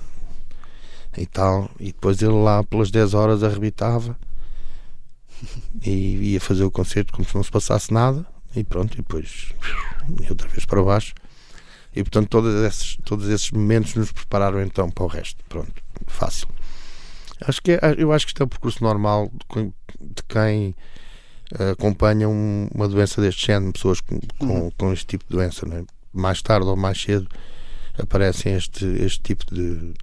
e 1.18 1.26
tal. 1.26 1.70
E 1.80 1.88
depois 1.88 2.22
ele 2.22 2.34
lá 2.34 2.64
pelas 2.64 2.92
10 2.92 3.16
horas 3.16 3.44
arrebitava 3.44 4.16
e 5.86 6.34
ia 6.34 6.42
fazer 6.42 6.64
o 6.64 6.72
concerto 6.72 7.14
como 7.14 7.28
se 7.28 7.36
não 7.36 7.44
se 7.44 7.52
passasse 7.52 7.94
nada 7.94 8.26
e 8.56 8.64
pronto, 8.64 8.94
e 8.94 8.98
depois 8.98 9.54
ia 10.22 10.30
outra 10.30 10.48
vez 10.48 10.66
para 10.66 10.84
baixo. 10.84 11.14
E 11.96 12.04
portanto 12.04 12.28
todos 12.30 12.54
esses, 12.64 12.98
todos 13.06 13.28
esses 13.30 13.50
momentos 13.52 13.96
nos 13.96 14.12
prepararam 14.12 14.62
então 14.62 14.90
para 14.90 15.04
o 15.04 15.08
resto. 15.08 15.44
Pronto, 15.50 15.74
fácil. 16.06 16.48
Acho 17.42 17.62
que 17.62 17.72
é- 17.72 17.80
eu 17.98 18.12
acho 18.12 18.26
que 18.26 18.32
isto 18.32 18.42
é 18.42 18.46
o 18.46 18.48
percurso 18.48 18.84
normal 18.84 19.32
de 20.00 20.24
quem- 20.28 20.76
eh, 21.60 21.72
acompanha 21.72 22.28
um- 22.28 22.68
uma 22.74 22.88
doença 22.88 23.22
deste 23.22 23.48
género, 23.48 23.72
pessoas 23.74 24.02
com, 24.02 24.20
com, 24.38 24.72
com 24.72 24.94
este 24.94 25.06
tipo 25.06 25.24
de 25.30 25.32
doença. 25.36 25.66
não 25.66 25.78
é? 25.78 25.84
Mais 26.14 26.42
tarde 26.42 26.68
ou 26.68 26.76
mais 26.76 27.00
cedo 27.02 27.28
aparecem 27.98 28.54
este, 28.54 28.86
este 28.86 29.22
tipo 29.22 29.46
de 29.54 29.94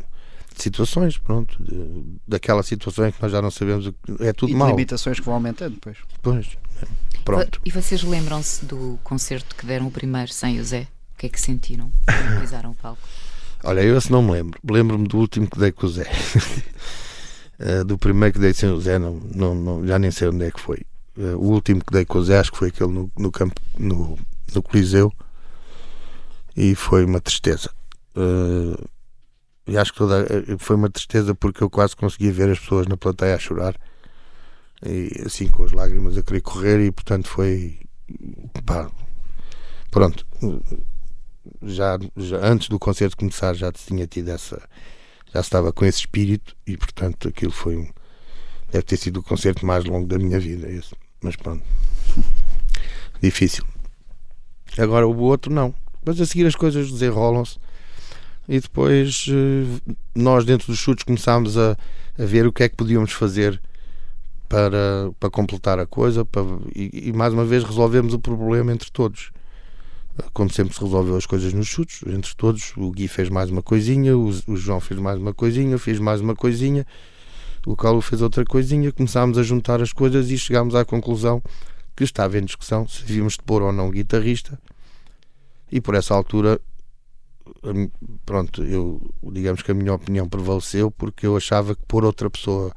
situações, 0.62 1.18
pronto, 1.18 1.56
de- 1.62 2.18
daquelas 2.26 2.66
situações 2.66 3.14
que 3.14 3.22
nós 3.22 3.32
já 3.32 3.40
não 3.42 3.50
sabemos, 3.50 3.86
o 3.86 3.92
que- 3.92 4.22
é 4.24 4.32
tudo 4.32 4.50
e 4.50 4.52
de 4.52 4.58
mau. 4.58 4.68
limitações 4.68 5.18
que 5.18 5.24
vão 5.26 5.34
aumentando 5.34 5.74
depois. 5.74 5.96
Pois, 6.22 6.46
é. 6.82 6.86
pronto. 7.24 7.60
E 7.64 7.70
vocês 7.70 8.02
lembram-se 8.02 8.64
do 8.64 8.98
concerto 9.04 9.54
que 9.56 9.66
deram 9.66 9.86
o 9.86 9.90
primeiro 9.90 10.32
sem 10.32 10.58
o 10.60 10.64
Zé? 10.64 10.86
O 11.14 11.18
que 11.18 11.26
é 11.26 11.28
que 11.28 11.40
sentiram 11.40 11.90
quando 12.04 12.40
pisaram 12.40 12.70
o 12.70 12.74
palco? 12.74 13.00
Olha, 13.62 13.80
eu 13.80 13.96
esse 13.96 14.10
não 14.12 14.22
me 14.22 14.32
lembro. 14.32 14.58
Lembro-me 14.68 15.08
do 15.08 15.16
último 15.18 15.48
que 15.48 15.58
dei 15.58 15.72
com 15.72 15.86
o 15.86 15.90
Zé. 15.90 16.10
Eh, 17.56 17.84
do 17.84 17.96
primeiro 17.96 18.32
que 18.34 18.40
dei 18.40 18.52
sem 18.52 18.68
o 18.68 18.80
Zé, 18.80 18.98
não, 18.98 19.14
não, 19.32 19.54
não- 19.54 19.86
já 19.86 19.96
nem 19.96 20.10
sei 20.10 20.26
onde 20.28 20.44
é 20.44 20.50
que 20.50 20.60
foi. 20.60 20.78
Eh, 21.16 21.34
o 21.36 21.42
último 21.52 21.80
que 21.84 21.92
dei 21.92 22.04
com 22.04 22.18
o 22.18 22.24
Zé, 22.24 22.40
acho 22.40 22.50
que 22.50 22.58
foi 22.58 22.66
aquele 22.68 22.90
no, 22.92 23.08
no 23.16 23.30
campo, 23.30 23.60
no, 23.78 24.18
no 24.52 24.60
Coliseu. 24.60 25.12
E 26.56 26.74
foi 26.74 27.04
uma 27.04 27.20
tristeza. 27.20 27.70
Eh, 28.16 28.84
e 29.66 29.76
acho 29.78 29.92
que 29.92 29.98
toda, 29.98 30.22
eh, 30.22 30.56
foi 30.58 30.76
uma 30.76 30.90
tristeza 30.90 31.34
porque 31.34 31.62
eu 31.62 31.70
quase 31.70 31.96
conseguia 31.96 32.32
ver 32.32 32.50
as 32.50 32.58
pessoas 32.58 32.86
na 32.86 32.96
plateia 32.96 33.34
a 33.34 33.38
chorar. 33.38 33.74
E 34.84 35.22
assim 35.24 35.48
com 35.48 35.64
as 35.64 35.72
lágrimas 35.72 36.16
a 36.18 36.22
querer 36.22 36.40
correr, 36.42 36.86
e 36.86 36.92
portanto 36.92 37.28
foi. 37.28 37.78
Pá, 38.66 38.90
pronto. 39.90 40.26
Já, 41.62 41.98
já 42.16 42.38
antes 42.46 42.68
do 42.68 42.78
concerto 42.78 43.16
começar, 43.16 43.54
já 43.54 43.70
tinha 43.72 44.06
tido 44.06 44.30
essa 44.30 44.60
já 45.34 45.40
estava 45.40 45.72
com 45.72 45.84
esse 45.84 45.98
espírito 45.98 46.56
e 46.64 46.76
portanto 46.76 47.26
aquilo 47.26 47.50
foi 47.50 47.76
um, 47.76 47.88
deve 48.70 48.84
ter 48.84 48.96
sido 48.96 49.18
o 49.18 49.22
concerto 49.22 49.66
mais 49.66 49.84
longo 49.84 50.06
da 50.06 50.16
minha 50.16 50.38
vida 50.38 50.70
esse. 50.70 50.94
mas 51.20 51.34
pronto 51.34 51.64
difícil 53.20 53.64
agora 54.78 55.08
o 55.08 55.18
outro 55.18 55.52
não 55.52 55.74
mas 56.06 56.20
a 56.20 56.26
seguir 56.26 56.46
as 56.46 56.54
coisas 56.54 56.88
desenrolam-se 56.90 57.58
e 58.48 58.60
depois 58.60 59.26
eh, 59.28 59.92
nós 60.14 60.44
dentro 60.44 60.66
dos 60.68 60.78
chutes 60.78 61.04
começámos 61.04 61.56
a, 61.56 61.76
a 62.18 62.24
ver 62.24 62.46
o 62.46 62.52
que 62.52 62.62
é 62.62 62.68
que 62.68 62.76
podíamos 62.76 63.12
fazer 63.12 63.60
para, 64.48 65.10
para 65.18 65.30
completar 65.30 65.78
a 65.78 65.86
coisa 65.86 66.24
para, 66.24 66.42
e, 66.74 67.08
e 67.08 67.12
mais 67.12 67.32
uma 67.32 67.44
vez 67.44 67.64
resolvemos 67.64 68.12
o 68.14 68.18
problema 68.18 68.72
entre 68.72 68.90
todos 68.90 69.32
como 70.32 70.50
sempre 70.50 70.74
se 70.74 70.80
resolveu 70.80 71.16
as 71.16 71.26
coisas 71.26 71.52
nos 71.52 71.66
chutes, 71.66 72.02
entre 72.06 72.34
todos. 72.36 72.72
O 72.76 72.90
Gui 72.90 73.08
fez 73.08 73.28
mais 73.28 73.50
uma 73.50 73.62
coisinha, 73.62 74.16
o, 74.16 74.28
o 74.46 74.56
João 74.56 74.80
fez 74.80 75.00
mais 75.00 75.18
uma 75.18 75.34
coisinha, 75.34 75.78
fiz 75.78 75.98
mais 75.98 76.20
uma 76.20 76.34
coisinha, 76.34 76.86
o 77.66 77.74
Carlos 77.74 78.04
fez 78.04 78.22
outra 78.22 78.44
coisinha. 78.44 78.92
Começámos 78.92 79.38
a 79.38 79.42
juntar 79.42 79.82
as 79.82 79.92
coisas 79.92 80.30
e 80.30 80.38
chegámos 80.38 80.74
à 80.74 80.84
conclusão 80.84 81.42
que 81.96 82.04
estava 82.04 82.38
em 82.38 82.44
discussão 82.44 82.86
se 82.86 83.04
devíamos 83.04 83.34
de 83.34 83.42
pôr 83.42 83.62
ou 83.62 83.72
não 83.72 83.90
guitarrista. 83.90 84.58
E 85.70 85.80
por 85.80 85.94
essa 85.94 86.14
altura, 86.14 86.60
pronto, 88.24 88.62
eu 88.62 89.00
digamos 89.32 89.62
que 89.62 89.70
a 89.70 89.74
minha 89.74 89.94
opinião 89.94 90.28
prevaleceu 90.28 90.90
porque 90.90 91.26
eu 91.26 91.36
achava 91.36 91.74
que 91.74 91.82
pôr 91.86 92.04
outra 92.04 92.30
pessoa 92.30 92.74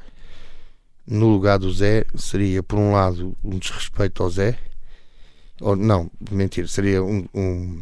no 1.05 1.27
lugar 1.29 1.57
do 1.57 1.71
Zé 1.71 2.05
seria, 2.15 2.61
por 2.61 2.77
um 2.77 2.91
lado, 2.91 3.35
um 3.43 3.57
desrespeito 3.57 4.21
ao 4.23 4.29
Zé 4.29 4.57
ou 5.61 5.75
não, 5.75 6.11
mentira, 6.31 6.67
seria 6.67 7.03
um, 7.03 7.25
um- 7.33 7.81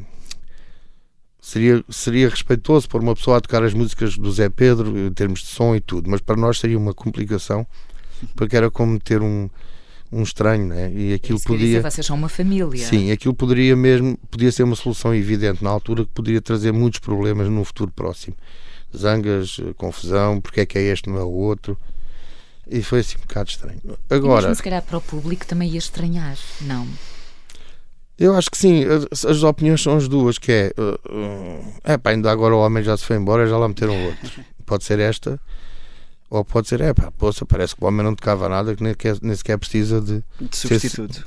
seria, 1.41 1.83
seria 1.89 2.29
respeitoso 2.29 2.87
por 2.87 3.01
uma 3.01 3.15
pessoa 3.15 3.37
a 3.37 3.41
tocar 3.41 3.63
as 3.63 3.73
músicas 3.73 4.17
do 4.17 4.31
Zé 4.31 4.49
Pedro 4.49 4.97
em 4.97 5.11
termos 5.11 5.41
de 5.41 5.47
som 5.47 5.75
e 5.75 5.81
tudo, 5.81 6.09
mas 6.09 6.21
para 6.21 6.35
nós 6.39 6.59
seria 6.59 6.77
uma 6.77 6.93
complicação 6.93 7.65
porque 8.35 8.55
era 8.55 8.71
como 8.71 8.99
ter 8.99 9.21
um, 9.21 9.49
um 10.15 10.23
estranho, 10.23 10.67
né? 10.67 10.89
E 10.93 11.13
aquilo 11.13 11.37
Isso 11.37 11.47
podia. 11.47 11.65
Dizer, 11.65 11.81
vocês 11.81 12.07
são 12.07 12.15
uma 12.15 12.29
família. 12.29 12.87
Sim, 12.87 13.11
aquilo 13.11 13.33
poderia 13.33 13.75
mesmo, 13.75 14.17
podia 14.31 14.49
ser 14.51 14.63
uma 14.63 14.75
solução 14.75 15.13
evidente 15.13 15.61
na 15.61 15.69
altura 15.69 16.05
que 16.05 16.11
poderia 16.11 16.41
trazer 16.41 16.71
muitos 16.71 16.99
problemas 17.01 17.49
no 17.49 17.63
futuro 17.65 17.91
próximo. 17.91 18.35
Zangas, 18.95 19.57
confusão, 19.75 20.39
porque 20.39 20.61
é 20.61 20.65
que 20.65 20.77
é 20.77 20.83
este, 20.83 21.09
não 21.09 21.17
é 21.17 21.23
o 21.23 21.29
outro. 21.29 21.77
E 22.65 22.81
foi 22.81 23.01
assim 23.01 23.17
um 23.17 23.21
bocado 23.27 23.49
estranho. 23.49 23.81
Agora. 24.09 24.43
E 24.43 24.47
mesmo, 24.47 24.55
se 24.55 24.63
calhar 24.63 24.81
para 24.81 24.97
o 24.97 25.01
público 25.01 25.45
também 25.45 25.69
ia 25.69 25.77
estranhar, 25.77 26.37
não? 26.61 26.87
Eu 28.17 28.33
acho 28.33 28.49
que 28.49 28.57
sim, 28.57 28.85
as, 28.85 29.25
as 29.25 29.43
opiniões 29.43 29.83
são 29.83 29.97
as 29.97 30.07
duas, 30.07 30.37
que 30.37 30.49
é, 30.49 30.73
uh, 30.77 31.13
uh, 31.13 31.73
é 31.83 31.97
pá, 31.97 32.11
ainda 32.11 32.31
agora 32.31 32.55
o 32.55 32.59
homem 32.59 32.81
já 32.81 32.95
se 32.95 33.03
foi 33.03 33.17
embora, 33.17 33.45
já 33.45 33.57
lá 33.57 33.67
meteram 33.67 34.01
outro. 34.05 34.31
Pode 34.65 34.85
ser 34.85 34.99
esta, 34.99 35.39
ou 36.35 36.45
pode 36.45 36.67
ser, 36.67 36.81
é 36.81 36.93
pá, 36.93 37.11
poça, 37.11 37.45
parece 37.45 37.75
que 37.75 37.83
o 37.83 37.87
homem 37.87 38.03
não 38.03 38.15
tocava 38.15 38.49
nada, 38.49 38.75
que 38.75 38.83
nem, 38.83 38.93
quer, 38.93 39.17
nem 39.21 39.35
sequer 39.35 39.57
precisa 39.57 40.01
de, 40.01 40.23
de 40.39 40.57
substituto. 40.57 41.23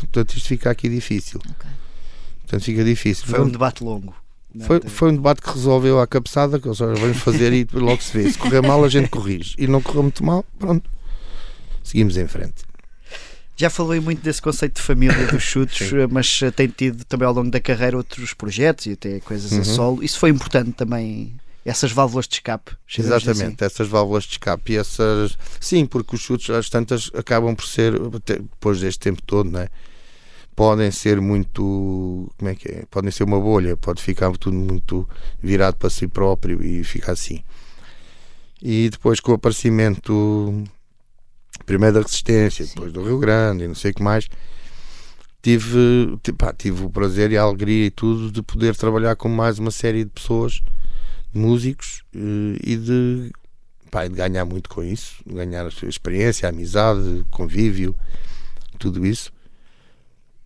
Portanto, 0.00 0.36
isto 0.36 0.48
fica 0.48 0.70
aqui 0.70 0.88
difícil. 0.88 1.40
Okay. 1.40 1.70
Portanto, 2.42 2.64
fica 2.64 2.84
difícil. 2.84 3.26
Foi 3.26 3.40
um 3.40 3.48
debate 3.48 3.82
longo. 3.82 4.14
Foi, 4.62 4.80
foi 4.80 5.10
um 5.10 5.14
debate 5.14 5.40
que 5.40 5.50
resolveu 5.50 6.00
a 6.00 6.06
cabeçada, 6.06 6.58
que 6.58 6.68
seja, 6.68 6.94
vamos 6.94 7.18
fazer 7.18 7.52
e 7.52 7.66
logo 7.72 8.02
se 8.02 8.18
vê. 8.18 8.30
Se 8.30 8.36
correr 8.36 8.60
mal, 8.60 8.84
a 8.84 8.88
gente 8.88 9.08
corrige. 9.08 9.54
E 9.56 9.66
não 9.66 9.80
correu 9.80 10.02
muito 10.02 10.24
mal, 10.24 10.44
pronto. 10.58 10.90
Seguimos 11.84 12.16
em 12.16 12.26
frente. 12.26 12.64
Já 13.56 13.70
falei 13.70 14.00
muito 14.00 14.22
desse 14.22 14.42
conceito 14.42 14.76
de 14.76 14.82
família 14.82 15.26
dos 15.28 15.42
chutes, 15.42 15.90
mas 16.10 16.40
tem 16.56 16.66
tido 16.66 17.04
também 17.04 17.28
ao 17.28 17.34
longo 17.34 17.50
da 17.50 17.60
carreira 17.60 17.96
outros 17.96 18.34
projetos 18.34 18.86
e 18.86 18.92
até 18.92 19.20
coisas 19.20 19.52
uhum. 19.52 19.60
a 19.60 19.64
solo. 19.64 20.02
Isso 20.02 20.18
foi 20.18 20.30
importante 20.30 20.72
também 20.72 21.34
essas 21.64 21.92
válvulas 21.92 22.26
de 22.26 22.34
escape. 22.34 22.72
Exatamente, 22.98 23.62
assim. 23.62 23.72
essas 23.72 23.88
válvulas 23.88 24.24
de 24.24 24.32
escape 24.32 24.72
e 24.72 24.76
essas. 24.76 25.36
Sim, 25.60 25.86
porque 25.86 26.16
os 26.16 26.20
chutes, 26.20 26.50
as 26.50 26.68
tantas, 26.68 27.10
acabam 27.14 27.54
por 27.54 27.66
ser, 27.66 27.98
depois 27.98 28.80
deste 28.80 29.00
tempo 29.00 29.22
todo, 29.22 29.50
não 29.50 29.60
é? 29.60 29.68
podem 30.60 30.90
ser 30.90 31.22
muito. 31.22 32.30
Como 32.36 32.50
é 32.50 32.54
que 32.54 32.68
é? 32.68 32.84
Podem 32.90 33.10
ser 33.10 33.24
uma 33.24 33.40
bolha, 33.40 33.78
pode 33.78 34.02
ficar 34.02 34.30
tudo 34.36 34.58
muito 34.58 35.08
virado 35.42 35.76
para 35.76 35.88
si 35.88 36.06
próprio 36.06 36.62
e 36.62 36.84
ficar 36.84 37.12
assim. 37.12 37.42
E 38.60 38.90
depois 38.90 39.20
com 39.20 39.32
o 39.32 39.36
aparecimento 39.36 40.62
primeiro 41.64 41.94
da 41.94 42.02
Resistência, 42.02 42.66
Sim. 42.66 42.74
depois 42.74 42.92
do 42.92 43.02
Rio 43.02 43.18
Grande 43.18 43.64
e 43.64 43.68
não 43.68 43.74
sei 43.74 43.90
o 43.90 43.94
que 43.94 44.02
mais, 44.02 44.28
tive, 45.42 46.18
pá, 46.36 46.52
tive 46.52 46.84
o 46.84 46.90
prazer 46.90 47.32
e 47.32 47.38
a 47.38 47.42
alegria 47.42 47.86
e 47.86 47.90
tudo 47.90 48.30
de 48.30 48.42
poder 48.42 48.76
trabalhar 48.76 49.16
com 49.16 49.30
mais 49.30 49.58
uma 49.58 49.70
série 49.70 50.04
de 50.04 50.10
pessoas 50.10 50.60
músicos 51.32 52.02
eh, 52.14 52.58
e 52.62 52.76
de, 52.76 53.30
pá, 53.90 54.06
de 54.06 54.14
ganhar 54.14 54.44
muito 54.44 54.68
com 54.68 54.82
isso, 54.82 55.22
ganhar 55.26 55.66
a 55.66 55.70
sua 55.70 55.88
experiência, 55.88 56.48
amizade, 56.48 57.24
convívio, 57.30 57.94
tudo 58.78 59.06
isso. 59.06 59.32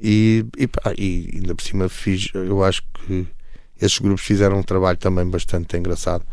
E, 0.01 0.45
e, 0.59 0.67
pá, 0.67 0.93
e 0.99 1.31
ainda 1.35 1.55
por 1.55 1.63
cima 1.63 1.89
fiz, 1.89 2.31
eu 2.35 2.63
acho 2.63 2.83
que 3.07 3.27
esses 3.81 3.99
grupos 3.99 4.25
fizeram 4.25 4.59
um 4.59 4.63
trabalho 4.63 4.99
também 4.99 5.27
bastante 5.27 5.77
engraçado, 5.77 6.25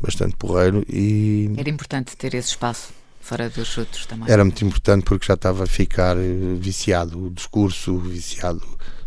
bastante 0.00 0.36
porreiro 0.36 0.84
e 0.88 1.50
era 1.56 1.70
importante 1.70 2.16
ter 2.16 2.34
esse 2.34 2.50
espaço 2.50 2.92
fora 3.20 3.48
dos 3.48 3.78
outros 3.78 4.04
também. 4.06 4.30
Era 4.30 4.44
muito 4.44 4.64
importante 4.64 5.04
porque 5.04 5.26
já 5.26 5.34
estava 5.34 5.64
a 5.64 5.66
ficar 5.66 6.16
eh, 6.16 6.54
viciado 6.56 7.26
o 7.26 7.30
discurso, 7.30 7.96
viciado 7.98 8.62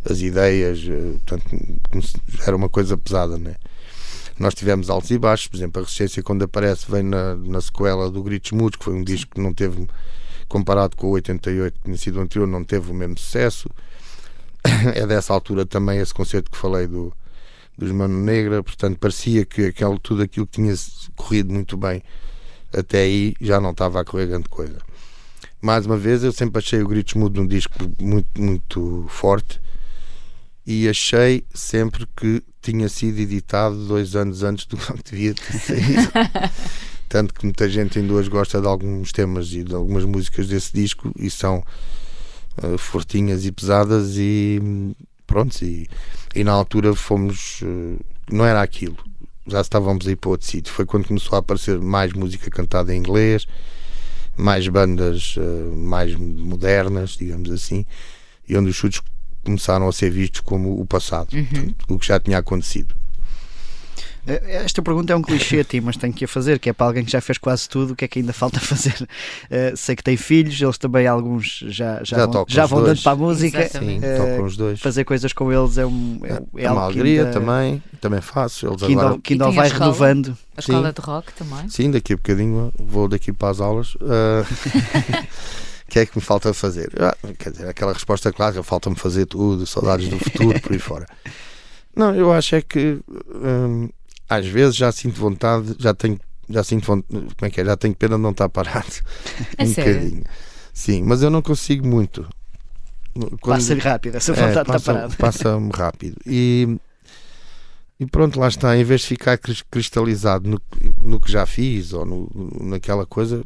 as 0.10 0.22
ideias, 0.22 0.80
eh, 0.88 1.18
portanto 1.26 1.46
era 2.48 2.56
uma 2.56 2.70
coisa 2.70 2.98
pesada, 2.98 3.38
né? 3.38 3.56
Nós 4.38 4.54
tivemos 4.54 4.90
altos 4.90 5.12
e 5.12 5.18
baixos, 5.18 5.48
por 5.48 5.58
exemplo, 5.58 5.82
a 5.82 5.84
Resistência, 5.84 6.22
quando 6.22 6.44
aparece, 6.44 6.90
vem 6.90 7.04
na, 7.04 7.36
na 7.36 7.62
sequela 7.62 8.12
do 8.12 8.22
Gritos 8.22 8.52
Mudos, 8.52 8.78
que 8.78 8.84
foi 8.84 8.94
um 8.94 9.04
disco 9.04 9.36
que 9.36 9.42
não 9.42 9.54
teve, 9.54 9.88
comparado 10.48 10.98
com 10.98 11.08
o 11.08 11.12
88, 11.12 11.74
que 11.74 11.84
tinha 11.86 11.98
sido 11.98 12.20
anterior, 12.20 12.48
não 12.48 12.64
teve 12.64 12.92
o 12.92 12.94
mesmo 12.94 13.18
sucesso. 13.18 13.70
É 14.96 15.06
dessa 15.06 15.34
altura 15.34 15.66
também 15.66 16.00
esse 16.00 16.14
concerto 16.14 16.50
que 16.52 16.58
falei 16.58 16.88
do, 16.88 17.14
dos 17.78 17.92
Mano 17.92 18.20
Negra, 18.24 18.64
portanto, 18.64 18.98
parecia 18.98 19.46
que 19.46 19.68
aquele, 19.68 20.00
tudo 20.00 20.24
aquilo 20.24 20.48
que 20.48 20.54
tinha 20.54 20.74
corrido 21.16 21.54
muito 21.54 21.78
bem 21.78 22.02
até 22.78 23.00
aí 23.00 23.34
já 23.40 23.60
não 23.60 23.72
estava 23.72 24.02
a 24.02 24.06
correr 24.06 24.28
grande 24.28 24.50
coisa. 24.50 24.78
Mais 25.62 25.86
uma 25.86 25.98
vez, 25.98 26.24
eu 26.24 26.32
sempre 26.32 26.60
achei 26.60 26.82
o 26.82 26.88
Gritos 26.88 27.14
Mudo 27.16 27.42
um 27.42 27.48
disco 27.48 27.74
muito, 28.00 28.42
muito 28.42 29.06
forte 29.08 29.60
e 30.66 30.88
achei 30.90 31.46
sempre 31.54 32.08
que 32.16 32.44
tinha 32.72 32.90
sido 32.90 33.20
editado 33.20 33.88
dois 33.88 34.16
anos 34.16 34.44
antes 34.44 34.66
do 34.66 34.78
que 34.78 34.94
devia 35.12 35.34
ter 35.34 35.60
saído. 35.60 36.12
Tanto 37.08 37.34
que 37.34 37.46
muita 37.46 37.70
gente 37.70 38.00
ainda 38.00 38.14
hoje 38.14 38.30
gosta 38.30 38.60
de 38.60 38.68
alguns 38.68 39.12
temas 39.12 39.52
e 39.54 39.64
de 39.64 39.76
algumas 39.76 40.04
músicas 40.06 40.48
desse 40.48 40.74
disco 40.74 41.12
e 41.18 41.30
são 41.30 41.64
uh, 42.64 42.78
fortinhas 42.78 43.46
e 43.46 43.52
pesadas 43.52 44.16
e 44.18 44.60
pronto, 45.28 45.64
e, 45.64 45.88
e 46.34 46.44
na 46.44 46.52
altura 46.52 46.96
fomos 46.96 47.62
uh, 47.62 48.00
não 48.32 48.46
era 48.46 48.62
aquilo 48.62 48.98
já 49.48 49.62
estávamos 49.62 50.08
aí 50.08 50.16
para 50.16 50.32
outro 50.32 50.48
sítio 50.48 50.74
foi 50.74 50.86
quando 50.86 51.08
começou 51.08 51.36
a 51.36 51.40
aparecer 51.40 51.80
mais 51.80 52.12
música 52.14 52.50
cantada 52.50 52.94
em 52.94 52.98
inglês 52.98 53.46
mais 54.36 54.68
bandas 54.68 55.36
uh, 55.38 55.76
mais 55.76 56.16
modernas 56.16 57.12
digamos 57.12 57.52
assim 57.52 57.86
e 58.48 58.58
onde 58.58 58.70
os 58.70 58.76
chutes 58.76 59.02
começaram 59.46 59.88
a 59.88 59.94
ser 59.94 60.10
vistos 60.10 60.42
como 60.42 60.82
o 60.82 60.86
passado, 60.86 61.34
uhum. 61.34 61.46
portanto, 61.46 61.86
o 61.90 62.00
que 62.00 62.08
já 62.08 62.20
tinha 62.20 62.38
acontecido. 62.38 62.96
Eh, 64.28 64.64
esta 64.64 64.82
pergunta 64.82 65.14
é 65.14 65.16
um 65.16 65.22
clichê, 65.22 65.64
Tim, 65.64 65.82
mas 65.82 65.98
tenho 65.98 66.14
que 66.14 66.26
a 66.26 66.28
fazer, 66.28 66.60
que 66.60 66.70
é 66.70 66.74
para 66.74 66.88
alguém 66.88 67.06
que 67.06 67.12
já 67.12 67.22
fez 67.22 67.38
quase 67.38 67.70
tudo, 67.70 67.94
o 67.94 67.96
que 67.96 68.06
é 68.06 68.08
que 68.08 68.20
ainda 68.20 68.34
falta 68.34 68.60
fazer? 68.62 68.96
Uh, 69.04 69.76
sei 69.76 69.96
que 69.96 70.04
tem 70.04 70.18
filhos, 70.18 70.60
eles 70.60 70.78
também, 70.78 71.08
alguns 71.08 71.64
já, 71.68 72.04
já, 72.04 72.18
já 72.18 72.26
vão, 72.26 72.46
já 72.48 72.66
vão 72.66 72.84
dando 72.84 73.02
para 73.02 73.12
a 73.12 73.16
música. 73.16 73.70
Sim, 73.70 74.00
uh, 74.00 74.02
tocam 74.18 74.46
os 74.46 74.58
dois. 74.58 74.80
Fazer 74.80 75.04
coisas 75.04 75.32
com 75.32 75.52
eles 75.52 75.78
é, 75.78 75.86
um, 75.86 76.20
é, 76.24 76.62
é, 76.62 76.66
é 76.66 76.72
uma 76.72 76.84
alegria 76.84 77.26
ainda, 77.26 77.32
também, 77.32 77.84
também 78.02 78.22
faço. 78.22 78.68
Eles 78.68 78.82
que 78.82 78.88
ainda, 78.88 79.02
agora... 79.02 79.22
que 79.22 79.34
ainda 79.34 79.52
vai 79.52 79.68
escola, 79.68 79.86
renovando. 79.86 80.38
A 80.58 80.60
escola 80.60 80.88
Sim. 80.88 80.94
de 80.94 81.02
rock 81.02 81.34
também? 81.34 81.70
Sim, 81.70 81.92
daqui 81.92 82.14
a 82.14 82.16
bocadinho 82.16 82.74
vou 82.80 83.08
daqui 83.08 83.32
para 83.32 83.50
as 83.50 83.62
aulas. 83.62 83.96
Uh... 83.96 84.46
que 85.88 86.00
é 86.00 86.06
que 86.06 86.18
me 86.18 86.22
falta 86.22 86.54
fazer? 86.54 86.90
Ah, 87.00 87.16
quer 87.38 87.52
dizer, 87.52 87.68
aquela 87.68 87.94
resposta 87.94 88.32
clássica, 88.32 88.64
falta-me 88.64 88.96
fazer 88.96 89.26
tudo, 89.26 89.66
saudades 89.66 90.08
do 90.10 90.18
futuro, 90.18 90.60
por 90.62 90.74
aí 90.74 90.80
fora. 90.80 91.06
Não, 91.96 92.14
eu 92.14 92.32
acho 92.34 92.56
é 92.56 92.62
que 92.62 93.00
hum, 93.08 93.90
às 94.30 94.46
vezes 94.46 94.76
já 94.76 94.92
sinto 94.92 95.20
vontade, 95.20 95.76
já 95.80 95.94
tenho, 95.94 96.20
já 96.50 96.64
sinto 96.64 96.86
vontade, 96.86 97.22
como 97.36 97.36
é 97.42 97.50
que 97.50 97.62
é? 97.62 97.66
Já 97.66 97.78
tenho 97.78 97.96
pena 97.96 98.16
de 98.16 98.22
não 98.22 98.32
estar 98.32 98.50
parado. 98.50 98.86
É 99.58 99.64
um 99.64 99.68
sério? 99.68 99.94
bocadinho. 99.94 100.24
Sim, 100.74 101.04
mas 101.04 101.22
eu 101.22 101.30
não 101.30 101.42
consigo 101.42 101.88
muito. 101.88 102.28
Passa-lhe 103.42 103.80
rápido, 103.80 104.16
essa 104.16 104.34
vontade 104.34 104.60
é, 104.60 104.64
passa, 104.64 104.72
de 104.72 104.78
estar 104.78 104.94
parado. 104.94 105.18
Passa-me 105.18 105.72
rápido. 105.74 106.18
E, 106.26 106.78
e 107.98 108.06
pronto, 108.06 108.40
lá 108.40 108.50
está, 108.50 108.76
em 108.76 108.84
vez 108.84 109.02
de 109.02 109.08
ficar 109.08 109.40
cristalizado 109.72 110.50
no, 110.50 110.62
no 111.02 111.20
que 111.20 111.32
já 111.32 111.46
fiz 111.46 111.94
ou 111.94 112.06
no, 112.06 112.30
naquela 112.62 113.06
coisa, 113.06 113.42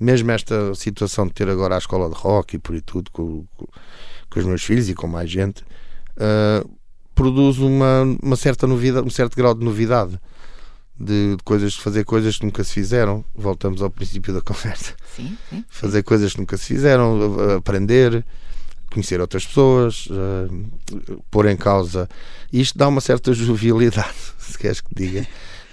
mesmo 0.00 0.30
esta 0.30 0.74
situação 0.74 1.26
de 1.26 1.32
ter 1.32 1.48
agora 1.48 1.74
a 1.74 1.78
escola 1.78 2.08
de 2.08 2.14
rock 2.14 2.56
e 2.56 2.58
por 2.58 2.74
e 2.74 2.80
tudo 2.80 3.10
com, 3.10 3.44
com, 3.56 3.66
com 4.30 4.40
os 4.40 4.46
meus 4.46 4.62
filhos 4.62 4.88
e 4.88 4.94
com 4.94 5.06
mais 5.06 5.30
gente 5.30 5.62
uh, 6.18 6.78
produz 7.14 7.58
uma, 7.58 8.02
uma 8.22 8.36
certa 8.36 8.66
novidade, 8.66 9.06
um 9.06 9.10
certo 9.10 9.36
grau 9.36 9.54
de 9.54 9.64
novidade 9.64 10.20
de, 10.98 11.36
de, 11.36 11.42
coisas, 11.44 11.72
de 11.72 11.80
fazer 11.80 12.04
coisas 12.04 12.38
que 12.38 12.44
nunca 12.44 12.62
se 12.64 12.72
fizeram. 12.72 13.24
Voltamos 13.34 13.82
ao 13.82 13.90
princípio 13.90 14.32
da 14.32 14.40
conversa. 14.42 14.94
Sim, 15.16 15.36
sim. 15.48 15.64
Fazer 15.68 16.02
coisas 16.02 16.32
que 16.32 16.40
nunca 16.40 16.56
se 16.56 16.66
fizeram, 16.66 17.56
aprender, 17.56 18.24
conhecer 18.92 19.20
outras 19.20 19.46
pessoas, 19.46 20.06
uh, 20.06 21.22
pôr 21.30 21.46
em 21.46 21.56
causa. 21.56 22.08
Isto 22.52 22.78
dá 22.78 22.88
uma 22.88 23.00
certa 23.00 23.32
jovialidade, 23.34 24.14
se 24.38 24.58
queres 24.58 24.80
que 24.80 24.94
diga 24.94 25.26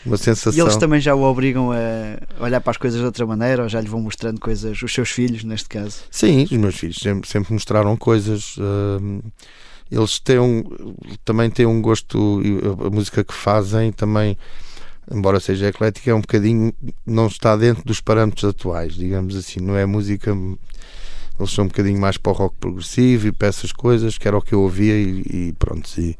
uma 0.05 0.17
sensação. 0.17 0.53
E 0.53 0.59
eles 0.61 0.77
também 0.77 0.99
já 0.99 1.15
o 1.15 1.23
obrigam 1.23 1.71
a 1.71 2.43
olhar 2.43 2.61
para 2.61 2.71
as 2.71 2.77
coisas 2.77 2.99
de 2.99 3.05
outra 3.05 3.25
maneira 3.25 3.63
ou 3.63 3.69
já 3.69 3.81
lhe 3.81 3.87
vão 3.87 4.01
mostrando 4.01 4.39
coisas, 4.39 4.81
os 4.81 4.93
seus 4.93 5.09
filhos, 5.09 5.43
neste 5.43 5.67
caso? 5.67 5.97
Sim, 6.11 6.43
os 6.43 6.51
meus 6.51 6.75
filhos 6.75 6.97
sempre, 6.97 7.27
sempre 7.29 7.53
mostraram 7.53 7.97
coisas. 7.97 8.55
Uh, 8.57 9.23
eles 9.91 10.19
têm 10.19 10.39
um, 10.39 10.63
também 11.23 11.49
têm 11.49 11.65
um 11.65 11.81
gosto, 11.81 12.41
a 12.85 12.89
música 12.89 13.23
que 13.23 13.33
fazem 13.33 13.91
também, 13.91 14.37
embora 15.11 15.39
seja 15.39 15.67
eclética, 15.67 16.11
é 16.11 16.13
um 16.13 16.21
bocadinho, 16.21 16.73
não 17.05 17.27
está 17.27 17.55
dentro 17.55 17.83
dos 17.83 18.01
parâmetros 18.01 18.45
atuais, 18.45 18.93
digamos 18.95 19.35
assim, 19.35 19.59
não 19.59 19.75
é 19.75 19.85
música. 19.85 20.35
Eles 21.37 21.51
são 21.51 21.65
um 21.65 21.67
bocadinho 21.67 21.99
mais 21.99 22.17
para 22.17 22.31
o 22.31 22.35
rock 22.35 22.55
progressivo 22.59 23.27
e 23.27 23.31
para 23.31 23.49
essas 23.49 23.71
coisas, 23.71 24.17
que 24.17 24.27
era 24.27 24.37
o 24.37 24.41
que 24.41 24.53
eu 24.53 24.61
ouvia 24.61 24.95
e, 24.95 25.49
e 25.49 25.55
pronto. 25.59 25.89
E, 25.99 26.17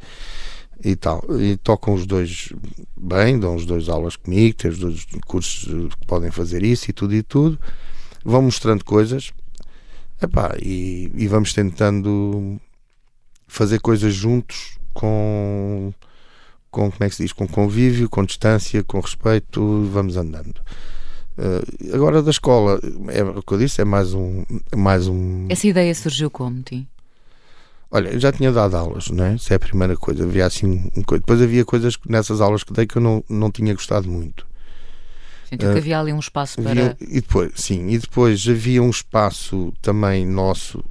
e 0.86 0.96
tal. 0.96 1.24
E 1.40 1.58
tocam 1.58 1.96
os 1.96 2.06
dois 2.06 2.54
bem, 2.96 3.40
dão 3.40 3.56
os 3.56 3.66
dois 3.66 3.90
aulas 3.90 4.16
comigo, 4.16 4.56
têm 4.56 4.70
os 4.70 4.78
dois 4.78 5.06
cursos 5.26 5.96
que 5.96 6.06
podem 6.06 6.30
fazer 6.30 6.64
isso 6.64 6.90
e 6.90 6.94
tudo 6.94 7.16
e 7.16 7.24
tudo. 7.24 7.60
Vão 8.24 8.44
mostrando 8.44 8.86
coisas 8.86 9.32
epá, 10.22 10.56
e, 10.62 11.12
e 11.16 11.28
vamos 11.28 11.54
tentando 11.54 12.60
fazer 13.48 13.80
coisas 13.80 14.14
juntos 14.14 14.78
com, 14.94 15.94
com 16.70 16.92
como 16.92 17.04
é 17.04 17.10
que 17.10 17.16
se 17.16 17.24
diz, 17.24 17.34
com 17.34 17.48
convívio, 17.48 18.10
com 18.10 18.24
distância, 18.24 18.84
com 18.84 19.00
respeito, 19.00 19.90
vamos 19.92 20.18
andando. 20.18 20.62
Uh, 21.38 21.94
agora 21.94 22.22
da 22.22 22.32
escola, 22.32 22.80
é 23.10 23.24
o 23.24 23.42
que 23.42 23.54
eu 23.54 23.58
disse, 23.58 23.82
é 23.82 23.86
mais 23.86 24.14
um, 24.14 24.44
mais 24.76 25.08
um. 25.08 25.48
Essa 25.50 25.68
ideia 25.68 25.94
surgiu 25.94 26.30
como, 26.32 26.62
Tim? 26.62 26.88
Olha, 27.96 28.10
eu 28.10 28.20
já 28.20 28.30
tinha 28.30 28.52
dado 28.52 28.76
aulas, 28.76 29.10
não 29.10 29.24
é? 29.24 29.36
Isso 29.36 29.54
é 29.54 29.56
a 29.56 29.60
primeira 29.60 29.96
coisa. 29.96 30.26
Havia 30.26 30.46
assim, 30.46 30.92
um, 30.98 31.02
depois 31.02 31.42
havia 31.42 31.64
coisas 31.64 31.98
nessas 32.06 32.42
aulas 32.42 32.62
que 32.62 32.74
dei 32.74 32.86
que 32.86 32.98
eu 32.98 33.02
não, 33.02 33.24
não 33.30 33.50
tinha 33.50 33.74
gostado 33.74 34.10
muito. 34.10 34.46
Sentiu 35.50 35.70
uh, 35.70 35.72
que 35.72 35.78
havia 35.78 35.98
ali 35.98 36.12
um 36.12 36.20
espaço 36.20 36.62
para. 36.62 36.72
Havia, 36.72 36.98
e 37.00 37.22
depois, 37.22 37.54
sim, 37.56 37.88
e 37.88 37.98
depois 37.98 38.46
havia 38.50 38.84
um 38.84 38.90
espaço 38.90 39.74
também 39.82 40.26
nosso 40.26 40.84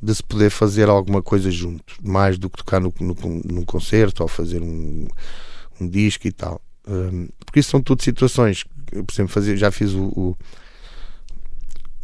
de 0.00 0.14
se 0.14 0.22
poder 0.22 0.50
fazer 0.50 0.88
alguma 0.88 1.20
coisa 1.20 1.50
junto, 1.50 1.92
mais 2.04 2.38
do 2.38 2.48
que 2.48 2.58
tocar 2.58 2.80
no, 2.80 2.94
no, 3.00 3.16
num 3.44 3.64
concerto 3.64 4.22
ou 4.22 4.28
fazer 4.28 4.62
um, 4.62 5.08
um 5.80 5.88
disco 5.88 6.28
e 6.28 6.30
tal. 6.30 6.62
Um, 6.86 7.26
porque 7.44 7.58
isso 7.58 7.70
são 7.70 7.82
tudo 7.82 8.04
situações. 8.04 8.64
Eu, 8.92 9.04
por 9.04 9.12
exemplo, 9.12 9.32
fazer, 9.32 9.56
já 9.56 9.72
fiz 9.72 9.92
o, 9.92 10.04
o, 10.04 10.36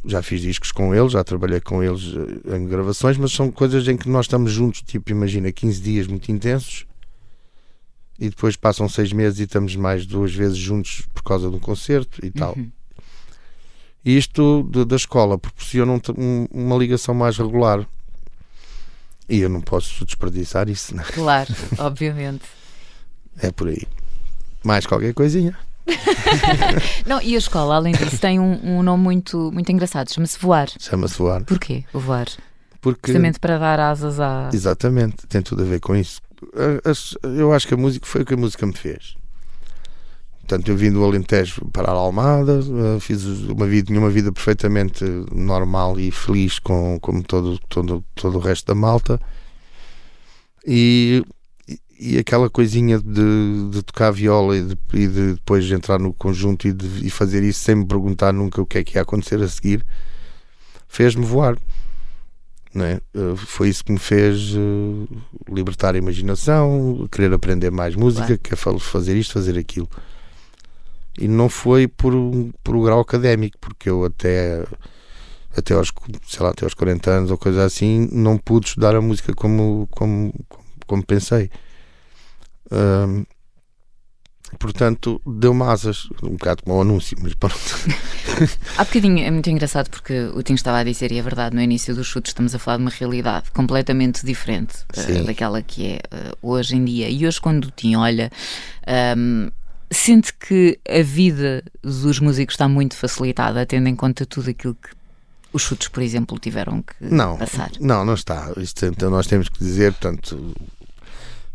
já 0.05 0.23
fiz 0.23 0.41
discos 0.41 0.71
com 0.71 0.95
eles, 0.95 1.13
já 1.13 1.25
trabalhei 1.25 1.61
com 1.61 1.83
eles 1.83 2.15
eh, 2.47 2.57
em 2.57 2.67
gravações, 2.67 3.17
mas 3.17 3.33
são 3.33 3.51
coisas 3.51 3.87
em 3.89 3.97
que 3.97 4.09
nós 4.09 4.27
estamos 4.27 4.53
juntos, 4.53 4.83
tipo, 4.83 5.11
imagina, 5.11 5.51
15 5.51 5.81
dias 5.81 6.07
muito 6.07 6.31
intensos 6.31 6.87
e 8.19 8.29
depois 8.29 8.57
passam 8.57 8.89
seis 8.89 9.13
meses 9.13 9.41
e 9.41 9.45
estamos 9.45 9.75
mais 9.77 10.07
duas 10.07 10.33
vezes 10.33 10.57
juntos 10.57 11.03
por 11.13 11.23
causa 11.23 11.49
de 11.49 11.57
um 11.57 11.59
concerto 11.59 12.25
e 12.25 12.31
tal. 12.31 12.55
Uhum. 12.57 12.71
E 14.05 14.17
isto 14.17 14.69
de, 14.71 14.85
da 14.85 14.97
escola 14.97 15.39
proporciona 15.39 16.01
um, 16.17 16.47
uma 16.53 16.77
ligação 16.77 17.15
mais 17.15 17.39
regular. 17.39 17.87
E 19.29 19.41
eu 19.41 19.49
não 19.49 19.63
posso 19.63 20.05
desperdiçar 20.05 20.69
isso, 20.69 20.95
né? 20.95 21.03
Claro, 21.15 21.53
obviamente. 21.79 22.45
É 23.39 23.51
por 23.51 23.69
aí. 23.69 23.83
Mais 24.63 24.87
qualquer 24.87 25.15
coisinha. 25.15 25.59
não, 27.07 27.21
e 27.21 27.35
a 27.35 27.39
escola, 27.39 27.77
além 27.77 27.95
disso, 27.95 28.19
tem 28.19 28.41
um, 28.41 28.79
um 28.79 28.83
nome 28.83 29.03
muito, 29.03 29.51
muito 29.53 29.71
engraçado, 29.71 30.13
chama-se 30.13 30.39
Voar. 30.39 30.69
Chama-se 30.79 31.19
Voar. 31.19 31.45
Porquê 31.45 31.85
o 31.93 31.99
Voar? 31.99 32.27
Porque... 32.81 33.01
Precisamente 33.01 33.41
para 33.41 33.59
dar 33.59 33.81
asas 33.81 34.21
à. 34.21 34.51
Exatamente, 34.53 35.27
tem 35.27 35.43
tudo 35.43 35.63
a 35.63 35.67
ver 35.67 35.81
com 35.81 35.97
isso. 35.97 36.21
Eu 37.23 37.53
acho 37.53 37.67
que 37.67 37.75
a 37.75 37.77
música 37.77 38.07
foi 38.07 38.23
o 38.23 38.27
que 38.27 38.35
a 38.35 38.37
música 38.37 38.67
me 38.67 38.75
fez. 38.75 39.17
Portanto, 40.47 40.69
eu 40.69 40.77
vim 40.77 40.93
do 40.93 41.03
Alentejo 41.03 41.65
para 41.73 41.91
a 41.91 41.95
Almada, 41.95 42.61
eh, 42.61 43.01
fiz 43.01 43.25
uma 43.25 43.67
vida, 43.67 43.91
uma 43.99 44.11
vida 44.11 44.31
perfeitamente 44.31 45.03
normal 45.33 45.99
e 45.99 46.11
feliz 46.11 46.59
com, 46.59 46.99
como 47.01 47.23
todo, 47.23 47.59
todo, 47.67 48.05
todo 48.15 48.37
o 48.37 48.41
resto 48.41 48.67
da 48.67 48.75
malta. 48.75 49.19
E, 50.67 51.25
e 52.05 52.19
aquela 52.19 52.51
coisinha 52.51 52.99
de, 52.99 53.71
de 53.71 53.83
tocar 53.83 54.11
viola 54.11 54.57
e 54.57 54.63
de, 54.63 54.77
e 54.93 55.09
de, 55.09 55.35
depois 55.35 55.71
entrar 55.71 55.99
no 55.99 56.13
conjunto 56.13 56.69
e, 56.69 56.73
de, 56.73 57.07
e 57.07 57.11
fazer 57.11 57.43
isso 57.43 57.61
sem 57.61 57.77
me 57.77 57.87
perguntar 57.87 58.33
nunca 58.33 58.61
o 58.61 58.67
que 58.67 58.79
é 58.79 58.85
que 58.85 58.97
ia 58.97 59.03
acontecer 59.03 59.43
a 59.43 59.49
seguir, 59.49 59.85
fez-me 60.89 61.25
voar. 61.25 61.57
Não 62.75 62.85
é? 62.85 63.01
Eh, 63.15 63.37
foi 63.37 63.69
isso 63.69 63.85
que 63.85 63.93
me 63.93 64.01
fez 64.01 64.53
uh, 64.57 65.09
libertar 65.49 65.95
a 65.95 65.99
imaginação, 65.99 67.07
querer 67.11 67.33
aprender 67.33 67.71
mais 67.71 67.95
música, 67.95 68.37
quer 68.37 68.57
fazer 68.57 69.17
isto, 69.17 69.33
fazer 69.33 69.57
aquilo 69.57 69.89
e 71.19 71.29
não 71.29 71.49
foi 71.49 71.87
por, 71.87 72.13
por 72.63 72.77
o 72.77 72.83
grau 72.83 73.01
académico, 73.01 73.57
porque 73.61 73.89
eu 73.89 74.05
até 74.05 74.65
até 75.57 75.75
aos, 75.75 75.93
sei 76.27 76.43
lá, 76.43 76.51
até 76.51 76.65
aos 76.65 76.75
40 76.75 77.11
anos 77.11 77.31
ou 77.31 77.39
coisa 77.39 77.65
assim, 77.65 78.09
não 78.11 78.37
pude 78.37 78.67
estudar 78.67 78.97
a 78.97 79.01
música 79.01 79.33
como, 79.33 79.87
como, 79.93 80.35
como 80.85 81.05
pensei. 81.05 81.49
Portanto, 84.59 85.21
deu-me 85.27 85.63
asas, 85.65 86.09
um 86.23 86.31
bocado 86.31 86.63
como 86.63 86.79
um 86.79 86.81
anúncio, 86.81 87.17
mas 87.21 87.35
pronto. 87.35 87.57
Há 88.77 88.85
bocadinho 88.85 89.25
é 89.25 89.31
muito 89.31 89.49
engraçado 89.51 89.91
porque 89.91 90.31
o 90.35 90.43
Tim 90.43 90.55
estava 90.55 90.79
a 90.79 90.85
dizer, 90.85 91.13
e 91.13 91.19
é 91.19 91.23
verdade, 91.23 91.55
no 91.55 91.63
início 91.63 91.95
dos 91.95 92.07
chutes 92.07 92.31
estamos 92.31 92.55
a 92.55 92.59
falar 92.59 92.79
de 92.79 92.85
uma 92.85 92.91
realidade 92.91 93.51
completamente 93.51 94.25
diferente 94.25 94.75
uh, 94.97 95.25
daquela 95.25 95.63
que 95.63 95.87
é 95.87 95.97
uh, 95.97 96.37
hoje 96.43 96.77
em 96.77 96.85
dia. 96.85 97.09
E 97.09 97.27
hoje, 97.27 97.41
quando 97.41 97.67
o 97.67 97.71
Tim 97.71 97.97
olha. 97.97 98.31
Um, 99.17 99.51
Sente 99.91 100.35
que 100.35 100.81
a 100.89 101.03
vida 101.03 101.63
dos 101.81 102.19
músicos 102.19 102.55
está 102.55 102.67
muito 102.67 102.97
facilitada, 102.97 103.65
tendo 103.65 103.87
em 103.87 103.95
conta 103.95 104.27
tudo 104.27 104.51
aquilo 104.51 104.75
que 104.75 104.89
os 105.53 105.63
chutes, 105.63 105.87
por 105.87 106.03
exemplo, 106.03 106.37
tiveram 106.37 106.83
que 106.83 106.95
não, 107.01 107.37
passar? 107.37 107.71
Não, 107.79 108.05
não 108.05 108.15
está. 108.15 108.53
Isto, 108.57 108.87
então 108.87 109.09
nós 109.09 109.29
temos 109.29 109.49
que 109.49 109.59
dizer, 109.61 109.93
portanto, 109.93 110.53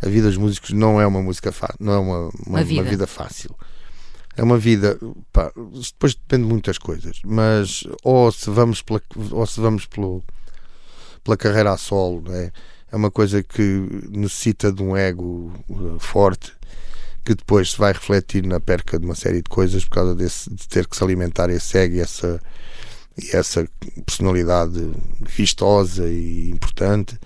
a 0.02 0.08
vida 0.08 0.28
dos 0.28 0.38
músicos 0.38 0.72
não 0.72 1.00
é 1.00 1.06
uma 1.06 1.22
música 1.22 1.52
fácil, 1.52 1.78
não 1.80 1.94
é 1.94 2.00
uma, 2.00 2.20
uma, 2.20 2.32
uma, 2.48 2.64
vida. 2.64 2.82
uma, 2.82 2.90
vida. 2.90 3.08
fácil. 3.08 3.56
É 4.38 4.44
uma 4.44 4.58
vida, 4.58 4.98
pá, 5.34 5.52
depois 5.56 6.16
depende 6.16 6.44
de 6.44 6.50
muitas 6.50 6.78
coisas, 6.78 7.20
mas 7.26 7.84
ou 8.04 8.32
se 8.32 8.50
vamos 8.50 8.82
pela, 8.82 9.02
ou 9.32 9.46
se 9.46 9.60
vamos 9.60 9.86
pelo, 9.86 10.24
pela 11.24 11.36
carreira 11.36 11.74
a 11.74 11.78
solo, 11.78 12.24
é? 12.32 12.52
é 12.92 12.96
uma 12.96 13.12
coisa 13.12 13.44
que 13.44 13.86
necessita 14.10 14.72
de 14.72 14.82
um 14.82 14.96
ego 14.96 15.52
uh, 15.70 16.00
forte 16.00 16.54
que 17.30 17.36
depois 17.36 17.72
se 17.72 17.78
vai 17.78 17.94
refletir 17.94 18.44
na 18.46 18.60
perca 18.60 18.98
de 18.98 19.06
uma 19.06 19.14
série 19.14 19.42
de 19.42 19.50
coisas 19.50 19.84
por 19.84 19.92
causa 19.92 20.16
desse, 20.16 20.50
de 20.50 20.68
ter 20.68 20.88
que 20.88 20.96
se 20.96 21.04
alimentar 21.04 21.50
esse 21.50 21.78
ego 21.78 21.96
e 21.96 22.00
essa, 22.00 22.42
e 23.16 23.36
essa 23.36 23.68
personalidade 24.06 24.92
vistosa 25.20 26.08
e 26.08 26.50
importante. 26.50 27.20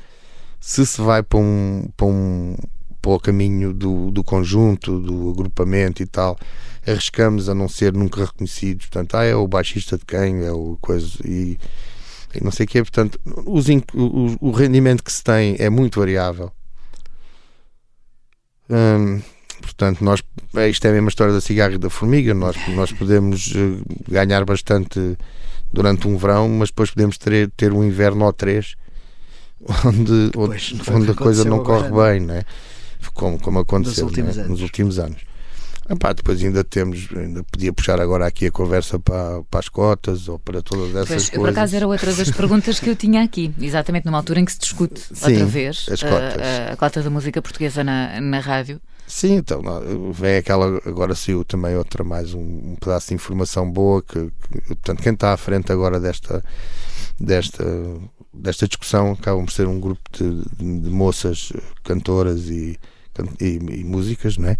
Se 0.66 0.86
se 0.86 1.01
vai 1.01 1.22
para 1.22 1.39
um, 1.39 1.89
para 1.97 2.05
um 2.05 2.55
para 3.01 3.11
o 3.11 3.20
caminho 3.20 3.74
do, 3.74 4.09
do 4.11 4.24
conjunto, 4.24 4.97
do 4.97 5.32
agrupamento 5.32 6.01
e 6.01 6.05
tal, 6.05 6.39
arriscamos 6.88 7.49
a 7.49 7.53
não 7.53 7.68
ser 7.68 7.91
nunca 7.91 8.24
reconhecidos. 8.24 8.86
Portanto, 8.86 9.16
ah, 9.16 9.26
é 9.26 9.36
o 9.36 9.45
baixista 9.45 9.97
de 9.97 10.05
quem, 10.05 10.45
é 10.45 10.53
o 10.53 10.78
coisa. 10.80 11.09
E, 11.26 11.57
e 12.34 12.41
não 12.41 12.49
sei 12.49 12.64
o 12.64 12.70
que 12.70 12.78
é. 12.78 12.82
Portanto, 12.82 13.20
os, 13.45 13.68
o, 13.93 14.38
o 14.39 14.51
rendimento 14.51 15.03
que 15.03 15.11
se 15.11 15.22
tem 15.22 15.57
é 15.59 15.70
muito 15.70 15.99
variável. 15.99 16.49
Hum, 18.70 19.22
Portanto, 19.59 20.01
nós, 20.01 20.24
é, 20.55 20.70
isto 20.70 20.86
é 20.86 20.91
a 20.91 20.93
mesma 20.93 21.09
história 21.09 21.34
da 21.34 21.41
cigarra 21.41 21.74
e 21.74 21.78
da 21.78 21.89
formiga. 21.89 22.34
Nós, 22.34 22.55
nós 22.70 22.89
podemos 22.93 23.53
eh, 23.53 23.84
ganhar 24.07 24.45
bastante 24.45 25.18
durante 25.74 26.07
um 26.07 26.16
verão, 26.16 26.47
mas 26.47 26.70
depois 26.70 26.89
podemos 26.89 27.18
ter, 27.18 27.51
ter 27.51 27.74
um 27.74 27.84
inverno 27.84 28.24
ou 28.24 28.32
três 28.32 28.78
onde, 29.86 30.32
onde, 30.36 30.91
onde 30.91 31.11
a 31.11 31.16
coisa 31.16 31.45
não 31.45 31.64
corre 31.64 31.88
agora, 31.88 32.11
bem, 32.14 32.22
não 32.22 32.36
é? 32.36 32.43
como, 33.14 33.39
como 33.39 33.59
aconteceu 33.59 34.05
nos 34.05 34.11
últimos, 34.11 34.38
é? 34.38 34.47
nos 34.47 34.61
últimos 34.61 34.99
anos. 34.99 35.22
Epá, 35.89 36.14
depois 36.14 36.41
ainda 36.41 36.64
temos, 36.64 37.09
ainda 37.14 37.43
podia 37.43 37.74
puxar 37.74 37.99
agora 37.99 38.26
aqui 38.26 38.45
a 38.45 38.51
conversa 38.51 38.97
para, 38.97 39.43
para 39.43 39.59
as 39.59 39.68
cotas 39.68 40.30
ou 40.30 40.39
para 40.39 40.61
todas 40.61 40.89
essas 40.91 41.07
pois, 41.07 41.30
coisas. 41.30 41.36
Por 41.36 41.49
acaso 41.49 41.76
era 41.76 41.88
outra 41.88 42.14
das 42.14 42.32
perguntas 42.32 42.80
que 42.80 42.89
eu 42.89 42.95
tinha 42.95 43.22
aqui, 43.22 43.53
exatamente 43.59 44.05
numa 44.05 44.18
altura 44.18 44.39
em 44.39 44.45
que 44.45 44.53
se 44.53 44.59
discute 44.59 45.01
Sim, 45.14 45.32
outra 45.32 45.45
vez 45.45 45.86
a, 45.89 46.70
a, 46.70 46.74
a, 46.74 46.78
cota 46.78 47.01
da 47.01 47.09
música 47.09 47.41
portuguesa 47.41 47.84
na, 47.84 48.22
na 48.22 48.39
rádio. 48.39 48.80
Sim, 49.05 49.36
então 49.36 49.61
vem 50.14 50.38
aquela, 50.38 50.82
agora 50.86 51.14
saiu 51.14 51.43
também 51.43 51.76
outra, 51.76 52.01
mais 52.01 52.34
um, 52.34 52.39
um 52.39 52.78
pedaço 52.80 53.09
de 53.09 53.16
informação 53.16 53.70
boa 53.70 54.01
que, 54.01 54.32
que, 54.51 54.61
portanto, 54.68 55.03
quem 55.03 55.14
está 55.14 55.34
à 55.34 55.38
frente 55.38 55.70
agora 55.70 55.99
desta, 55.99 56.41
desta, 57.20 57.64
desta 58.34 58.68
discussão 58.68 59.11
acabam 59.11 59.45
por 59.45 59.51
ser 59.51 59.68
um 59.68 59.80
grupo 59.80 60.01
de, 60.11 60.43
de 60.57 60.89
moças 60.89 61.51
cantoras 61.84 62.49
e, 62.49 62.80
e, 63.39 63.45
e, 63.45 63.84
músicas, 63.84 64.38
não 64.38 64.49
é? 64.49 64.57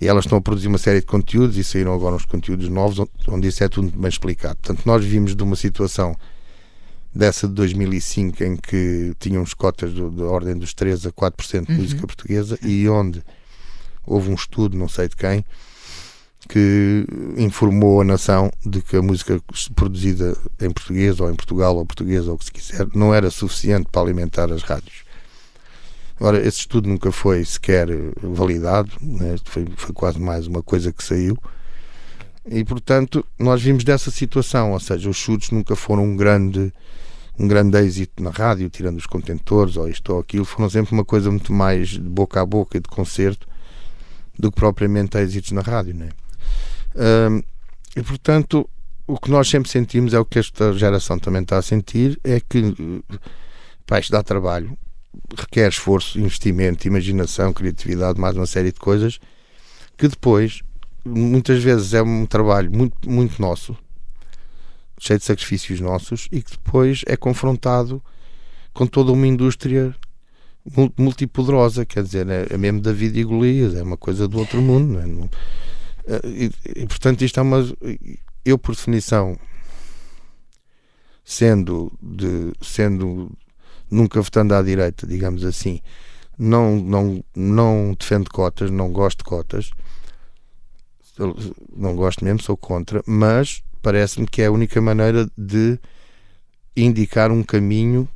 E 0.00 0.06
elas 0.06 0.24
estão 0.26 0.36
a 0.36 0.40
produzir 0.42 0.68
uma 0.68 0.78
série 0.78 1.00
de 1.00 1.06
conteúdos 1.06 1.56
e 1.56 1.64
saíram 1.64 1.94
agora 1.94 2.16
uns 2.16 2.26
conteúdos 2.26 2.68
novos 2.68 3.06
onde 3.28 3.48
isso 3.48 3.64
é 3.64 3.68
tudo 3.68 3.90
bem 3.98 4.08
explicado. 4.08 4.56
Portanto, 4.56 4.84
nós 4.84 5.02
vimos 5.04 5.34
de 5.34 5.42
uma 5.42 5.56
situação 5.56 6.14
dessa 7.14 7.48
de 7.48 7.54
2005 7.54 8.44
em 8.44 8.56
que 8.56 9.14
tínhamos 9.18 9.54
cotas 9.54 9.94
da 9.94 10.24
ordem 10.24 10.54
dos 10.54 10.74
3 10.74 11.06
a 11.06 11.12
4% 11.12 11.66
de 11.66 11.72
uhum. 11.72 11.78
música 11.78 12.06
portuguesa 12.06 12.58
e 12.62 12.86
onde 12.88 13.22
houve 14.04 14.30
um 14.30 14.34
estudo, 14.34 14.76
não 14.76 14.88
sei 14.88 15.08
de 15.08 15.16
quem, 15.16 15.44
que 16.48 17.04
informou 17.36 18.00
a 18.00 18.04
nação 18.04 18.50
de 18.64 18.80
que 18.80 18.96
a 18.96 19.02
música 19.02 19.40
produzida 19.74 20.36
em 20.60 20.70
português 20.70 21.20
ou 21.20 21.30
em 21.30 21.34
Portugal 21.34 21.76
ou 21.76 21.86
portuguesa 21.86 22.30
ou 22.30 22.36
o 22.36 22.38
que 22.38 22.44
se 22.44 22.52
quiser 22.52 22.86
não 22.94 23.14
era 23.14 23.30
suficiente 23.30 23.88
para 23.90 24.02
alimentar 24.02 24.52
as 24.52 24.62
rádios. 24.62 25.04
Ora, 26.18 26.38
esse 26.38 26.60
estudo 26.60 26.88
nunca 26.88 27.12
foi 27.12 27.44
sequer 27.44 27.88
validado, 28.22 28.90
né? 29.02 29.36
foi, 29.44 29.66
foi 29.76 29.92
quase 29.92 30.18
mais 30.18 30.46
uma 30.46 30.62
coisa 30.62 30.90
que 30.90 31.04
saiu. 31.04 31.36
E 32.48 32.64
portanto, 32.64 33.24
nós 33.38 33.60
vimos 33.60 33.84
dessa 33.84 34.10
situação, 34.10 34.72
ou 34.72 34.80
seja, 34.80 35.10
os 35.10 35.16
chutes 35.16 35.50
nunca 35.50 35.76
foram 35.76 36.04
um 36.04 36.16
grande 36.16 36.72
um 37.38 37.46
grande 37.46 37.76
êxito 37.78 38.22
na 38.22 38.30
rádio, 38.30 38.70
tirando 38.70 38.96
os 38.96 39.06
contentores 39.06 39.76
ou 39.76 39.86
isto 39.88 40.10
ou 40.10 40.20
aquilo, 40.20 40.44
foram 40.44 40.70
sempre 40.70 40.94
uma 40.94 41.04
coisa 41.04 41.30
muito 41.30 41.52
mais 41.52 41.90
de 41.90 42.00
boca 42.00 42.40
a 42.40 42.46
boca 42.46 42.78
e 42.78 42.80
de 42.80 42.88
concerto 42.88 43.46
do 44.38 44.50
que 44.50 44.56
propriamente 44.56 45.18
êxitos 45.18 45.52
na 45.52 45.60
rádio. 45.60 45.94
Né? 45.94 46.08
E 47.96 48.02
portanto, 48.02 48.68
o 49.06 49.18
que 49.18 49.30
nós 49.30 49.48
sempre 49.48 49.70
sentimos 49.70 50.14
é 50.14 50.18
o 50.18 50.24
que 50.24 50.38
esta 50.38 50.72
geração 50.72 51.18
também 51.18 51.42
está 51.42 51.58
a 51.58 51.62
sentir: 51.62 52.18
é 52.24 52.40
que 52.40 52.74
pá, 53.86 53.98
isto 53.98 54.12
dá 54.12 54.22
trabalho. 54.22 54.76
requer 55.36 55.68
esforço, 55.68 56.18
investimento, 56.18 56.86
imaginação, 56.86 57.52
criatividade, 57.52 58.20
mais 58.20 58.36
uma 58.36 58.46
série 58.46 58.72
de 58.72 58.80
coisas 58.80 59.18
que 59.96 60.08
depois, 60.08 60.62
muitas 61.04 61.62
vezes, 61.62 61.94
é 61.94 62.02
um 62.02 62.26
trabalho 62.26 62.70
muito, 62.70 63.10
muito 63.10 63.40
nosso, 63.40 63.76
cheio 64.98 65.18
de 65.18 65.24
sacrifícios 65.24 65.80
nossos, 65.80 66.28
e 66.30 66.42
que 66.42 66.50
depois 66.50 67.02
é 67.06 67.16
confrontado 67.16 68.02
com 68.74 68.86
toda 68.86 69.12
uma 69.12 69.26
indústria 69.26 69.94
multipoderosa, 70.98 71.86
quer 71.86 72.02
dizer, 72.02 72.28
é, 72.28 72.46
é 72.50 72.58
mesmo 72.58 72.80
David 72.80 73.18
e 73.18 73.24
Golias, 73.24 73.74
é 73.74 73.82
uma 73.82 73.96
coisa 73.96 74.28
do 74.28 74.38
outro 74.38 74.60
mundo. 74.60 74.92
Não 74.92 75.24
é? 75.24 75.28
Eh, 76.06 76.20
e, 76.24 76.52
e, 76.82 76.86
portanto, 76.86 77.22
isto 77.22 77.40
é 77.40 77.42
uma. 77.42 77.64
Eu, 78.44 78.58
por 78.58 78.74
definição, 78.74 79.36
sendo, 81.24 81.92
de, 82.00 82.52
sendo 82.62 83.30
nunca 83.90 84.22
votando 84.22 84.54
à 84.54 84.62
direita, 84.62 85.06
digamos 85.06 85.44
assim, 85.44 85.80
não, 86.38 86.76
não, 86.76 87.24
não 87.34 87.96
defendo 87.98 88.30
cotas, 88.30 88.70
não 88.70 88.92
gosto 88.92 89.18
de 89.18 89.24
cotas, 89.24 89.70
não 91.74 91.96
gosto 91.96 92.24
mesmo, 92.24 92.42
sou 92.42 92.56
contra, 92.56 93.02
mas 93.06 93.62
parece-me 93.82 94.26
que 94.26 94.42
é 94.42 94.46
a 94.46 94.52
única 94.52 94.80
maneira 94.80 95.28
de 95.36 95.78
indicar 96.76 97.32
um 97.32 97.42
caminho, 97.42 98.08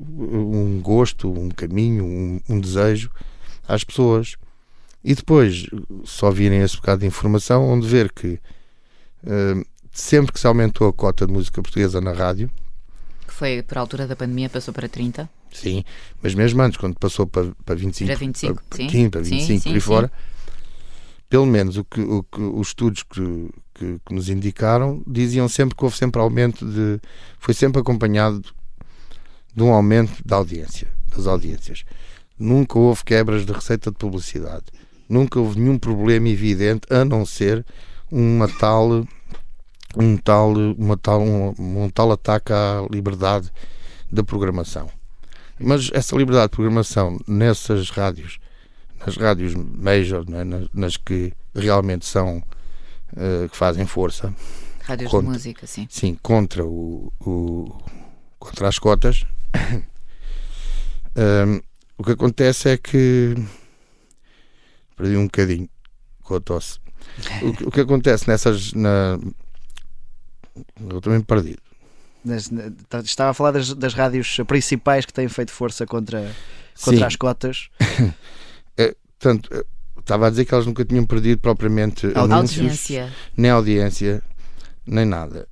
um 0.00 0.80
gosto, 0.80 1.30
um 1.30 1.48
caminho, 1.48 2.04
um, 2.04 2.40
um 2.48 2.60
desejo 2.60 3.10
às 3.66 3.82
pessoas. 3.82 4.36
E 5.08 5.14
depois 5.14 5.68
só 6.02 6.32
virem 6.32 6.62
esse 6.62 6.74
bocado 6.74 7.02
de 7.02 7.06
informação, 7.06 7.64
onde 7.64 7.86
ver 7.86 8.10
que 8.10 8.40
uh, 9.22 9.64
sempre 9.92 10.32
que 10.32 10.40
se 10.40 10.48
aumentou 10.48 10.88
a 10.88 10.92
cota 10.92 11.24
de 11.24 11.32
música 11.32 11.62
portuguesa 11.62 12.00
na 12.00 12.10
rádio. 12.10 12.50
Que 13.24 13.32
foi 13.32 13.62
por 13.62 13.78
altura 13.78 14.08
da 14.08 14.16
pandemia, 14.16 14.50
passou 14.50 14.74
para 14.74 14.88
30. 14.88 15.30
Sim, 15.52 15.84
mas 16.20 16.34
mesmo 16.34 16.60
antes, 16.60 16.76
quando 16.76 16.98
passou 16.98 17.24
para, 17.24 17.52
para 17.64 17.76
25, 17.76 18.08
para 18.08 18.18
25, 18.18 18.62
para, 18.68 18.76
sim. 18.76 18.88
Sim, 18.88 19.08
para 19.08 19.20
25 19.20 19.46
sim, 19.46 19.58
sim, 19.60 19.68
por 19.68 19.74
aí 19.74 19.80
fora, 19.80 20.12
pelo 21.30 21.46
menos 21.46 21.76
o 21.76 21.84
que, 21.84 22.00
o 22.00 22.24
que 22.24 22.40
os 22.40 22.66
estudos 22.66 23.04
que, 23.04 23.48
que, 23.74 24.00
que, 24.04 24.12
nos 24.12 24.28
indicaram 24.28 25.04
diziam 25.06 25.48
sempre 25.48 25.76
que 25.76 25.84
houve 25.84 25.96
sempre 25.96 26.20
aumento 26.20 26.66
de. 26.66 27.00
foi 27.38 27.54
sempre 27.54 27.80
acompanhado 27.80 28.42
de 29.54 29.62
um 29.62 29.72
aumento 29.72 30.20
da 30.26 30.34
audiência, 30.34 30.88
das 31.16 31.28
audiências. 31.28 31.84
Nunca 32.36 32.76
houve 32.76 33.04
quebras 33.04 33.46
de 33.46 33.52
receita 33.52 33.92
de 33.92 33.96
publicidade. 33.96 34.64
Nunca 35.08 35.38
houve 35.38 35.60
nenhum 35.60 35.78
problema 35.78 36.28
evidente, 36.28 36.82
a 36.90 37.04
não 37.04 37.24
ser 37.24 37.64
uma 38.10 38.48
tal 38.48 39.06
um 39.96 40.16
tal, 40.16 40.52
uma 40.52 40.96
tal, 40.96 41.22
um, 41.22 41.54
um 41.58 41.88
tal 41.88 42.12
ataque 42.12 42.52
à 42.52 42.86
liberdade 42.90 43.50
da 44.12 44.22
programação. 44.22 44.90
Mas 45.58 45.90
essa 45.92 46.14
liberdade 46.14 46.50
de 46.50 46.56
programação 46.56 47.18
nessas 47.26 47.88
rádios, 47.88 48.38
nas 49.04 49.16
rádios 49.16 49.54
major, 49.54 50.24
é? 50.34 50.44
nas, 50.44 50.68
nas, 50.72 50.96
que 50.98 51.32
realmente 51.54 52.04
são, 52.04 52.42
uh, 53.12 53.48
que 53.48 53.56
fazem 53.56 53.86
força. 53.86 54.34
Rádios 54.82 55.10
contra, 55.10 55.26
de 55.26 55.32
música, 55.32 55.66
sim. 55.66 55.86
Sim, 55.90 56.18
contra, 56.22 56.64
o, 56.64 57.10
o 57.20 57.74
contra 58.38 58.68
as 58.68 58.78
cotas. 58.78 59.26
um, 61.16 61.60
o 61.98 62.04
que 62.04 62.12
acontece 62.12 62.68
é 62.68 62.76
que. 62.76 63.34
Perdi 64.96 65.16
um 65.16 65.24
bocadinho 65.24 65.68
com 66.22 66.34
a 66.34 66.40
tosse. 66.40 66.78
O, 67.42 67.68
o 67.68 67.70
que 67.70 67.80
acontece 67.80 68.26
nessas. 68.28 68.72
Na, 68.72 69.18
eu 70.90 71.00
também 71.00 71.20
perdido. 71.20 71.60
Tá, 72.88 73.00
estava 73.00 73.30
a 73.30 73.34
falar 73.34 73.52
das, 73.52 73.72
das 73.74 73.94
rádios 73.94 74.38
principais 74.46 75.04
que 75.06 75.12
têm 75.12 75.28
feito 75.28 75.52
força 75.52 75.86
contra, 75.86 76.34
contra 76.82 77.06
as 77.06 77.14
cotas. 77.14 77.68
é, 78.76 78.96
portanto, 79.18 79.48
é, 79.52 79.64
estava 80.00 80.26
a 80.26 80.30
dizer 80.30 80.44
que 80.44 80.52
elas 80.52 80.66
nunca 80.66 80.84
tinham 80.84 81.06
perdido 81.06 81.40
propriamente 81.40 82.06
anúncios, 82.16 82.58
audiência. 82.58 83.12
nem 83.36 83.50
audiência, 83.50 84.22
nem 84.84 85.04
nada. 85.04 85.46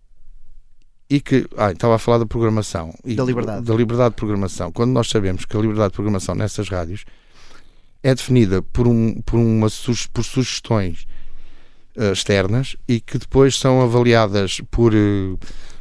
E 1.09 1.20
que, 1.20 1.47
ah, 1.57 1.70
estava 1.70 1.95
a 1.95 1.99
falar 1.99 2.18
da 2.18 2.26
programação. 2.26 2.92
E, 3.05 3.14
da 3.14 3.22
liberdade. 3.22 3.64
Da 3.64 3.74
liberdade 3.74 4.11
de 4.11 4.16
programação. 4.16 4.72
Quando 4.72 4.90
nós 4.90 5.09
sabemos 5.09 5.45
que 5.45 5.57
a 5.57 5.61
liberdade 5.61 5.90
de 5.90 5.95
programação 5.95 6.34
nessas 6.34 6.68
rádios 6.68 7.05
é 8.05 8.14
definida 8.14 8.61
por, 8.61 8.86
um, 8.86 9.14
por, 9.22 9.38
uma, 9.38 9.66
por 10.12 10.22
sugestões 10.22 11.07
uh, 11.96 12.12
externas 12.12 12.76
e 12.86 13.00
que 13.00 13.16
depois 13.16 13.59
são 13.59 13.80
avaliadas 13.80 14.61
por, 14.70 14.92
uh, 14.94 15.38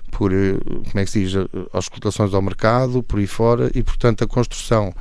por 0.09 0.31
uh, 0.31 0.83
como 0.89 0.99
é 1.01 1.03
que 1.03 1.11
se 1.11 1.25
diz, 1.25 1.33
as 1.73 1.89
cotações 1.89 2.33
ao 2.33 2.41
mercado, 2.41 3.03
por 3.03 3.19
aí 3.19 3.27
fora, 3.27 3.69
e 3.75 3.83
portanto 3.83 4.23
a 4.23 4.27
construção 4.27 4.93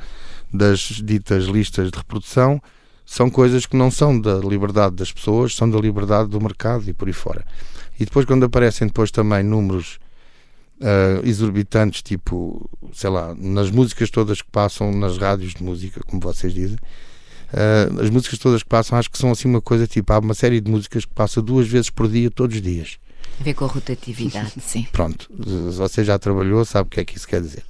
das 0.53 0.79
ditas 0.79 1.45
listas 1.45 1.89
de 1.89 1.97
reprodução 1.97 2.61
são 3.05 3.29
coisas 3.29 3.65
que 3.65 3.77
não 3.77 3.89
são 3.89 4.19
da 4.19 4.35
liberdade 4.39 4.95
das 4.97 5.11
pessoas, 5.11 5.55
são 5.55 5.69
da 5.69 5.79
liberdade 5.79 6.27
do 6.29 6.41
mercado 6.41 6.89
e 6.89 6.93
por 6.93 7.07
aí 7.07 7.13
fora. 7.13 7.45
E 7.97 8.03
depois 8.03 8.25
quando 8.25 8.43
aparecem 8.43 8.85
depois 8.85 9.11
também 9.11 9.43
números 9.43 9.97
uh, 10.81 11.25
exorbitantes, 11.25 12.01
tipo, 12.01 12.69
sei 12.91 13.09
lá, 13.09 13.33
nas 13.33 13.71
músicas 13.71 14.09
todas 14.09 14.41
que 14.41 14.51
passam 14.51 14.91
nas 14.91 15.17
rádios 15.17 15.53
de 15.53 15.63
música, 15.63 16.01
como 16.05 16.21
vocês 16.21 16.53
dizem, 16.53 16.77
Uh, 17.53 18.01
as 18.01 18.09
músicas 18.09 18.39
todas 18.39 18.63
que 18.63 18.69
passam, 18.69 18.97
acho 18.97 19.11
que 19.11 19.17
são 19.17 19.31
assim 19.31 19.47
uma 19.47 19.61
coisa 19.61 19.85
tipo, 19.85 20.11
há 20.11 20.17
uma 20.17 20.33
série 20.33 20.59
de 20.59 20.71
músicas 20.71 21.05
que 21.05 21.13
passa 21.13 21.39
duas 21.39 21.67
vezes 21.67 21.91
por 21.91 22.09
dia, 22.09 22.31
todos 22.31 22.55
os 22.55 22.61
dias. 22.63 22.97
A 23.39 23.43
ver 23.43 23.53
com 23.53 23.65
a 23.65 23.67
rotatividade, 23.67 24.53
sim. 24.59 24.87
Pronto, 24.91 25.29
você 25.37 26.03
já 26.03 26.17
trabalhou, 26.17 26.65
sabe 26.65 26.87
o 26.87 26.89
que 26.89 26.99
é 26.99 27.05
que 27.05 27.15
isso 27.15 27.27
quer 27.27 27.41
dizer. 27.41 27.63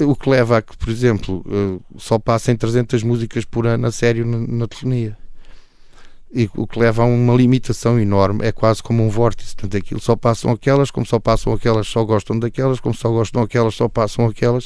Uh, 0.00 0.10
o 0.10 0.16
que 0.16 0.30
leva 0.30 0.56
a 0.56 0.62
que, 0.62 0.74
por 0.74 0.88
exemplo, 0.88 1.44
uh, 1.46 1.82
só 1.98 2.18
passem 2.18 2.56
300 2.56 3.02
músicas 3.02 3.44
por 3.44 3.66
ano 3.66 3.86
a 3.86 3.92
sério 3.92 4.24
na, 4.24 4.38
na 4.38 4.66
telefonia. 4.66 5.18
E 6.32 6.48
o 6.56 6.66
que 6.66 6.78
leva 6.78 7.02
a 7.02 7.06
uma 7.06 7.34
limitação 7.34 8.00
enorme, 8.00 8.44
é 8.44 8.52
quase 8.52 8.82
como 8.82 9.04
um 9.04 9.10
vórtice. 9.10 9.54
Portanto, 9.54 9.76
aquilo 9.76 10.00
só 10.00 10.16
passam 10.16 10.50
aquelas, 10.50 10.90
como 10.90 11.04
só 11.04 11.20
passam 11.20 11.52
aquelas, 11.52 11.86
só 11.86 12.02
gostam 12.04 12.38
daquelas, 12.38 12.80
como 12.80 12.94
só 12.94 13.10
gostam 13.10 13.42
aquelas, 13.42 13.74
só 13.74 13.86
passam 13.86 14.26
aquelas, 14.26 14.64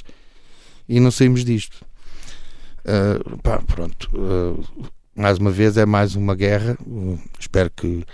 e 0.88 1.00
não 1.00 1.10
saímos 1.10 1.44
disto. 1.44 1.84
Uh, 2.84 3.38
pá, 3.38 3.58
pronto, 3.58 4.08
uh, 4.14 4.88
mais 5.14 5.38
uma 5.38 5.50
vez 5.50 5.76
é 5.76 5.84
mais 5.84 6.14
uma 6.14 6.34
guerra. 6.34 6.76
Uh, 6.86 7.18
espero 7.38 7.70
que, 7.70 8.04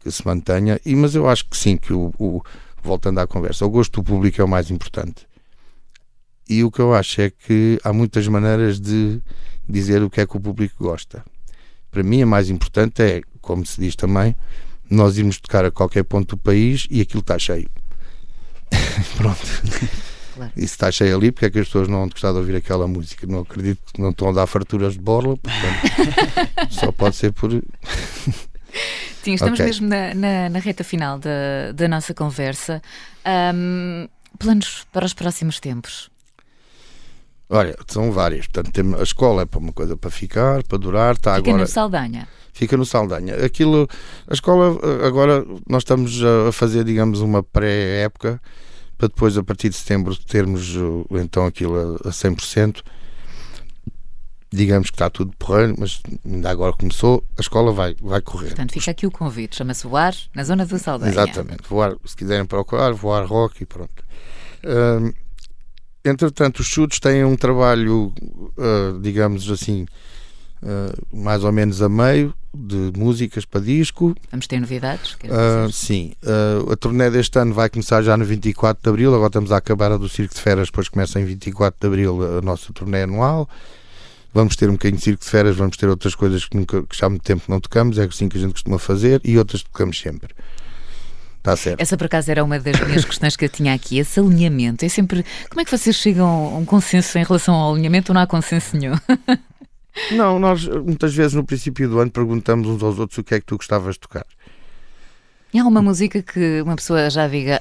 que, 0.00 0.10
se 0.10 0.24
mantenha. 0.26 0.80
E, 0.84 0.94
mas 0.94 1.14
eu 1.14 1.28
acho 1.28 1.48
que 1.48 1.56
sim, 1.56 1.76
que 1.76 1.92
o, 1.92 2.12
o, 2.18 2.42
voltando 2.82 3.18
à 3.18 3.26
conversa, 3.26 3.66
o 3.66 3.70
gosto 3.70 4.00
do 4.00 4.04
público 4.04 4.40
é 4.40 4.44
o 4.44 4.48
mais 4.48 4.70
importante. 4.70 5.26
E 6.48 6.62
o 6.62 6.70
que 6.70 6.80
eu 6.80 6.94
acho 6.94 7.20
é 7.20 7.30
que 7.30 7.78
há 7.82 7.92
muitas 7.92 8.26
maneiras 8.28 8.80
de 8.80 9.20
dizer 9.68 10.02
o 10.02 10.10
que 10.10 10.20
é 10.20 10.26
que 10.26 10.36
o 10.36 10.40
público 10.40 10.84
gosta. 10.84 11.24
Para 11.90 12.02
mim, 12.02 12.22
a 12.22 12.26
mais 12.26 12.48
importante 12.50 13.02
é, 13.02 13.22
como 13.40 13.66
se 13.66 13.80
diz 13.80 13.96
também, 13.96 14.36
nós 14.88 15.18
irmos 15.18 15.40
tocar 15.40 15.64
a 15.64 15.70
qualquer 15.70 16.04
ponto 16.04 16.36
do 16.36 16.42
país 16.42 16.86
e 16.90 17.00
aquilo 17.00 17.20
está 17.20 17.38
cheio. 17.38 17.68
Pronto. 19.16 20.15
Claro. 20.36 20.52
Isso 20.54 20.74
está 20.74 20.92
cheio 20.92 21.16
ali, 21.16 21.32
porque 21.32 21.46
é 21.46 21.50
que 21.50 21.58
as 21.58 21.66
pessoas 21.66 21.88
não 21.88 22.00
vão 22.00 22.08
gostar 22.10 22.30
de 22.30 22.38
ouvir 22.38 22.56
aquela 22.56 22.86
música? 22.86 23.26
Não 23.26 23.40
acredito 23.40 23.80
que 23.92 24.00
não 24.00 24.10
estão 24.10 24.28
a 24.28 24.32
dar 24.32 24.46
farturas 24.46 24.92
de 24.92 25.00
borla, 25.00 25.36
portanto, 25.38 26.68
só 26.70 26.92
pode 26.92 27.16
ser 27.16 27.32
por. 27.32 27.50
Sim, 29.22 29.32
estamos 29.32 29.54
okay. 29.54 29.66
mesmo 29.66 29.88
na, 29.88 30.14
na, 30.14 30.48
na, 30.50 30.58
reta 30.58 30.84
final 30.84 31.18
da, 31.18 31.72
da 31.74 31.88
nossa 31.88 32.12
conversa. 32.12 32.82
Um, 33.54 34.06
planos 34.38 34.86
para 34.92 35.06
os 35.06 35.14
próximos 35.14 35.58
tempos? 35.58 36.10
Olha, 37.48 37.74
são 37.88 38.12
vários. 38.12 38.46
Portanto, 38.46 38.72
tem, 38.72 38.94
a 38.94 39.02
escola 39.02 39.42
é 39.42 39.46
para 39.46 39.58
uma 39.58 39.72
coisa 39.72 39.96
para 39.96 40.10
ficar, 40.10 40.62
para 40.64 40.76
durar. 40.76 41.14
Está 41.14 41.36
Fica 41.36 41.48
agora, 41.48 41.62
no 41.62 41.66
Saldanha. 41.66 42.28
Fica 42.52 42.76
no 42.76 42.84
Saldanha. 42.84 43.36
Aquilo, 43.42 43.88
a 44.28 44.34
escola, 44.34 44.78
agora 45.06 45.46
nós 45.66 45.82
estamos 45.82 46.20
a 46.22 46.52
fazer, 46.52 46.84
digamos, 46.84 47.20
uma 47.20 47.42
pré-época 47.42 48.40
para 48.96 49.08
depois, 49.08 49.36
a 49.36 49.42
partir 49.42 49.68
de 49.68 49.76
setembro, 49.76 50.16
termos 50.16 50.74
então 51.10 51.46
aquilo 51.46 51.98
a, 52.04 52.08
a 52.08 52.12
100%. 52.12 52.82
Digamos 54.50 54.90
que 54.90 54.94
está 54.94 55.10
tudo 55.10 55.34
porreiro, 55.36 55.74
mas 55.76 56.00
ainda 56.24 56.48
agora 56.48 56.72
começou, 56.72 57.22
a 57.36 57.40
escola 57.40 57.72
vai, 57.72 57.96
vai 58.00 58.22
correr. 58.22 58.46
Portanto, 58.46 58.72
fica 58.72 58.90
aqui 58.92 59.06
o 59.06 59.10
convite, 59.10 59.56
chama-se 59.56 59.86
Voar, 59.86 60.14
na 60.34 60.44
zona 60.44 60.64
do 60.64 60.78
Saldanha. 60.78 61.10
Exatamente, 61.10 61.68
voar, 61.68 61.96
se 62.04 62.16
quiserem 62.16 62.46
procurar, 62.46 62.92
voar 62.92 63.26
rock 63.26 63.64
e 63.64 63.66
pronto. 63.66 64.04
Uh, 64.64 65.12
entretanto, 66.04 66.60
os 66.60 66.66
chutes 66.66 67.00
têm 67.00 67.24
um 67.24 67.36
trabalho, 67.36 68.14
uh, 68.56 68.98
digamos 69.02 69.50
assim, 69.50 69.84
uh, 70.62 71.16
mais 71.16 71.42
ou 71.42 71.52
menos 71.52 71.82
a 71.82 71.88
meio, 71.88 72.32
de 72.56 72.92
músicas 72.98 73.44
para 73.44 73.60
disco. 73.60 74.14
Vamos 74.30 74.46
ter 74.46 74.58
novidades? 74.60 75.14
Uh, 75.24 75.70
sim. 75.70 76.12
Uh, 76.22 76.72
a 76.72 76.76
turnê 76.76 77.10
deste 77.10 77.38
ano 77.38 77.52
vai 77.52 77.68
começar 77.68 78.02
já 78.02 78.16
no 78.16 78.24
24 78.24 78.82
de 78.82 78.88
Abril. 78.88 79.14
Agora 79.14 79.28
estamos 79.28 79.52
a 79.52 79.56
acabar 79.58 79.92
a 79.92 79.96
do 79.96 80.08
Circo 80.08 80.34
de 80.34 80.40
Feras, 80.40 80.68
depois 80.68 80.88
começa 80.88 81.20
em 81.20 81.24
24 81.24 81.78
de 81.80 81.86
Abril 81.86 82.38
a 82.38 82.42
nossa 82.42 82.72
turnê 82.72 83.02
anual. 83.02 83.48
Vamos 84.32 84.56
ter 84.56 84.68
um 84.68 84.72
bocadinho 84.72 84.98
de 84.98 85.04
Circo 85.04 85.24
de 85.24 85.30
Feras, 85.30 85.56
vamos 85.56 85.76
ter 85.76 85.88
outras 85.88 86.14
coisas 86.14 86.44
que, 86.44 86.56
nunca, 86.56 86.82
que 86.82 86.96
já 86.96 87.06
há 87.06 87.10
muito 87.10 87.22
tempo 87.22 87.44
não 87.48 87.60
tocamos, 87.60 87.98
é 87.98 88.04
assim 88.04 88.28
que 88.28 88.36
a 88.36 88.40
gente 88.40 88.52
costuma 88.52 88.78
fazer, 88.78 89.20
e 89.24 89.38
outras 89.38 89.62
que 89.62 89.70
tocamos 89.70 89.98
sempre. 89.98 90.34
Está 91.46 91.56
certo. 91.56 91.80
Essa, 91.80 91.96
por 91.96 92.06
acaso, 92.06 92.28
era 92.28 92.42
uma 92.42 92.58
das 92.58 92.78
minhas 92.80 93.04
questões 93.04 93.36
que 93.36 93.44
eu 93.44 93.48
tinha 93.48 93.72
aqui. 93.72 93.98
Esse 93.98 94.18
alinhamento. 94.18 94.84
É 94.84 94.88
sempre. 94.88 95.24
Como 95.48 95.60
é 95.60 95.64
que 95.64 95.70
vocês 95.70 95.94
chegam 95.94 96.26
a 96.26 96.58
um 96.58 96.64
consenso 96.64 97.16
em 97.18 97.22
relação 97.22 97.54
ao 97.54 97.72
alinhamento 97.72 98.10
ou 98.10 98.14
não 98.14 98.20
há 98.20 98.26
consenso 98.26 98.76
nenhum? 98.76 98.94
Não, 100.12 100.38
nós 100.38 100.66
muitas 100.66 101.14
vezes 101.14 101.34
no 101.34 101.44
princípio 101.44 101.88
do 101.88 101.98
ano 101.98 102.10
perguntamos 102.10 102.68
uns 102.68 102.82
aos 102.82 102.98
outros 102.98 103.18
o 103.18 103.24
que 103.24 103.34
é 103.34 103.40
que 103.40 103.46
tu 103.46 103.56
gostavas 103.56 103.94
de 103.94 104.00
tocar. 104.00 104.26
E 105.52 105.58
há 105.58 105.64
uma 105.64 105.80
música 105.80 106.22
que 106.22 106.60
uma 106.62 106.76
pessoa 106.76 107.08
já 107.08 107.26
diga, 107.26 107.60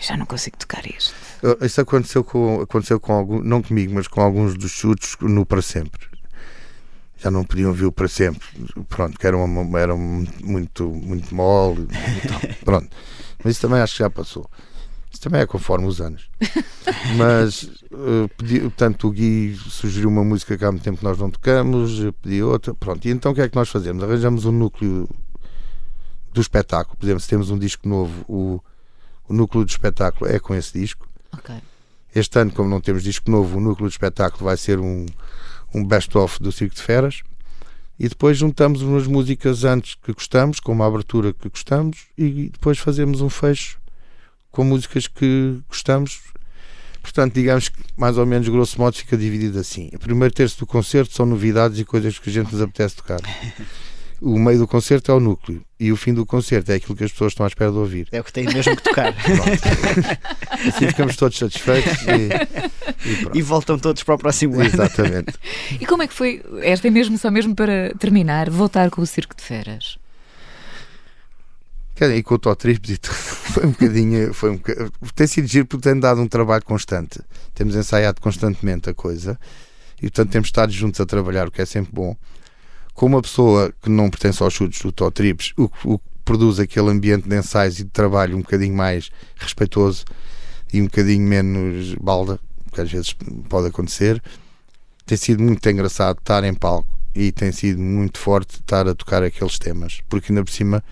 já 0.00 0.16
não 0.16 0.26
consigo 0.26 0.56
tocar 0.56 0.86
isto. 0.86 1.14
Isso 1.60 1.80
aconteceu 1.80 2.24
com, 2.24 2.60
aconteceu 2.60 2.98
com 2.98 3.12
algum, 3.12 3.40
não 3.40 3.62
comigo, 3.62 3.94
mas 3.94 4.08
com 4.08 4.20
alguns 4.20 4.56
dos 4.56 4.70
chutes 4.70 5.16
no 5.20 5.44
Para 5.44 5.62
Sempre. 5.62 6.08
Já 7.18 7.30
não 7.30 7.44
podiam 7.44 7.72
vir 7.72 7.86
o 7.86 7.92
Para 7.92 8.08
Sempre. 8.08 8.46
Pronto, 8.88 9.18
que 9.18 9.26
era, 9.26 9.36
uma, 9.36 9.78
era 9.78 9.94
muito, 9.94 10.88
muito 10.88 11.34
mole. 11.34 11.88
Pronto. 12.64 12.88
Mas 13.42 13.52
isso 13.52 13.60
também 13.60 13.80
acho 13.80 13.94
que 13.94 13.98
já 14.00 14.10
passou. 14.10 14.48
Isso 15.18 15.24
também 15.24 15.40
é 15.40 15.46
conforme 15.46 15.84
os 15.88 16.00
anos. 16.00 16.30
Mas, 17.18 17.64
uh, 17.64 18.28
pedi, 18.36 18.60
portanto, 18.60 19.08
o 19.08 19.10
Gui 19.10 19.58
sugeriu 19.68 20.08
uma 20.08 20.22
música 20.22 20.56
que 20.56 20.64
há 20.64 20.70
muito 20.70 20.84
tempo 20.84 21.00
nós 21.02 21.18
não 21.18 21.28
tocamos, 21.28 21.98
pedi 22.22 22.40
outra, 22.40 22.72
pronto. 22.72 23.04
E 23.04 23.10
então 23.10 23.32
o 23.32 23.34
que 23.34 23.40
é 23.40 23.48
que 23.48 23.56
nós 23.56 23.68
fazemos? 23.68 24.04
Arranjamos 24.04 24.44
um 24.44 24.52
núcleo 24.52 25.08
do 26.32 26.40
espetáculo. 26.40 26.96
Por 26.96 27.04
exemplo, 27.04 27.20
se 27.20 27.28
temos 27.28 27.50
um 27.50 27.58
disco 27.58 27.88
novo, 27.88 28.24
o, 28.28 28.62
o 29.28 29.34
núcleo 29.34 29.64
do 29.64 29.68
espetáculo 29.68 30.30
é 30.30 30.38
com 30.38 30.54
esse 30.54 30.78
disco. 30.78 31.08
Okay. 31.36 31.58
Este 32.14 32.38
ano, 32.38 32.52
como 32.52 32.70
não 32.70 32.80
temos 32.80 33.02
disco 33.02 33.28
novo, 33.28 33.58
o 33.58 33.60
núcleo 33.60 33.88
do 33.88 33.92
espetáculo 33.92 34.44
vai 34.44 34.56
ser 34.56 34.78
um, 34.78 35.04
um 35.74 35.84
best-of 35.84 36.40
do 36.40 36.52
Circo 36.52 36.76
de 36.76 36.82
Feras. 36.82 37.22
E 37.98 38.08
depois 38.08 38.38
juntamos 38.38 38.82
umas 38.82 39.08
músicas 39.08 39.64
antes 39.64 39.96
que 39.96 40.12
gostamos, 40.12 40.60
com 40.60 40.70
uma 40.70 40.86
abertura 40.86 41.32
que 41.32 41.48
gostamos, 41.48 42.06
e 42.16 42.50
depois 42.50 42.78
fazemos 42.78 43.20
um 43.20 43.28
fecho 43.28 43.80
com 44.58 44.64
músicas 44.64 45.06
que 45.06 45.60
gostamos. 45.68 46.18
Portanto, 47.00 47.32
digamos 47.32 47.68
que 47.68 47.78
mais 47.96 48.18
ou 48.18 48.26
menos, 48.26 48.48
grosso 48.48 48.76
modo, 48.80 48.96
fica 48.96 49.16
dividido 49.16 49.56
assim. 49.60 49.88
O 49.94 50.00
primeiro 50.00 50.34
terço 50.34 50.58
do 50.58 50.66
concerto 50.66 51.14
são 51.14 51.24
novidades 51.24 51.78
e 51.78 51.84
coisas 51.84 52.18
que 52.18 52.28
a 52.28 52.32
gente 52.32 52.52
nos 52.52 52.60
apetece 52.60 52.96
tocar. 52.96 53.20
O 54.20 54.36
meio 54.36 54.58
do 54.58 54.66
concerto 54.66 55.12
é 55.12 55.14
o 55.14 55.20
núcleo 55.20 55.62
e 55.78 55.92
o 55.92 55.96
fim 55.96 56.12
do 56.12 56.26
concerto 56.26 56.72
é 56.72 56.74
aquilo 56.74 56.96
que 56.96 57.04
as 57.04 57.12
pessoas 57.12 57.30
estão 57.30 57.44
à 57.44 57.46
espera 57.46 57.70
de 57.70 57.76
ouvir. 57.76 58.08
É 58.10 58.20
o 58.20 58.24
que 58.24 58.32
tem 58.32 58.46
mesmo 58.46 58.74
que 58.74 58.82
tocar. 58.82 59.14
assim 60.66 60.88
ficamos 60.88 61.14
todos 61.14 61.38
satisfeitos 61.38 61.92
e, 62.02 63.36
e, 63.36 63.38
e, 63.38 63.42
voltam 63.42 63.78
todos 63.78 64.02
para 64.02 64.16
o 64.16 64.18
próximo 64.18 64.54
ano. 64.54 64.64
Exatamente. 64.64 65.34
e 65.80 65.86
como 65.86 66.02
é 66.02 66.08
que 66.08 66.14
foi, 66.14 66.42
esta 66.62 66.88
é 66.88 66.90
mesmo 66.90 67.16
só 67.16 67.30
mesmo 67.30 67.54
para 67.54 67.94
terminar, 67.96 68.50
voltar 68.50 68.90
com 68.90 69.00
o 69.02 69.06
Circo 69.06 69.36
de 69.36 69.42
Feras? 69.44 69.98
E 72.00 72.22
com 72.22 72.34
o 72.34 72.38
Totrip 72.38 72.98
foi 73.02 73.66
um 73.66 73.70
bocadinho. 73.70 74.32
Foi 74.32 74.50
um 74.50 74.56
bocadinho, 74.56 74.92
tem 75.14 75.26
sido 75.26 75.48
giro 75.48 75.66
porque 75.66 75.88
tem 75.88 75.98
dado 75.98 76.20
um 76.20 76.28
trabalho 76.28 76.64
constante. 76.64 77.20
Temos 77.54 77.74
ensaiado 77.74 78.20
constantemente 78.20 78.88
a 78.88 78.94
coisa 78.94 79.38
e, 79.98 80.02
portanto, 80.02 80.30
temos 80.30 80.48
estado 80.48 80.72
juntos 80.72 81.00
a 81.00 81.06
trabalhar, 81.06 81.48
o 81.48 81.50
que 81.50 81.60
é 81.60 81.66
sempre 81.66 81.92
bom. 81.92 82.16
Com 82.94 83.06
uma 83.06 83.22
pessoa 83.22 83.72
que 83.82 83.90
não 83.90 84.10
pertence 84.10 84.42
aos 84.42 84.54
chutes 84.54 84.80
do 84.80 84.92
Totrips, 84.92 85.52
o, 85.56 85.70
o 85.84 85.98
que 85.98 86.04
produz 86.24 86.60
aquele 86.60 86.90
ambiente 86.90 87.28
de 87.28 87.36
ensaios 87.36 87.78
e 87.80 87.84
de 87.84 87.90
trabalho 87.90 88.36
um 88.36 88.42
bocadinho 88.42 88.76
mais 88.76 89.10
respeitoso 89.36 90.04
e 90.72 90.80
um 90.80 90.84
bocadinho 90.84 91.26
menos 91.26 91.94
balda, 91.94 92.38
que 92.72 92.80
às 92.80 92.90
vezes 92.90 93.14
pode 93.48 93.68
acontecer. 93.68 94.22
Tem 95.06 95.16
sido 95.16 95.42
muito 95.42 95.66
engraçado 95.68 96.18
estar 96.18 96.44
em 96.44 96.54
palco 96.54 96.98
e 97.14 97.32
tem 97.32 97.50
sido 97.50 97.80
muito 97.80 98.18
forte 98.18 98.56
estar 98.56 98.86
a 98.86 98.94
tocar 98.94 99.22
aqueles 99.22 99.58
temas, 99.58 100.00
porque 100.08 100.30
ainda 100.30 100.44
por 100.44 100.52
cima 100.52 100.84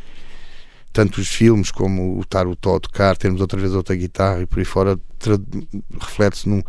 tanto 0.96 1.20
os 1.20 1.28
filmes 1.28 1.70
como 1.70 2.16
o 2.16 2.22
estar 2.22 2.46
o 2.46 2.56
Tó 2.56 2.76
a 2.76 2.80
tocar, 2.80 3.18
termos 3.18 3.42
outra 3.42 3.60
vez 3.60 3.74
outra 3.74 3.94
guitarra 3.94 4.40
e 4.40 4.46
por 4.46 4.58
aí 4.58 4.64
fora 4.64 4.98
reflete-se 6.00 6.48
num. 6.48 6.62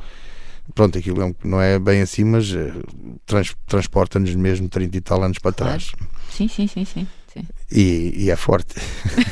Pronto, 0.75 0.97
aquilo 0.97 1.23
é 1.23 1.33
não 1.45 1.61
é 1.61 1.79
bem 1.79 2.01
assim, 2.01 2.25
mas 2.25 2.51
uh, 2.51 2.83
trans, 3.25 3.55
transporta-nos 3.65 4.35
mesmo 4.35 4.67
30 4.67 4.97
e 4.97 4.99
tal 4.99 5.23
anos 5.23 5.39
para 5.39 5.53
claro. 5.53 5.79
trás. 5.79 5.93
Sim, 6.29 6.49
sim, 6.49 6.67
sim, 6.67 6.83
sim. 6.83 7.07
sim. 7.33 7.47
E, 7.71 8.25
e, 8.25 8.29
é 8.29 8.35
forte. 8.35 8.75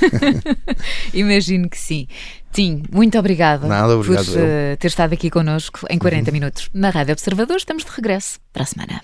Imagino 1.13 1.69
que 1.69 1.77
sim. 1.77 2.07
Tim, 2.53 2.83
muito 2.89 3.19
obrigada 3.19 3.67
Nada, 3.67 3.97
obrigado 3.97 4.27
por 4.27 4.37
uh, 4.37 4.77
ter 4.79 4.87
estado 4.87 5.11
aqui 5.11 5.29
connosco 5.29 5.85
em 5.89 5.99
40 5.99 6.29
uhum. 6.29 6.33
minutos 6.33 6.69
na 6.73 6.89
Rádio 6.89 7.11
Observador. 7.11 7.57
Estamos 7.57 7.83
de 7.83 7.91
regresso 7.91 8.39
para 8.53 8.63
a 8.63 8.65
semana. 8.65 9.01